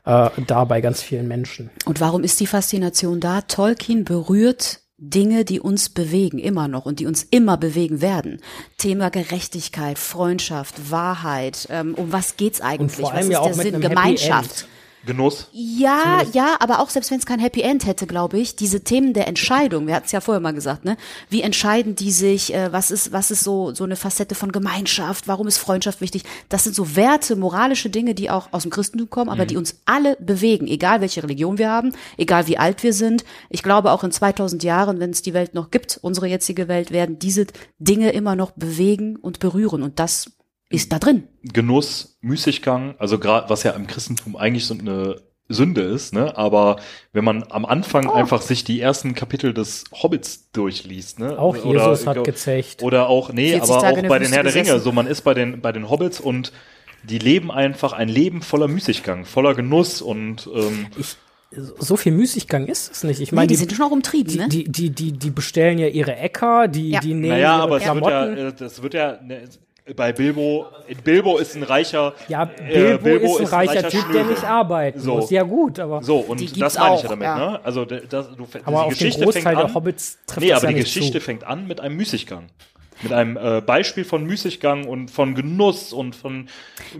äh, 0.05 0.29
da 0.47 0.63
bei 0.65 0.81
ganz 0.81 1.01
vielen 1.01 1.27
Menschen. 1.27 1.69
Und 1.85 1.99
warum 1.99 2.23
ist 2.23 2.39
die 2.39 2.47
Faszination 2.47 3.19
da? 3.19 3.41
Tolkien 3.41 4.05
berührt 4.05 4.81
Dinge, 5.01 5.45
die 5.45 5.61
uns 5.61 5.89
bewegen, 5.89 6.39
immer 6.39 6.67
noch 6.67 6.85
und 6.85 6.99
die 6.99 7.05
uns 7.05 7.23
immer 7.23 7.55
bewegen 7.57 8.01
werden. 8.01 8.41
Thema 8.77 9.09
Gerechtigkeit, 9.09 9.97
Freundschaft, 9.97 10.91
Wahrheit. 10.91 11.67
Ähm, 11.69 11.95
um 11.95 12.11
was 12.11 12.35
geht's 12.35 12.59
eigentlich? 12.59 12.97
vor 12.97 13.05
was 13.05 13.11
allem 13.13 13.27
ist 13.27 13.31
ja 13.31 13.39
auch 13.39 13.47
der 13.47 13.55
mit 13.55 13.73
Sinn? 13.73 13.81
Gemeinschaft. 13.81 14.67
Genuss. 15.05 15.47
Ja, 15.53 16.23
ja, 16.33 16.57
aber 16.59 16.79
auch 16.79 16.89
selbst 16.89 17.09
wenn 17.09 17.19
es 17.19 17.25
kein 17.25 17.39
Happy 17.39 17.61
End 17.61 17.85
hätte, 17.85 18.05
glaube 18.05 18.37
ich, 18.37 18.55
diese 18.57 18.83
Themen 18.83 19.13
der 19.13 19.27
Entscheidung, 19.27 19.87
wir 19.87 19.95
hatten 19.95 20.05
es 20.05 20.11
ja 20.11 20.19
vorher 20.19 20.41
mal 20.41 20.53
gesagt, 20.53 20.83
ne? 20.83 20.97
Wie 21.29 21.41
entscheiden 21.41 21.95
die 21.95 22.11
sich, 22.11 22.53
äh, 22.53 22.73
was 22.73 22.91
ist, 22.91 23.13
was 23.13 23.31
ist 23.31 23.43
so, 23.43 23.73
so 23.73 23.85
eine 23.85 23.95
Facette 23.95 24.35
von 24.35 24.51
Gemeinschaft, 24.51 25.27
warum 25.27 25.47
ist 25.47 25.57
Freundschaft 25.57 26.01
wichtig? 26.01 26.23
Das 26.49 26.65
sind 26.65 26.75
so 26.75 26.95
Werte, 26.97 27.37
moralische 27.37 27.89
Dinge, 27.89 28.13
die 28.13 28.29
auch 28.29 28.49
aus 28.51 28.63
dem 28.63 28.71
Christentum 28.71 29.09
kommen, 29.09 29.29
aber 29.29 29.45
die 29.45 29.57
uns 29.57 29.79
alle 29.85 30.17
bewegen, 30.19 30.67
egal 30.67 30.99
welche 30.99 31.23
Religion 31.23 31.57
wir 31.57 31.69
haben, 31.69 31.93
egal 32.17 32.47
wie 32.47 32.57
alt 32.57 32.83
wir 32.83 32.93
sind. 32.93 33.23
Ich 33.49 33.63
glaube 33.63 33.91
auch 33.91 34.03
in 34.03 34.11
2000 34.11 34.63
Jahren, 34.63 34.99
wenn 34.99 35.11
es 35.11 35.21
die 35.21 35.33
Welt 35.33 35.53
noch 35.53 35.71
gibt, 35.71 35.97
unsere 36.01 36.27
jetzige 36.27 36.67
Welt, 36.67 36.91
werden 36.91 37.19
diese 37.19 37.47
Dinge 37.79 38.11
immer 38.11 38.35
noch 38.35 38.51
bewegen 38.51 39.15
und 39.15 39.39
berühren 39.39 39.81
und 39.81 39.99
das 39.99 40.31
ist 40.69 40.91
da 40.93 40.99
drin. 40.99 41.27
Genuss, 41.43 42.17
Müßiggang, 42.21 42.95
also 42.99 43.17
gerade 43.19 43.49
was 43.49 43.63
ja 43.63 43.71
im 43.71 43.87
Christentum 43.87 44.35
eigentlich 44.35 44.65
so 44.65 44.75
eine 44.75 45.17
Sünde 45.51 45.81
ist, 45.81 46.13
ne? 46.13 46.37
Aber 46.37 46.75
wenn 47.11 47.23
man 47.23 47.43
am 47.49 47.65
Anfang 47.65 48.07
Oh. 48.07 48.13
einfach 48.13 48.41
sich 48.43 48.63
die 48.63 48.79
ersten 48.79 49.15
Kapitel 49.15 49.51
des 49.53 49.85
Hobbits 49.91 50.51
durchliest, 50.51 51.17
ne? 51.19 51.39
Auch 51.39 51.55
Jesus 51.55 52.05
hat 52.05 52.17
oder, 52.17 52.23
gezecht. 52.23 52.83
Oder 52.83 53.09
auch, 53.09 53.33
nee, 53.33 53.53
40 53.53 53.69
aber 53.71 53.81
Tage 53.81 54.01
auch 54.03 54.07
bei 54.09 54.19
den 54.19 54.31
Herr 54.31 54.43
der 54.43 54.53
Ringe, 54.53 54.79
so 54.79 54.91
man 54.91 55.07
ist 55.07 55.21
bei 55.21 55.33
den, 55.33 55.59
bei 55.61 55.71
den 55.71 55.89
Hobbits 55.89 56.19
und 56.19 56.51
die 57.03 57.17
leben 57.17 57.49
einfach 57.49 57.93
ein 57.93 58.09
Leben 58.09 58.43
voller 58.43 58.67
Müßiggang, 58.67 59.25
voller 59.25 59.55
Genuss 59.55 60.03
und 60.03 60.47
ähm, 60.53 60.85
so 61.79 61.97
viel 61.97 62.11
Müßiggang 62.11 62.67
ist 62.67 62.91
es 62.91 63.03
nicht. 63.03 63.19
Ich 63.19 63.31
Nee, 63.31 63.35
meine, 63.37 63.47
die, 63.47 63.55
die, 63.55 63.59
sind 63.61 63.73
schon 63.73 63.85
auch 63.87 63.91
umtrieben, 63.91 64.29
die, 64.31 64.37
ne? 64.37 64.49
die, 64.49 64.65
die, 64.71 64.91
die, 64.91 65.13
die 65.13 65.31
bestellen 65.31 65.79
ja 65.79 65.87
ihre 65.87 66.15
Äcker, 66.15 66.67
die, 66.67 66.91
Ja. 66.91 66.99
die 66.99 67.15
nehmen 67.15 67.29
naja, 67.29 67.55
ihre 67.55 67.63
aber 67.63 67.77
es 67.77 67.85
wird 67.85 67.91
Klamotten. 68.03 68.37
ja, 68.37 68.47
äh, 68.49 68.53
das 68.53 68.83
wird 68.83 68.93
ja, 68.93 69.19
ne, 69.23 69.41
bei 69.95 70.11
Bilbo, 70.13 70.67
Bilbo 71.03 71.37
ist 71.37 71.55
ein 71.55 71.63
reicher, 71.63 72.13
Ja, 72.27 72.49
äh, 72.67 72.97
Bilbo, 72.97 73.37
ist 73.37 73.53
ein 73.53 73.67
reicher, 73.67 73.89
Typ, 73.89 73.91
der 73.91 73.99
Schnösel. 74.23 74.25
nicht 74.25 74.43
arbeiten 74.43 74.99
So. 74.99 75.15
muss. 75.17 75.29
Ja 75.29 75.43
gut, 75.43 75.79
aber, 75.79 76.03
So, 76.03 76.17
und 76.17 76.39
Die 76.39 76.59
das 76.59 76.77
meine 76.77 76.95
ich 76.95 77.03
ja 77.03 77.09
damit, 77.09 77.23
ja. 77.25 77.37
ne? 77.51 77.59
Also 77.63 77.85
der- 77.85 78.01
das, 78.01 78.27
du, 78.35 78.43
aber 78.43 78.49
die 78.53 78.63
auf 78.65 78.83
den 78.83 78.89
Geschichte 78.89 79.23
Großteil 79.23 79.43
fängt 79.43 79.57
der 79.57 79.65
an, 79.65 79.73
Hobbits 79.75 80.17
trifft 80.25 80.39
Nee, 80.41 80.53
aber 80.53 80.63
ja 80.63 80.69
die 80.69 80.75
nicht 80.75 80.83
Geschichte 80.93 81.19
zu. 81.19 81.25
fängt 81.25 81.43
an 81.43 81.67
mit 81.67 81.79
einem 81.79 81.95
Müßiggang. 81.97 82.47
Mit 83.01 83.13
einem 83.13 83.37
äh, 83.37 83.61
Beispiel 83.61 84.03
von 84.03 84.25
Müßiggang 84.25 84.85
und 84.87 85.09
von 85.11 85.35
Genuss 85.35 85.93
und 85.93 86.15
von 86.15 86.47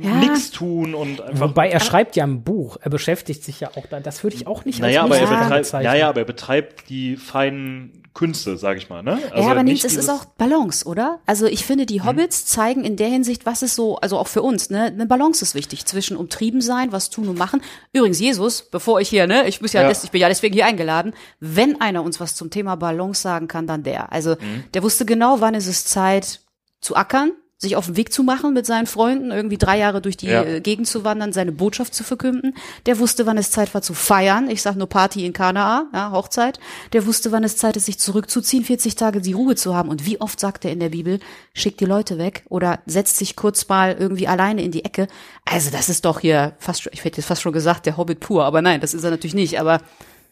Ja. 0.02 0.10
nix 0.16 0.52
tun 0.52 0.94
und 0.96 1.22
einfach. 1.22 1.50
Wobei 1.50 1.70
er 1.70 1.80
schreibt 1.80 2.16
ja 2.16 2.24
ein 2.24 2.44
Buch. 2.44 2.78
Er 2.82 2.90
beschäftigt 2.90 3.44
sich 3.44 3.60
ja 3.60 3.72
auch 3.76 3.86
da. 3.88 4.00
Das 4.00 4.24
würde 4.24 4.36
ich 4.36 4.48
auch 4.48 4.66
nicht 4.66 4.80
naja, 4.80 5.04
aber 5.04 5.12
als 5.16 5.22
er 5.22 5.22
Müßiggang 5.28 5.44
betreibt, 5.50 5.64
bezeichnen. 5.64 5.92
naja, 5.92 6.10
aber 6.10 6.20
er 6.22 6.26
betreibt 6.26 6.90
die 6.90 7.18
feinen 7.18 8.04
Künste, 8.16 8.58
sag 8.58 8.76
ich 8.78 8.90
mal, 8.90 9.02
ne? 9.04 9.20
ja, 9.34 9.50
aber 9.50 9.64
nicht 9.64 9.86
es 9.86 9.96
ist 9.96 10.10
auch 10.10 10.26
Balance, 10.26 10.86
oder? 10.86 11.20
Also 11.26 11.46
ich 11.46 11.64
finde, 11.64 11.86
die 11.86 12.02
Hobbits 12.02 12.46
zeigen 12.48 12.84
in 12.84 12.98
der 12.98 13.08
Hinsicht, 13.08 13.46
was 13.46 13.62
ist 13.62 13.76
so, 13.76 13.98
also 13.98 14.18
auch 14.18 14.28
für 14.28 14.42
uns, 14.42 14.70
ne, 14.72 14.86
eine 14.86 15.06
Balance 15.06 15.42
ist 15.46 15.56
wichtig 15.56 15.86
zwischen 15.86 16.18
umtrieben 16.18 16.60
sein, 16.60 16.92
was 16.92 17.12
tun 17.12 17.30
und 17.30 17.38
machen. 17.38 17.62
Übrigens, 17.94 18.20
Jesus, 18.20 18.64
bevor 18.64 19.00
ich 19.00 19.08
hier, 19.08 19.26
ne, 19.28 19.48
ich 19.48 19.62
muss 19.62 19.72
ja, 19.74 19.84
Ja. 19.84 19.90
des- 19.90 20.04
ich 20.04 20.12
bin 20.12 20.20
ja 20.20 20.28
deswegen 20.28 20.54
hier 20.54 20.66
eingeladen, 20.66 21.14
wenn 21.40 21.80
einer 21.80 22.04
uns 22.04 22.20
was 22.20 22.36
zum 22.36 22.50
Thema 22.50 22.76
Balance 22.76 23.22
sagen 23.22 23.48
kann, 23.48 23.68
dann 23.68 23.84
der. 23.84 24.12
Also 24.12 24.36
der 24.74 24.84
wusste 24.84 25.06
genau, 25.06 25.40
wann 25.40 25.54
ist 25.54 25.68
es 25.68 25.86
Zeit 25.90 26.42
zu 26.82 26.96
ackern, 26.96 27.32
sich 27.62 27.76
auf 27.76 27.88
den 27.88 27.98
Weg 27.98 28.14
zu 28.14 28.24
machen 28.24 28.54
mit 28.54 28.66
seinen 28.66 28.88
Freunden, 28.88 29.32
irgendwie 29.32 29.58
drei 29.58 29.78
Jahre 29.80 30.00
durch 30.02 30.16
die 30.16 30.28
Ja. 30.28 30.44
äh, 30.44 30.62
Gegend 30.62 30.88
zu 30.88 31.04
wandern, 31.04 31.34
seine 31.34 31.52
Botschaft 31.52 31.94
zu 31.94 32.06
verkünden. 32.06 32.56
Der 32.86 33.00
wusste, 33.00 33.26
wann 33.26 33.38
es 33.38 33.52
Zeit 33.52 33.74
war 33.74 33.82
zu 33.82 33.94
feiern. 33.94 34.50
Ich 34.50 34.62
sag 34.62 34.78
nur 34.78 34.88
Party 34.88 35.26
in 35.26 35.34
Kanaa, 35.34 35.88
ja, 35.94 36.12
Hochzeit. 36.14 36.58
Der 36.94 37.06
wusste, 37.06 37.34
wann 37.34 37.44
es 37.44 37.58
Zeit 37.58 37.76
ist, 37.76 37.88
sich 37.88 38.00
zurückzuziehen, 38.00 38.64
40 38.64 38.96
Tage 38.96 39.20
die 39.20 39.34
Ruhe 39.34 39.56
zu 39.56 39.76
haben. 39.76 39.90
Und 39.90 40.06
wie 40.06 40.22
oft 40.22 40.40
sagt 40.40 40.64
er 40.64 40.72
in 40.72 40.80
der 40.80 40.88
Bibel, 40.90 41.20
schickt 41.54 41.82
die 41.82 41.86
Leute 41.86 42.18
weg 42.18 42.46
oder 42.48 42.80
setzt 42.86 43.18
sich 43.18 43.36
kurz 43.36 43.68
mal 43.68 43.94
irgendwie 44.00 44.30
alleine 44.30 44.64
in 44.64 44.72
die 44.72 44.86
Ecke. 44.86 45.10
Also 45.44 45.70
das 45.70 45.90
ist 45.90 46.06
doch 46.06 46.22
hier 46.22 46.54
fast, 46.60 46.84
schon- 46.84 46.94
ich 46.94 47.04
hätte 47.04 47.18
jetzt 47.18 47.26
fast 47.28 47.42
schon 47.42 47.52
gesagt, 47.52 47.86
der 47.86 47.98
Hobbit 47.98 48.22
pur, 48.22 48.46
aber 48.46 48.62
nein, 48.62 48.80
das 48.80 48.94
ist 48.94 49.04
er 49.04 49.12
natürlich 49.12 49.34
nicht. 49.36 49.60
Aber 49.60 49.82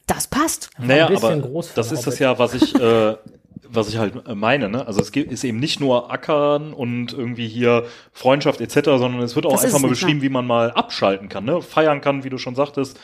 das 0.06 0.28
passt. 0.28 0.70
Naja, 0.80 1.08
aber 1.08 1.36
das 1.76 1.92
ist 1.92 2.08
das 2.08 2.20
ja, 2.20 2.40
was 2.40 2.54
ich, 2.54 2.74
äh, 2.74 3.16
was 3.70 3.90
ich 3.90 3.98
halt 3.98 4.28
äh, 4.28 4.36
meine, 4.36 4.70
ne? 4.70 4.86
Also 4.88 5.02
es 5.02 5.10
ist 5.10 5.44
eben 5.44 5.60
nicht 5.60 5.80
nur 5.80 6.12
Ackern 6.12 6.74
und 6.74 7.14
irgendwie 7.14 7.48
hier 7.48 7.86
Freundschaft 8.12 8.62
etc., 8.62 8.82
sondern 8.84 9.22
es 9.22 9.36
wird 9.36 9.46
auch 9.46 9.52
Das 9.52 9.66
einfach 9.66 9.80
mal 9.80 9.90
beschrieben, 9.90 10.20
nein. 10.20 10.22
wie 10.24 10.30
man 10.30 10.48
mal 10.48 10.72
abschalten 10.72 11.30
kann, 11.30 11.46
ne? 11.46 11.62
Feiern 11.62 12.02
kann, 12.02 12.24
wie 12.24 12.30
du 12.30 12.38
schon 12.38 12.56
sagtest. 12.56 13.00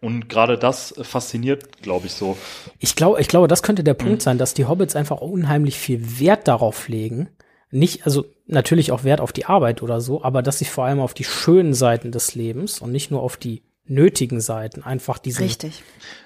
Und 0.00 0.28
gerade 0.28 0.58
das 0.58 0.92
äh, 0.96 1.04
fasziniert, 1.04 1.80
glaube 1.82 2.06
ich, 2.06 2.12
so. 2.12 2.36
Ich 2.78 2.94
glaube, 2.94 3.20
ich 3.20 3.28
glaube, 3.28 3.48
das 3.48 3.62
könnte 3.62 3.84
der 3.84 3.94
Punkt 3.94 4.16
Mhm. 4.16 4.20
sein, 4.20 4.38
dass 4.38 4.54
die 4.54 4.66
Hobbits 4.66 4.96
einfach 4.96 5.20
unheimlich 5.20 5.78
viel 5.78 6.20
Wert 6.20 6.46
darauf 6.46 6.88
legen. 6.88 7.30
Nicht, 7.70 8.04
also 8.04 8.24
natürlich 8.46 8.92
auch 8.92 9.02
Wert 9.04 9.20
auf 9.20 9.32
die 9.32 9.46
Arbeit 9.46 9.82
oder 9.82 10.00
so, 10.00 10.22
aber 10.22 10.42
dass 10.42 10.58
sie 10.58 10.64
vor 10.66 10.84
allem 10.84 11.00
auf 11.00 11.14
die 11.14 11.24
schönen 11.24 11.74
Seiten 11.74 12.12
des 12.12 12.34
Lebens 12.34 12.80
und 12.80 12.92
nicht 12.92 13.10
nur 13.10 13.22
auf 13.22 13.36
die 13.36 13.62
nötigen 13.86 14.40
Seiten 14.40 14.82
einfach 14.82 15.18
diesen 15.18 15.44
Richtig. 15.44 15.82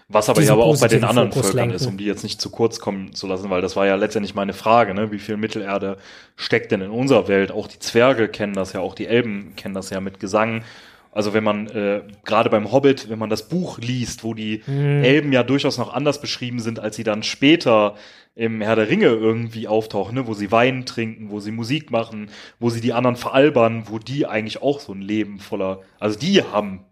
Was 0.08 0.28
aber 0.28 0.42
ja 0.42 0.52
aber 0.52 0.64
auch 0.64 0.80
bei 0.80 0.88
den 0.88 1.04
anderen 1.04 1.30
Fokus 1.30 1.48
Völkern 1.48 1.68
lenken. 1.68 1.76
ist, 1.76 1.86
um 1.86 1.98
die 1.98 2.04
jetzt 2.04 2.22
nicht 2.22 2.40
zu 2.40 2.50
kurz 2.50 2.78
kommen 2.80 3.14
zu 3.14 3.26
lassen, 3.26 3.50
weil 3.50 3.60
das 3.60 3.76
war 3.76 3.86
ja 3.86 3.96
letztendlich 3.96 4.34
meine 4.34 4.54
Frage, 4.54 4.94
ne? 4.94 5.10
Wie 5.10 5.18
viel 5.18 5.36
Mittelerde 5.36 5.98
steckt 6.36 6.72
denn 6.72 6.80
in 6.80 6.90
unserer 6.90 7.28
Welt? 7.28 7.50
Auch 7.52 7.66
die 7.66 7.78
Zwerge 7.78 8.28
kennen 8.28 8.54
das 8.54 8.72
ja, 8.72 8.80
auch 8.80 8.94
die 8.94 9.06
Elben 9.06 9.54
kennen 9.56 9.74
das 9.74 9.90
ja 9.90 10.00
mit 10.00 10.20
Gesang. 10.20 10.62
Also 11.10 11.34
wenn 11.34 11.42
man 11.42 11.66
äh, 11.68 12.02
gerade 12.24 12.48
beim 12.48 12.70
Hobbit, 12.70 13.10
wenn 13.10 13.18
man 13.18 13.28
das 13.28 13.48
Buch 13.48 13.78
liest, 13.78 14.24
wo 14.24 14.34
die 14.34 14.62
mhm. 14.66 15.02
Elben 15.02 15.32
ja 15.32 15.42
durchaus 15.42 15.76
noch 15.76 15.92
anders 15.92 16.20
beschrieben 16.20 16.60
sind, 16.60 16.78
als 16.78 16.96
sie 16.96 17.04
dann 17.04 17.22
später 17.22 17.96
im 18.34 18.60
Herr 18.60 18.76
der 18.76 18.88
Ringe 18.88 19.06
irgendwie 19.06 19.66
auftauchen, 19.66 20.14
ne? 20.14 20.28
wo 20.28 20.34
sie 20.34 20.52
Wein 20.52 20.86
trinken, 20.86 21.30
wo 21.30 21.40
sie 21.40 21.50
Musik 21.50 21.90
machen, 21.90 22.30
wo 22.60 22.70
sie 22.70 22.80
die 22.80 22.92
anderen 22.92 23.16
veralbern, 23.16 23.84
wo 23.88 23.98
die 23.98 24.26
eigentlich 24.26 24.62
auch 24.62 24.78
so 24.78 24.92
ein 24.92 25.02
Leben 25.02 25.40
voller, 25.40 25.80
also 25.98 26.16
die 26.16 26.42
haben 26.44 26.84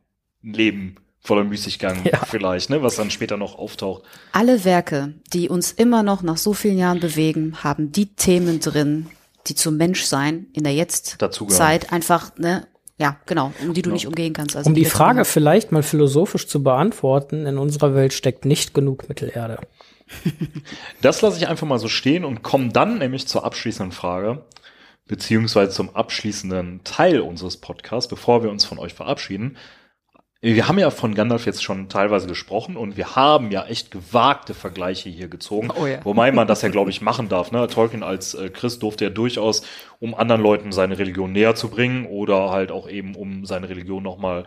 Leben 0.55 0.97
voller 1.21 1.45
Müßiggang 1.45 2.05
ja. 2.05 2.25
vielleicht, 2.25 2.71
ne, 2.71 2.83
was 2.83 2.97
dann 2.97 3.11
später 3.11 3.37
noch 3.37 3.59
auftaucht. 3.59 4.05
Alle 4.33 4.65
Werke, 4.65 5.15
die 5.33 5.49
uns 5.49 5.73
immer 5.73 6.03
noch 6.03 6.23
nach 6.23 6.37
so 6.37 6.55
vielen 6.55 6.79
Jahren 6.79 7.01
bewegen, 7.01 7.63
haben 7.63 7.93
die 7.93 8.15
Themen 8.15 8.61
drin, 8.61 9.09
die 9.49 9.55
zum 9.55 9.77
Menschsein 9.77 10.47
in 10.53 10.65
der 10.65 10.75
Jetzt-Zeit 10.75 11.93
einfach, 11.93 12.37
ne, 12.39 12.67
ja, 12.99 13.17
genau, 13.27 13.53
um 13.61 13.75
die 13.75 13.83
du 13.83 13.91
genau. 13.91 13.95
nicht 13.95 14.07
umgehen 14.07 14.33
kannst. 14.33 14.57
Also 14.57 14.69
um 14.69 14.75
die, 14.75 14.85
die 14.85 14.91
Frage 14.91 15.25
vielleicht 15.25 15.73
mal 15.73 15.83
philosophisch 15.83 16.47
zu 16.47 16.63
beantworten, 16.63 17.45
in 17.45 17.59
unserer 17.59 17.95
Welt 17.95 18.15
steckt 18.15 18.45
nicht 18.45 18.73
genug 18.73 19.09
Mittelerde. 19.09 19.59
Das 21.03 21.21
lasse 21.21 21.37
ich 21.37 21.49
einfach 21.49 21.67
mal 21.67 21.81
so 21.81 21.89
stehen 21.89 22.25
und 22.25 22.43
komme 22.43 22.69
dann 22.69 22.99
nämlich 22.99 23.27
zur 23.27 23.45
abschließenden 23.45 23.91
Frage, 23.91 24.45
beziehungsweise 25.09 25.73
zum 25.73 25.95
abschließenden 25.95 26.83
Teil 26.85 27.21
unseres 27.21 27.57
Podcasts, 27.57 28.09
bevor 28.09 28.45
wir 28.45 28.51
uns 28.51 28.65
von 28.65 28.79
euch 28.79 28.95
verabschieden. 28.95 29.57
Wir 30.43 30.69
haben 30.69 30.79
ja 30.79 30.91
von 30.91 31.15
Gandalf 31.15 31.47
jetzt 31.47 31.65
schon 31.65 31.89
teilweise 31.89 32.27
gesprochen 32.27 32.77
und 32.77 32.97
wir 32.97 33.17
haben 33.17 33.51
ja 33.51 33.65
echt 33.65 33.91
gewagte 33.91 34.53
Vergleiche 34.53 35.09
hier 35.09 35.29
gezogen. 35.29 35.71
Oh 35.75 35.87
ja. 35.87 36.05
Wobei 36.05 36.31
man 36.31 36.47
das 36.47 36.63
ja, 36.63 36.69
glaube 36.69 36.91
ich, 36.91 37.01
machen 37.01 37.29
darf. 37.29 37.53
Ne? 37.53 37.67
Tolkien 37.69 38.03
als 38.03 38.35
äh, 38.35 38.51
Christ 38.51 38.83
durfte 38.83 39.05
ja 39.05 39.11
durchaus, 39.11 39.63
um 39.99 40.15
anderen 40.15 40.43
Leuten 40.43 40.73
seine 40.73 40.99
Religion 40.99 41.33
näher 41.33 41.55
zu 41.55 41.69
bringen 41.69 42.07
oder 42.07 42.51
halt 42.51 42.71
auch 42.71 42.89
eben, 42.89 43.15
um 43.15 43.47
seine 43.47 43.69
Religion 43.69 44.03
nochmal 44.03 44.45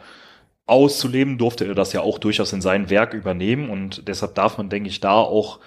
auszuleben, 0.68 1.40
durfte 1.40 1.66
er 1.66 1.74
das 1.74 1.92
ja 1.92 2.02
auch 2.02 2.20
durchaus 2.20 2.54
in 2.54 2.62
sein 2.62 2.92
Werk 2.92 3.16
übernehmen 3.16 3.72
und 3.72 4.08
deshalb 4.08 4.36
darf 4.36 4.60
man, 4.60 4.70
denke 4.70 4.90
ich, 4.90 5.00
da 5.00 5.14
auch 5.14 5.60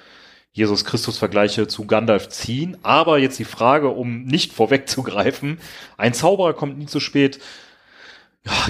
Jesus 0.53 0.85
Christus 0.85 1.19
Vergleiche 1.19 1.67
zu 1.67 1.87
Gandalf 1.87 2.29
ziehen. 2.29 2.77
Aber 2.83 3.19
jetzt 3.19 3.39
die 3.39 3.45
Frage, 3.45 3.89
um 3.89 4.25
nicht 4.25 4.53
vorwegzugreifen, 4.55 5.59
ein 5.97 6.15
Zauberer 6.15 6.55
kommt 6.55 6.79
nie 6.79 6.87
zu 6.87 7.01
spät. 7.01 7.41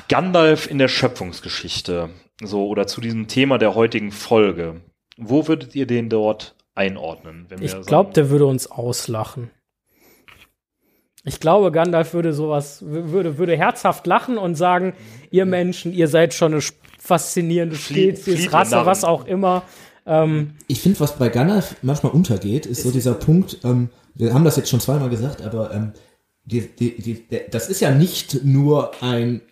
Gandalf 0.08 0.70
in 0.70 0.78
der 0.78 0.88
Schöpfungsgeschichte, 0.88 2.10
so 2.42 2.66
oder 2.66 2.86
zu 2.86 3.00
diesem 3.00 3.28
Thema 3.28 3.58
der 3.58 3.74
heutigen 3.74 4.12
Folge. 4.12 4.82
Wo 5.16 5.48
würdet 5.48 5.74
ihr 5.74 5.86
den 5.86 6.08
dort 6.08 6.54
einordnen? 6.74 7.46
ich 7.60 7.80
glaube, 7.82 8.12
der 8.12 8.30
würde 8.30 8.46
uns 8.46 8.70
auslachen. 8.70 9.50
Ich 11.24 11.38
glaube, 11.38 11.70
Gandalf 11.70 12.14
würde 12.14 12.32
sowas, 12.32 12.82
würde, 12.84 13.38
würde 13.38 13.56
herzhaft 13.56 14.06
lachen 14.06 14.38
und 14.38 14.56
sagen, 14.56 14.94
ihr 15.30 15.46
Menschen, 15.46 15.92
ihr 15.92 16.08
seid 16.08 16.34
schon 16.34 16.52
eine 16.52 16.62
faszinierende 16.98 17.76
Spezies, 17.76 18.52
Rasse, 18.52 18.84
was 18.84 19.04
auch 19.04 19.26
immer. 19.26 19.62
Ähm, 20.04 20.54
ich 20.66 20.80
finde, 20.80 20.98
was 20.98 21.16
bei 21.16 21.28
Gandalf 21.28 21.76
manchmal 21.82 22.12
untergeht, 22.12 22.66
ist 22.66 22.82
so 22.82 22.90
dieser 22.90 23.14
Punkt, 23.14 23.58
ähm, 23.62 23.90
wir 24.14 24.34
haben 24.34 24.44
das 24.44 24.56
jetzt 24.56 24.68
schon 24.68 24.80
zweimal 24.80 25.10
gesagt, 25.10 25.42
aber 25.42 25.72
ähm, 25.72 25.92
die, 26.44 26.68
die, 26.68 27.00
die, 27.00 27.24
das 27.50 27.68
ist 27.68 27.80
ja 27.80 27.92
nicht 27.92 28.44
nur 28.44 28.90
ein 29.00 29.42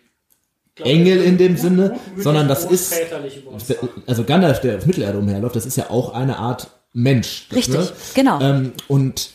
Engel 0.83 1.21
in 1.21 1.37
dem 1.37 1.57
Sinne, 1.57 1.99
sondern 2.17 2.47
das 2.47 2.65
ist, 2.65 2.93
also 4.07 4.23
Gandalf, 4.23 4.61
der 4.61 4.77
auf 4.77 4.85
Mittelerde 4.85 5.17
umherläuft, 5.17 5.55
das 5.55 5.65
ist 5.65 5.77
ja 5.77 5.89
auch 5.89 6.13
eine 6.13 6.37
Art 6.37 6.69
Mensch. 6.93 7.47
Richtig, 7.53 7.75
ne? 7.75 7.91
genau. 8.13 8.41
Ähm, 8.41 8.73
und 8.87 9.29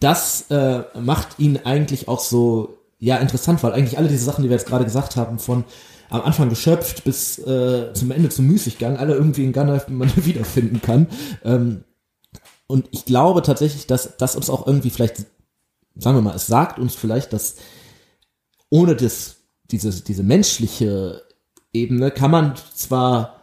das 0.00 0.46
äh, 0.50 0.82
macht 1.00 1.38
ihn 1.38 1.60
eigentlich 1.64 2.08
auch 2.08 2.20
so 2.20 2.78
ja 2.98 3.16
interessant, 3.16 3.62
weil 3.62 3.72
eigentlich 3.72 3.98
alle 3.98 4.08
diese 4.08 4.24
Sachen, 4.24 4.42
die 4.42 4.48
wir 4.48 4.56
jetzt 4.56 4.68
gerade 4.68 4.84
gesagt 4.84 5.16
haben, 5.16 5.38
von 5.38 5.64
am 6.08 6.20
Anfang 6.22 6.50
geschöpft 6.50 7.04
bis 7.04 7.38
äh, 7.38 7.92
zum 7.94 8.10
Ende 8.10 8.28
zum 8.28 8.46
Müßiggang, 8.46 8.98
alle 8.98 9.14
irgendwie 9.14 9.44
in 9.44 9.52
Gandalf 9.52 9.88
man 9.88 10.12
wiederfinden 10.16 10.80
kann. 10.82 11.08
Ähm, 11.44 11.84
und 12.66 12.88
ich 12.92 13.04
glaube 13.04 13.42
tatsächlich, 13.42 13.86
dass 13.86 14.16
das 14.16 14.36
uns 14.36 14.50
auch 14.50 14.66
irgendwie 14.66 14.90
vielleicht, 14.90 15.26
sagen 15.96 16.16
wir 16.16 16.22
mal, 16.22 16.36
es 16.36 16.46
sagt 16.46 16.78
uns 16.78 16.94
vielleicht, 16.94 17.32
dass 17.32 17.56
ohne 18.70 18.94
das, 18.94 19.36
diese, 19.72 20.02
diese 20.02 20.22
menschliche 20.22 21.22
Ebene 21.72 22.10
kann 22.10 22.30
man 22.30 22.54
zwar 22.74 23.42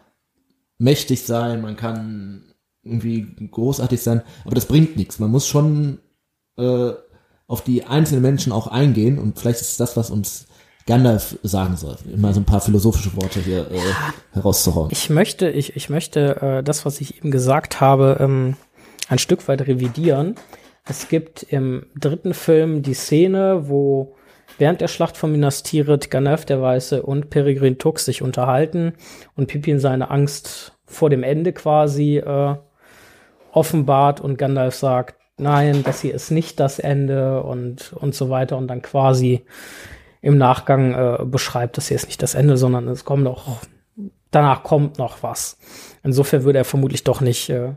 mächtig 0.78 1.24
sein, 1.24 1.62
man 1.62 1.76
kann 1.76 2.54
irgendwie 2.84 3.36
großartig 3.52 4.02
sein, 4.02 4.22
aber 4.46 4.56
das 4.56 4.66
bringt 4.66 4.96
nichts. 4.96 5.20
Man 5.20 5.32
muss 5.32 5.48
schon 5.48 6.00
äh, 6.58 6.92
auf 7.48 7.64
die 7.64 7.84
einzelnen 7.84 8.22
Menschen 8.22 8.52
auch 8.52 8.68
eingehen 8.68 9.20
und 9.20 9.40
vielleicht 9.40 9.62
ist 9.62 9.80
das, 9.80 9.98
was 9.98 10.10
uns 10.10 10.48
Gandalf 10.86 11.38
sagen 11.44 11.78
soll. 11.78 11.98
Immer 12.12 12.34
so 12.34 12.40
ein 12.40 12.46
paar 12.46 12.62
philosophische 12.62 13.16
Worte 13.16 13.42
hier 13.42 13.70
äh, 13.70 13.80
herauszuhauen. 14.34 14.90
Ich 14.92 15.10
möchte, 15.10 15.50
ich, 15.50 15.76
ich 15.76 15.90
möchte 15.90 16.42
äh, 16.42 16.64
das, 16.64 16.86
was 16.86 17.02
ich 17.02 17.18
eben 17.18 17.32
gesagt 17.32 17.82
habe, 17.82 18.18
ähm, 18.20 18.56
ein 19.08 19.20
Stück 19.20 19.48
weit 19.48 19.62
revidieren. 19.68 20.36
Es 20.86 21.08
gibt 21.08 21.44
im 21.44 21.86
dritten 21.96 22.34
Film 22.34 22.82
die 22.82 22.94
Szene, 22.94 23.68
wo 23.68 24.16
während 24.60 24.82
der 24.82 24.88
Schlacht 24.88 25.18
von 25.18 25.32
Minas 25.32 25.64
Tirith 25.64 26.12
Gandalf 26.12 26.46
der 26.46 26.62
Weiße 26.62 27.02
und 27.02 27.30
Peregrin 27.30 27.80
Tux 27.80 28.06
sich 28.06 28.22
unterhalten 28.22 28.94
und 29.36 29.48
Pippin 29.48 29.80
seine 29.80 30.12
Angst 30.12 30.78
vor 30.86 31.10
dem 31.10 31.24
Ende 31.24 31.54
quasi 31.54 32.18
äh, 32.18 32.56
offenbart 33.52 34.22
und 34.22 34.38
Gandalf 34.38 34.76
sagt, 34.76 35.16
nein, 35.38 35.84
das 35.84 36.02
hier 36.02 36.14
ist 36.14 36.32
nicht 36.32 36.60
das 36.60 36.80
Ende 36.80 37.42
und, 37.44 37.94
und 37.94 38.14
so 38.14 38.30
weiter 38.30 38.58
und 38.58 38.68
dann 38.68 38.82
quasi 38.82 39.46
im 40.22 40.38
Nachgang 40.38 40.94
äh, 40.94 41.26
beschreibt, 41.26 41.78
das 41.78 41.88
hier 41.88 41.96
ist 41.96 42.08
nicht 42.08 42.22
das 42.22 42.36
Ende, 42.36 42.58
sondern 42.58 42.88
es 42.90 43.06
kommt 43.06 43.24
noch, 43.24 43.62
danach 44.32 44.64
kommt 44.64 44.98
noch 44.98 45.24
was. 45.24 45.58
Insofern 46.04 46.44
würde 46.44 46.60
er 46.60 46.66
vermutlich 46.66 47.06
doch 47.06 47.22
nicht 47.22 47.50
äh, 47.50 47.74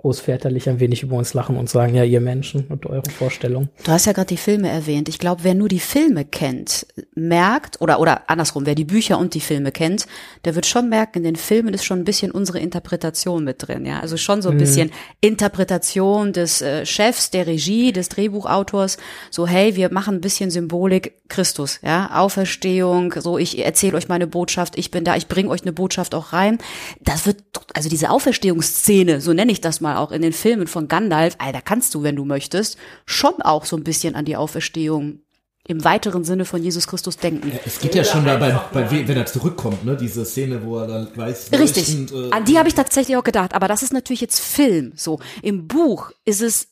großväterlich 0.00 0.68
ein 0.68 0.80
wenig 0.80 1.02
über 1.02 1.16
uns 1.16 1.34
lachen 1.34 1.56
und 1.56 1.68
sagen, 1.68 1.94
ja, 1.94 2.04
ihr 2.04 2.22
Menschen 2.22 2.66
und 2.68 2.86
eure 2.86 3.10
Vorstellung. 3.10 3.68
Du 3.84 3.92
hast 3.92 4.06
ja 4.06 4.12
gerade 4.12 4.28
die 4.28 4.38
Filme 4.38 4.70
erwähnt. 4.70 5.10
Ich 5.10 5.18
glaube, 5.18 5.44
wer 5.44 5.54
nur 5.54 5.68
die 5.68 5.78
Filme 5.78 6.24
kennt, 6.24 6.86
merkt, 7.14 7.82
oder, 7.82 8.00
oder 8.00 8.30
andersrum, 8.30 8.64
wer 8.64 8.74
die 8.74 8.86
Bücher 8.86 9.18
und 9.18 9.34
die 9.34 9.40
Filme 9.40 9.72
kennt, 9.72 10.06
der 10.46 10.54
wird 10.54 10.64
schon 10.64 10.88
merken, 10.88 11.18
in 11.18 11.24
den 11.24 11.36
Filmen 11.36 11.74
ist 11.74 11.84
schon 11.84 11.98
ein 11.98 12.04
bisschen 12.04 12.30
unsere 12.30 12.60
Interpretation 12.60 13.44
mit 13.44 13.66
drin, 13.66 13.84
ja. 13.84 14.00
Also 14.00 14.16
schon 14.16 14.40
so 14.40 14.48
ein 14.48 14.54
mhm. 14.54 14.60
bisschen 14.60 14.90
Interpretation 15.20 16.32
des 16.32 16.62
äh, 16.62 16.86
Chefs, 16.86 17.30
der 17.30 17.46
Regie, 17.46 17.92
des 17.92 18.08
Drehbuchautors. 18.08 18.96
So, 19.30 19.46
hey, 19.46 19.76
wir 19.76 19.92
machen 19.92 20.14
ein 20.14 20.20
bisschen 20.22 20.50
Symbolik 20.50 21.12
Christus, 21.28 21.78
ja. 21.82 22.10
Auferstehung, 22.14 23.14
so, 23.18 23.36
ich 23.36 23.62
erzähle 23.62 23.98
euch 23.98 24.08
meine 24.08 24.26
Botschaft, 24.26 24.78
ich 24.78 24.90
bin 24.90 25.04
da, 25.04 25.16
ich 25.16 25.28
bringe 25.28 25.50
euch 25.50 25.62
eine 25.62 25.72
Botschaft 25.72 26.14
auch 26.14 26.32
rein. 26.32 26.56
Das 27.00 27.26
wird, 27.26 27.42
also 27.74 27.90
diese 27.90 28.10
Auferstehungsszene, 28.10 29.20
so 29.20 29.34
nenne 29.34 29.52
ich 29.52 29.60
das 29.60 29.82
mal 29.82 29.89
auch 29.96 30.12
in 30.12 30.22
den 30.22 30.32
Filmen 30.32 30.66
von 30.66 30.88
Gandalf, 30.88 31.36
Alter, 31.38 31.62
kannst 31.62 31.94
du, 31.94 32.02
wenn 32.02 32.16
du 32.16 32.24
möchtest, 32.24 32.76
schon 33.06 33.42
auch 33.42 33.64
so 33.64 33.76
ein 33.76 33.84
bisschen 33.84 34.14
an 34.14 34.24
die 34.24 34.36
Auferstehung 34.36 35.20
im 35.66 35.84
weiteren 35.84 36.24
Sinne 36.24 36.44
von 36.44 36.62
Jesus 36.62 36.86
Christus 36.86 37.16
denken. 37.16 37.48
Ja, 37.52 37.60
es 37.64 37.78
geht 37.78 37.94
ja 37.94 38.02
schon 38.02 38.24
dabei, 38.24 38.58
bei, 38.72 38.90
wenn 38.90 39.16
er 39.16 39.26
zurückkommt, 39.26 39.84
ne, 39.84 39.96
diese 39.96 40.24
Szene, 40.24 40.64
wo 40.64 40.78
er 40.78 40.86
dann 40.86 41.08
weiß. 41.14 41.52
Richtig. 41.52 42.12
Äh, 42.12 42.30
an 42.30 42.44
die 42.44 42.58
habe 42.58 42.68
ich 42.68 42.74
tatsächlich 42.74 43.16
auch 43.16 43.24
gedacht, 43.24 43.54
aber 43.54 43.68
das 43.68 43.82
ist 43.82 43.92
natürlich 43.92 44.20
jetzt 44.20 44.40
Film. 44.40 44.92
So 44.96 45.20
im 45.42 45.68
Buch 45.68 46.12
ist 46.24 46.40
es 46.40 46.69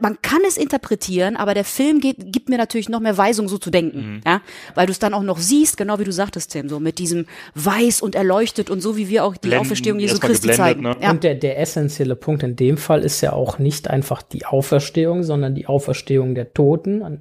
man 0.00 0.20
kann 0.22 0.40
es 0.46 0.56
interpretieren, 0.56 1.36
aber 1.36 1.54
der 1.54 1.64
Film 1.64 2.00
geht, 2.00 2.32
gibt 2.32 2.48
mir 2.48 2.58
natürlich 2.58 2.88
noch 2.88 3.00
mehr 3.00 3.16
Weisung, 3.16 3.48
so 3.48 3.58
zu 3.58 3.70
denken, 3.70 4.14
mhm. 4.14 4.20
ja, 4.26 4.40
weil 4.74 4.86
du 4.86 4.92
es 4.92 4.98
dann 4.98 5.14
auch 5.14 5.22
noch 5.22 5.38
siehst, 5.38 5.76
genau 5.76 5.98
wie 5.98 6.04
du 6.04 6.12
sagtest, 6.12 6.52
Tim, 6.52 6.68
so 6.68 6.80
mit 6.80 6.98
diesem 6.98 7.26
weiß 7.54 8.02
und 8.02 8.14
erleuchtet 8.14 8.70
und 8.70 8.80
so 8.80 8.96
wie 8.96 9.08
wir 9.08 9.24
auch 9.24 9.36
die 9.36 9.48
Blenden, 9.48 9.66
Auferstehung 9.66 9.98
Jesu 9.98 10.18
Christi 10.18 10.50
zeigen. 10.52 10.82
Ne? 10.82 10.96
Ja. 11.00 11.10
Und 11.10 11.24
der, 11.24 11.34
der 11.34 11.58
essentielle 11.60 12.16
Punkt 12.16 12.42
in 12.42 12.56
dem 12.56 12.76
Fall 12.76 13.02
ist 13.02 13.20
ja 13.20 13.32
auch 13.32 13.58
nicht 13.58 13.88
einfach 13.88 14.22
die 14.22 14.46
Auferstehung, 14.46 15.22
sondern 15.22 15.54
die 15.54 15.66
Auferstehung 15.66 16.34
der 16.34 16.52
Toten, 16.54 17.20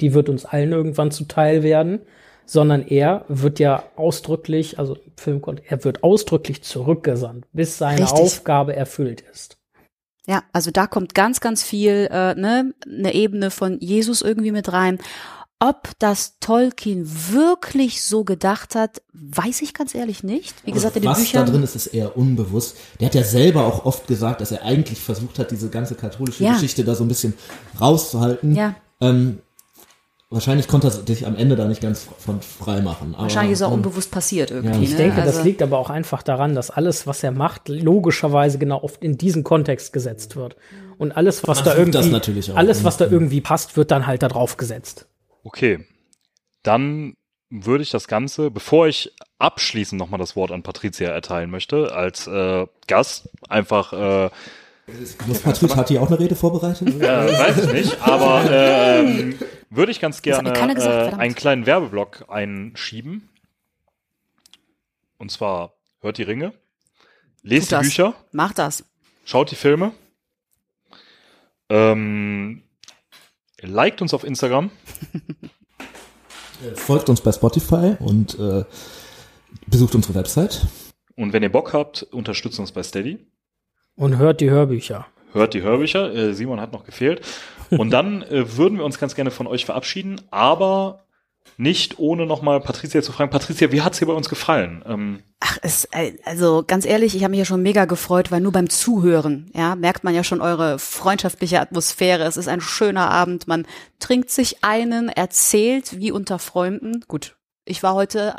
die 0.00 0.14
wird 0.14 0.28
uns 0.28 0.44
allen 0.44 0.72
irgendwann 0.72 1.10
zuteil 1.10 1.62
werden, 1.62 2.00
sondern 2.46 2.82
er 2.82 3.24
wird 3.28 3.60
ja 3.60 3.84
ausdrücklich, 3.96 4.78
also 4.78 4.94
im 4.94 5.12
Film, 5.16 5.42
er 5.66 5.84
wird 5.84 6.02
ausdrücklich 6.02 6.62
zurückgesandt, 6.62 7.46
bis 7.52 7.78
seine 7.78 8.02
Richtig. 8.02 8.18
Aufgabe 8.18 8.74
erfüllt 8.74 9.22
ist. 9.30 9.59
Ja, 10.26 10.42
also 10.52 10.70
da 10.70 10.86
kommt 10.86 11.14
ganz, 11.14 11.40
ganz 11.40 11.62
viel, 11.62 12.08
äh, 12.10 12.34
ne, 12.34 12.74
eine 12.86 13.14
Ebene 13.14 13.50
von 13.50 13.78
Jesus 13.80 14.22
irgendwie 14.22 14.52
mit 14.52 14.72
rein. 14.72 14.98
Ob 15.62 15.90
das 15.98 16.38
Tolkien 16.40 17.06
wirklich 17.30 18.02
so 18.02 18.24
gedacht 18.24 18.74
hat, 18.74 19.02
weiß 19.12 19.60
ich 19.60 19.74
ganz 19.74 19.94
ehrlich 19.94 20.22
nicht. 20.22 20.54
Wie 20.64 20.72
gesagt, 20.72 20.96
in 20.96 21.02
den 21.02 21.10
was 21.10 21.18
Büchern. 21.18 21.42
Was 21.42 21.48
da 21.48 21.52
drin 21.52 21.62
ist, 21.62 21.76
ist 21.76 21.88
eher 21.88 22.16
unbewusst. 22.16 22.76
Der 22.98 23.06
hat 23.06 23.14
ja 23.14 23.24
selber 23.24 23.66
auch 23.66 23.84
oft 23.84 24.06
gesagt, 24.06 24.40
dass 24.40 24.52
er 24.52 24.62
eigentlich 24.62 25.00
versucht 25.00 25.38
hat, 25.38 25.50
diese 25.50 25.68
ganze 25.68 25.96
katholische 25.96 26.44
ja. 26.44 26.54
Geschichte 26.54 26.82
da 26.82 26.94
so 26.94 27.04
ein 27.04 27.08
bisschen 27.08 27.34
rauszuhalten. 27.78 28.54
Ja. 28.54 28.74
Ähm, 29.02 29.40
Wahrscheinlich 30.32 30.68
konnte 30.68 30.86
er 30.86 30.90
sich 30.92 31.26
am 31.26 31.34
Ende 31.34 31.56
da 31.56 31.66
nicht 31.66 31.80
ganz 31.80 32.06
von 32.18 32.40
frei 32.40 32.80
machen. 32.82 33.14
Aber, 33.14 33.24
Wahrscheinlich 33.24 33.54
ist 33.54 33.62
er 33.62 33.72
unbewusst 33.72 34.12
passiert 34.12 34.52
irgendwie. 34.52 34.76
Ja. 34.76 34.82
Ich 34.82 34.90
ne? 34.90 34.96
denke, 34.96 35.20
also 35.20 35.36
das 35.36 35.44
liegt 35.44 35.60
aber 35.60 35.76
auch 35.76 35.90
einfach 35.90 36.22
daran, 36.22 36.54
dass 36.54 36.70
alles, 36.70 37.08
was 37.08 37.24
er 37.24 37.32
macht, 37.32 37.68
logischerweise 37.68 38.58
genau 38.58 38.80
oft 38.80 39.02
in 39.02 39.18
diesen 39.18 39.42
Kontext 39.42 39.92
gesetzt 39.92 40.36
wird. 40.36 40.54
Und 40.98 41.10
alles, 41.10 41.48
was 41.48 41.64
da 41.64 41.74
irgendwie, 41.76 41.98
alles, 42.54 42.84
was 42.84 42.96
da 42.96 43.06
irgendwie 43.06 43.40
passt, 43.40 43.76
wird 43.76 43.90
dann 43.90 44.06
halt 44.06 44.22
da 44.22 44.28
drauf 44.28 44.56
gesetzt. 44.56 45.08
Okay. 45.42 45.84
Dann 46.62 47.14
würde 47.48 47.82
ich 47.82 47.90
das 47.90 48.06
Ganze, 48.06 48.52
bevor 48.52 48.86
ich 48.86 49.12
abschließend 49.40 49.98
nochmal 49.98 50.20
das 50.20 50.36
Wort 50.36 50.52
an 50.52 50.62
Patricia 50.62 51.10
erteilen 51.10 51.50
möchte, 51.50 51.92
als 51.92 52.28
äh, 52.28 52.66
Gast 52.86 53.30
einfach 53.48 53.92
äh, 53.92 54.30
Patrick 55.42 55.76
hat 55.76 55.88
hier 55.88 56.02
auch 56.02 56.08
eine 56.08 56.18
Rede 56.18 56.34
vorbereitet? 56.36 56.88
Äh, 57.00 57.02
weiß 57.02 57.64
ich 57.64 57.72
nicht, 57.72 58.02
aber 58.02 58.44
ähm, 58.50 59.38
würde 59.70 59.92
ich 59.92 60.00
ganz 60.00 60.22
gerne 60.22 60.52
gesagt, 60.74 61.12
äh, 61.12 61.16
einen 61.16 61.34
kleinen 61.34 61.66
Werbeblock 61.66 62.24
einschieben. 62.28 63.28
Und 65.18 65.30
zwar 65.30 65.74
hört 66.00 66.18
die 66.18 66.22
Ringe, 66.22 66.52
lest 67.42 67.72
die 67.72 67.76
Bücher, 67.76 68.14
macht 68.32 68.58
das, 68.58 68.84
schaut 69.24 69.50
die 69.50 69.56
Filme, 69.56 69.92
ähm, 71.68 72.62
liked 73.60 74.00
uns 74.00 74.14
auf 74.14 74.24
Instagram, 74.24 74.70
folgt 76.74 77.08
uns 77.10 77.20
bei 77.20 77.32
Spotify 77.32 77.96
und 78.00 78.38
äh, 78.38 78.64
besucht 79.66 79.94
unsere 79.94 80.14
Website. 80.14 80.66
Und 81.16 81.34
wenn 81.34 81.42
ihr 81.42 81.52
Bock 81.52 81.74
habt, 81.74 82.02
unterstützt 82.02 82.58
uns 82.58 82.72
bei 82.72 82.82
Steady. 82.82 83.18
Und 84.00 84.16
hört 84.16 84.40
die 84.40 84.48
Hörbücher. 84.48 85.06
Hört 85.34 85.52
die 85.52 85.60
Hörbücher. 85.60 86.14
Äh, 86.14 86.32
Simon 86.32 86.58
hat 86.58 86.72
noch 86.72 86.84
gefehlt. 86.84 87.20
Und 87.68 87.90
dann 87.90 88.22
äh, 88.30 88.56
würden 88.56 88.78
wir 88.78 88.84
uns 88.86 88.98
ganz 88.98 89.14
gerne 89.14 89.30
von 89.30 89.46
euch 89.46 89.66
verabschieden, 89.66 90.22
aber 90.30 91.04
nicht 91.58 91.98
ohne 91.98 92.24
nochmal 92.24 92.62
Patricia 92.62 93.02
zu 93.02 93.12
fragen. 93.12 93.30
Patricia, 93.30 93.70
wie 93.72 93.82
hat's 93.82 93.98
dir 93.98 94.06
bei 94.06 94.14
uns 94.14 94.30
gefallen? 94.30 94.82
Ähm 94.88 95.22
Ach, 95.40 95.58
es, 95.60 95.84
äh, 95.92 96.14
also 96.24 96.64
ganz 96.66 96.86
ehrlich, 96.86 97.14
ich 97.14 97.24
habe 97.24 97.32
mich 97.32 97.40
ja 97.40 97.44
schon 97.44 97.60
mega 97.60 97.84
gefreut, 97.84 98.30
weil 98.30 98.40
nur 98.40 98.52
beim 98.52 98.70
Zuhören, 98.70 99.50
ja, 99.54 99.74
merkt 99.74 100.02
man 100.02 100.14
ja 100.14 100.24
schon 100.24 100.40
eure 100.40 100.78
freundschaftliche 100.78 101.60
Atmosphäre. 101.60 102.24
Es 102.24 102.38
ist 102.38 102.48
ein 102.48 102.62
schöner 102.62 103.10
Abend. 103.10 103.48
Man 103.48 103.66
trinkt 103.98 104.30
sich 104.30 104.64
einen, 104.64 105.10
erzählt 105.10 106.00
wie 106.00 106.10
unter 106.10 106.38
Freunden. 106.38 107.04
Gut, 107.06 107.36
ich 107.66 107.82
war 107.82 107.92
heute 107.92 108.34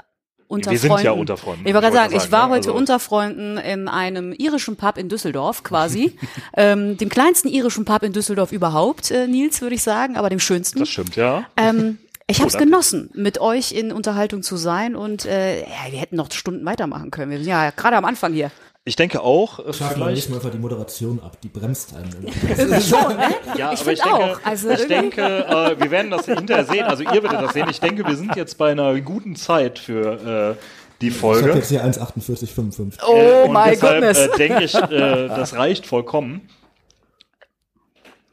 unter 0.51 0.71
wir 0.71 0.79
Freunden. 0.79 0.97
sind 0.97 1.05
ja 1.05 1.11
unter 1.11 1.37
Freunden. 1.37 1.67
Ich 1.67 1.73
wollte 1.73 1.87
gerade 1.87 2.11
sagen, 2.11 2.15
ich 2.15 2.31
war 2.31 2.49
heute 2.49 2.69
also 2.69 2.73
unter 2.73 2.99
Freunden 2.99 3.57
in 3.57 3.87
einem 3.87 4.33
irischen 4.33 4.75
Pub 4.75 4.97
in 4.97 5.09
Düsseldorf 5.09 5.63
quasi. 5.63 6.17
ähm, 6.57 6.97
dem 6.97 7.09
kleinsten 7.09 7.47
irischen 7.47 7.85
Pub 7.85 8.03
in 8.03 8.13
Düsseldorf 8.13 8.51
überhaupt, 8.51 9.11
äh, 9.11 9.27
Nils, 9.27 9.61
würde 9.61 9.75
ich 9.75 9.83
sagen, 9.83 10.17
aber 10.17 10.29
dem 10.29 10.39
schönsten. 10.39 10.79
Das 10.79 10.89
stimmt, 10.89 11.15
ja. 11.15 11.45
Ähm, 11.57 11.97
ich 12.27 12.39
habe 12.39 12.49
es 12.49 12.57
genossen, 12.57 13.09
mit 13.13 13.39
euch 13.41 13.71
in 13.71 13.91
Unterhaltung 13.91 14.41
zu 14.41 14.55
sein 14.55 14.95
und 14.95 15.25
äh, 15.25 15.61
ja, 15.61 15.91
wir 15.91 15.99
hätten 15.99 16.15
noch 16.15 16.31
Stunden 16.31 16.65
weitermachen 16.65 17.11
können. 17.11 17.31
Wir 17.31 17.39
sind 17.39 17.47
ja 17.47 17.71
gerade 17.71 17.97
am 17.97 18.05
Anfang 18.05 18.33
hier. 18.33 18.51
Ich 18.83 18.95
denke 18.95 19.21
auch, 19.21 19.59
Schaffen 19.75 19.99
wir 19.99 20.07
einfach 20.07 20.49
die 20.49 20.57
Moderation 20.57 21.19
ab, 21.21 21.37
die 21.41 21.49
bremst 21.49 21.93
einen. 21.95 22.11
Schon, 22.81 23.15
ne? 23.15 23.29
Ja, 23.55 23.73
ich 23.73 23.81
aber 23.81 23.91
ich 23.91 24.01
denke, 24.01 24.11
auch. 24.11 24.39
Also 24.43 24.69
ich 24.71 24.87
denke, 24.87 25.21
äh, 25.21 25.79
wir 25.79 25.91
werden 25.91 26.09
das 26.09 26.25
hinterher 26.25 26.65
sehen. 26.65 26.85
Also 26.85 27.03
ihr 27.03 27.21
werdet 27.21 27.41
das 27.43 27.53
sehen. 27.53 27.67
Ich 27.69 27.79
denke, 27.79 28.07
wir 28.07 28.15
sind 28.15 28.35
jetzt 28.35 28.57
bei 28.57 28.71
einer 28.71 28.99
guten 29.01 29.35
Zeit 29.35 29.77
für 29.77 30.57
äh, 30.57 30.63
die 30.99 31.11
Folge. 31.11 31.41
Ich 31.41 31.47
habe 31.47 31.59
jetzt 31.59 31.69
hier 31.69 31.85
1,48,55. 31.85 32.99
Oh 33.07 33.15
äh, 33.15 33.47
mein 33.49 33.79
Gott. 33.79 34.01
Deshalb 34.01 34.33
äh, 34.33 34.37
denke 34.37 34.63
ich, 34.63 34.73
äh, 34.73 35.27
das 35.27 35.55
reicht 35.55 35.85
vollkommen. 35.85 36.49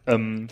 Ähm, 0.07 0.49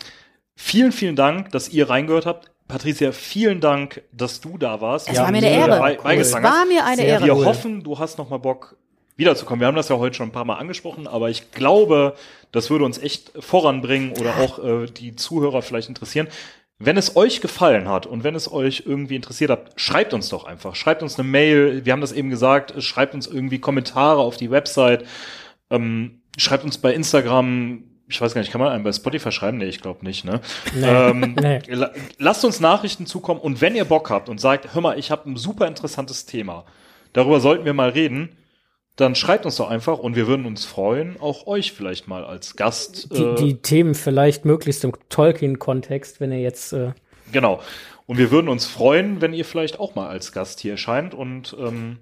vielen, 0.55 0.93
vielen 0.93 1.17
Dank, 1.17 1.53
dass 1.53 1.71
ihr 1.71 1.89
reingehört 1.89 2.27
habt. 2.27 2.51
Patricia, 2.69 3.13
vielen 3.13 3.61
Dank, 3.61 4.03
dass 4.13 4.43
du 4.43 4.59
da 4.59 4.83
warst. 4.83 5.09
Es 5.09 5.19
war 5.19 5.31
mir 5.31 5.39
eine 5.39 5.51
Ehre. 5.51 6.17
Es 6.17 6.35
war 6.35 6.67
mir 6.67 6.85
eine 6.85 7.03
Ehre. 7.03 7.25
Wir 7.25 7.37
hoffen, 7.37 7.83
du 7.83 7.99
hast 7.99 8.19
noch 8.19 8.29
mal 8.29 8.39
Bock, 8.39 8.77
wiederzukommen. 9.17 9.61
Wir 9.61 9.67
haben 9.67 9.77
das 9.77 9.89
ja 9.89 9.97
heute 9.97 10.17
schon 10.17 10.29
ein 10.29 10.33
paar 10.33 10.45
Mal 10.45 10.57
angesprochen, 10.57 11.07
aber 11.07 11.31
ich 11.31 11.51
glaube, 11.51 12.15
das 12.53 12.71
würde 12.71 12.85
uns 12.85 12.99
echt 12.99 13.33
voranbringen 13.39 14.13
oder 14.13 14.37
auch 14.37 14.63
äh, 14.63 14.87
die 14.87 15.17
Zuhörer 15.17 15.63
vielleicht 15.63 15.89
interessieren. 15.89 16.29
Wenn 16.79 16.99
es 16.99 17.17
euch 17.17 17.41
gefallen 17.41 17.89
hat 17.89 18.05
und 18.05 18.23
wenn 18.23 18.35
es 18.35 18.53
euch 18.53 18.83
irgendwie 18.85 19.17
interessiert 19.17 19.51
hat, 19.51 19.73
schreibt 19.77 20.13
uns 20.13 20.29
doch 20.29 20.45
einfach. 20.45 20.75
Schreibt 20.75 21.03
uns 21.03 21.19
eine 21.19 21.27
Mail. 21.27 21.87
Wir 21.87 21.93
haben 21.95 22.03
das 22.03 22.13
eben 22.13 22.29
gesagt. 22.29 22.75
Schreibt 22.83 23.15
uns 23.15 23.27
irgendwie 23.27 23.59
Kommentare 23.59 24.21
auf 24.21 24.37
die 24.37 24.51
Website. 24.51 25.07
Ähm, 25.71 26.21
schreibt 26.37 26.65
uns 26.65 26.77
bei 26.77 26.93
Instagram. 26.93 27.85
Ich 28.09 28.21
weiß 28.21 28.35
gar 28.35 28.43
nicht, 28.43 28.53
kann 28.53 28.61
man 28.61 28.73
einen 28.73 28.85
bei 28.85 28.93
Spotify 28.93 29.33
schreiben? 29.33 29.57
Nee, 29.57 29.65
ich 29.65 29.81
glaube 29.81 30.05
nicht, 30.05 30.27
ne? 30.27 30.43
Nee. 30.75 30.87
Ähm, 30.87 31.35
nee. 31.41 31.61
Lasst 32.19 32.45
uns 32.45 32.61
Nachrichten 32.61 33.07
zukommen 33.07 33.41
und 33.41 33.63
wenn 33.63 33.75
ihr 33.75 33.87
Bock 33.87 34.11
habt 34.11 34.29
und 34.29 34.39
sagt, 34.39 34.75
hör 34.75 34.83
mal, 34.83 34.99
ich 34.99 35.11
habe 35.11 35.31
ein 35.31 35.37
super 35.37 35.67
interessantes 35.67 36.27
Thema, 36.27 36.67
darüber 37.15 37.41
sollten 37.41 37.65
wir 37.65 37.73
mal 37.73 37.89
reden, 37.89 38.37
dann 38.97 39.15
schreibt 39.15 39.45
uns 39.45 39.57
doch 39.57 39.69
einfach 39.69 39.99
und 39.99 40.17
wir 40.17 40.27
würden 40.27 40.47
uns 40.47 40.65
freuen, 40.65 41.21
auch 41.21 41.47
euch 41.47 41.73
vielleicht 41.73 42.09
mal 42.09 42.25
als 42.25 42.57
Gast. 42.57 43.15
Die, 43.15 43.23
äh, 43.23 43.35
die 43.35 43.57
Themen 43.61 43.95
vielleicht 43.95 44.45
möglichst 44.47 44.85
im 44.85 44.93
Tolkien-Kontext, 45.11 46.19
wenn 46.19 46.33
ihr 46.33 46.41
jetzt. 46.41 46.73
Äh 46.73 46.93
genau. 47.31 47.61
Und 48.07 48.19
wir 48.19 48.31
würden 48.31 48.49
uns 48.49 48.67
freuen, 48.67 49.21
wenn 49.21 49.35
ihr 49.35 49.45
vielleicht 49.45 49.79
auch 49.79 49.95
mal 49.95 50.09
als 50.09 50.33
Gast 50.33 50.61
hier 50.61 50.73
erscheint 50.73 51.13
und 51.13 51.55
ähm, 51.59 51.99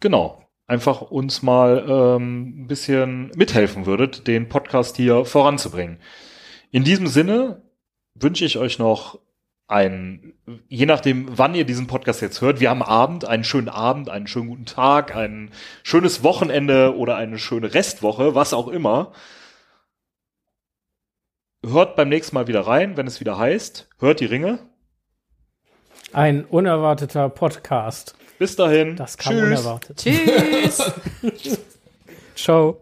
genau, 0.00 0.44
einfach 0.66 1.02
uns 1.02 1.42
mal 1.42 1.84
ähm, 1.88 2.62
ein 2.62 2.66
bisschen 2.66 3.30
mithelfen 3.34 3.86
würdet, 3.86 4.26
den 4.26 4.48
Podcast 4.48 4.96
hier 4.96 5.24
voranzubringen. 5.24 5.98
In 6.70 6.84
diesem 6.84 7.06
Sinne 7.06 7.62
wünsche 8.14 8.44
ich 8.44 8.58
euch 8.58 8.78
noch 8.78 9.18
ein, 9.70 10.34
je 10.68 10.84
nachdem, 10.84 11.38
wann 11.38 11.54
ihr 11.54 11.64
diesen 11.64 11.86
Podcast 11.86 12.20
jetzt 12.22 12.40
hört, 12.40 12.58
wir 12.58 12.70
haben 12.70 12.82
Abend, 12.82 13.24
einen 13.24 13.44
schönen 13.44 13.68
Abend, 13.68 14.10
einen 14.10 14.26
schönen 14.26 14.48
guten 14.48 14.66
Tag, 14.66 15.14
ein 15.14 15.52
schönes 15.84 16.24
Wochenende 16.24 16.96
oder 16.96 17.16
eine 17.16 17.38
schöne 17.38 17.72
Restwoche, 17.72 18.34
was 18.34 18.52
auch 18.52 18.68
immer. 18.68 19.12
Hört 21.64 21.94
beim 21.94 22.08
nächsten 22.08 22.34
Mal 22.34 22.48
wieder 22.48 22.62
rein, 22.62 22.96
wenn 22.96 23.06
es 23.06 23.20
wieder 23.20 23.38
heißt, 23.38 23.88
hört 23.98 24.20
die 24.20 24.26
Ringe. 24.26 24.58
Ein 26.12 26.44
unerwarteter 26.44 27.28
Podcast. 27.28 28.16
Bis 28.40 28.56
dahin. 28.56 28.96
Das 28.96 29.18
kam 29.18 29.34
Tschüss. 29.34 29.42
unerwartet. 29.44 29.96
Tschüss. 29.98 30.92
Ciao. 32.34 32.80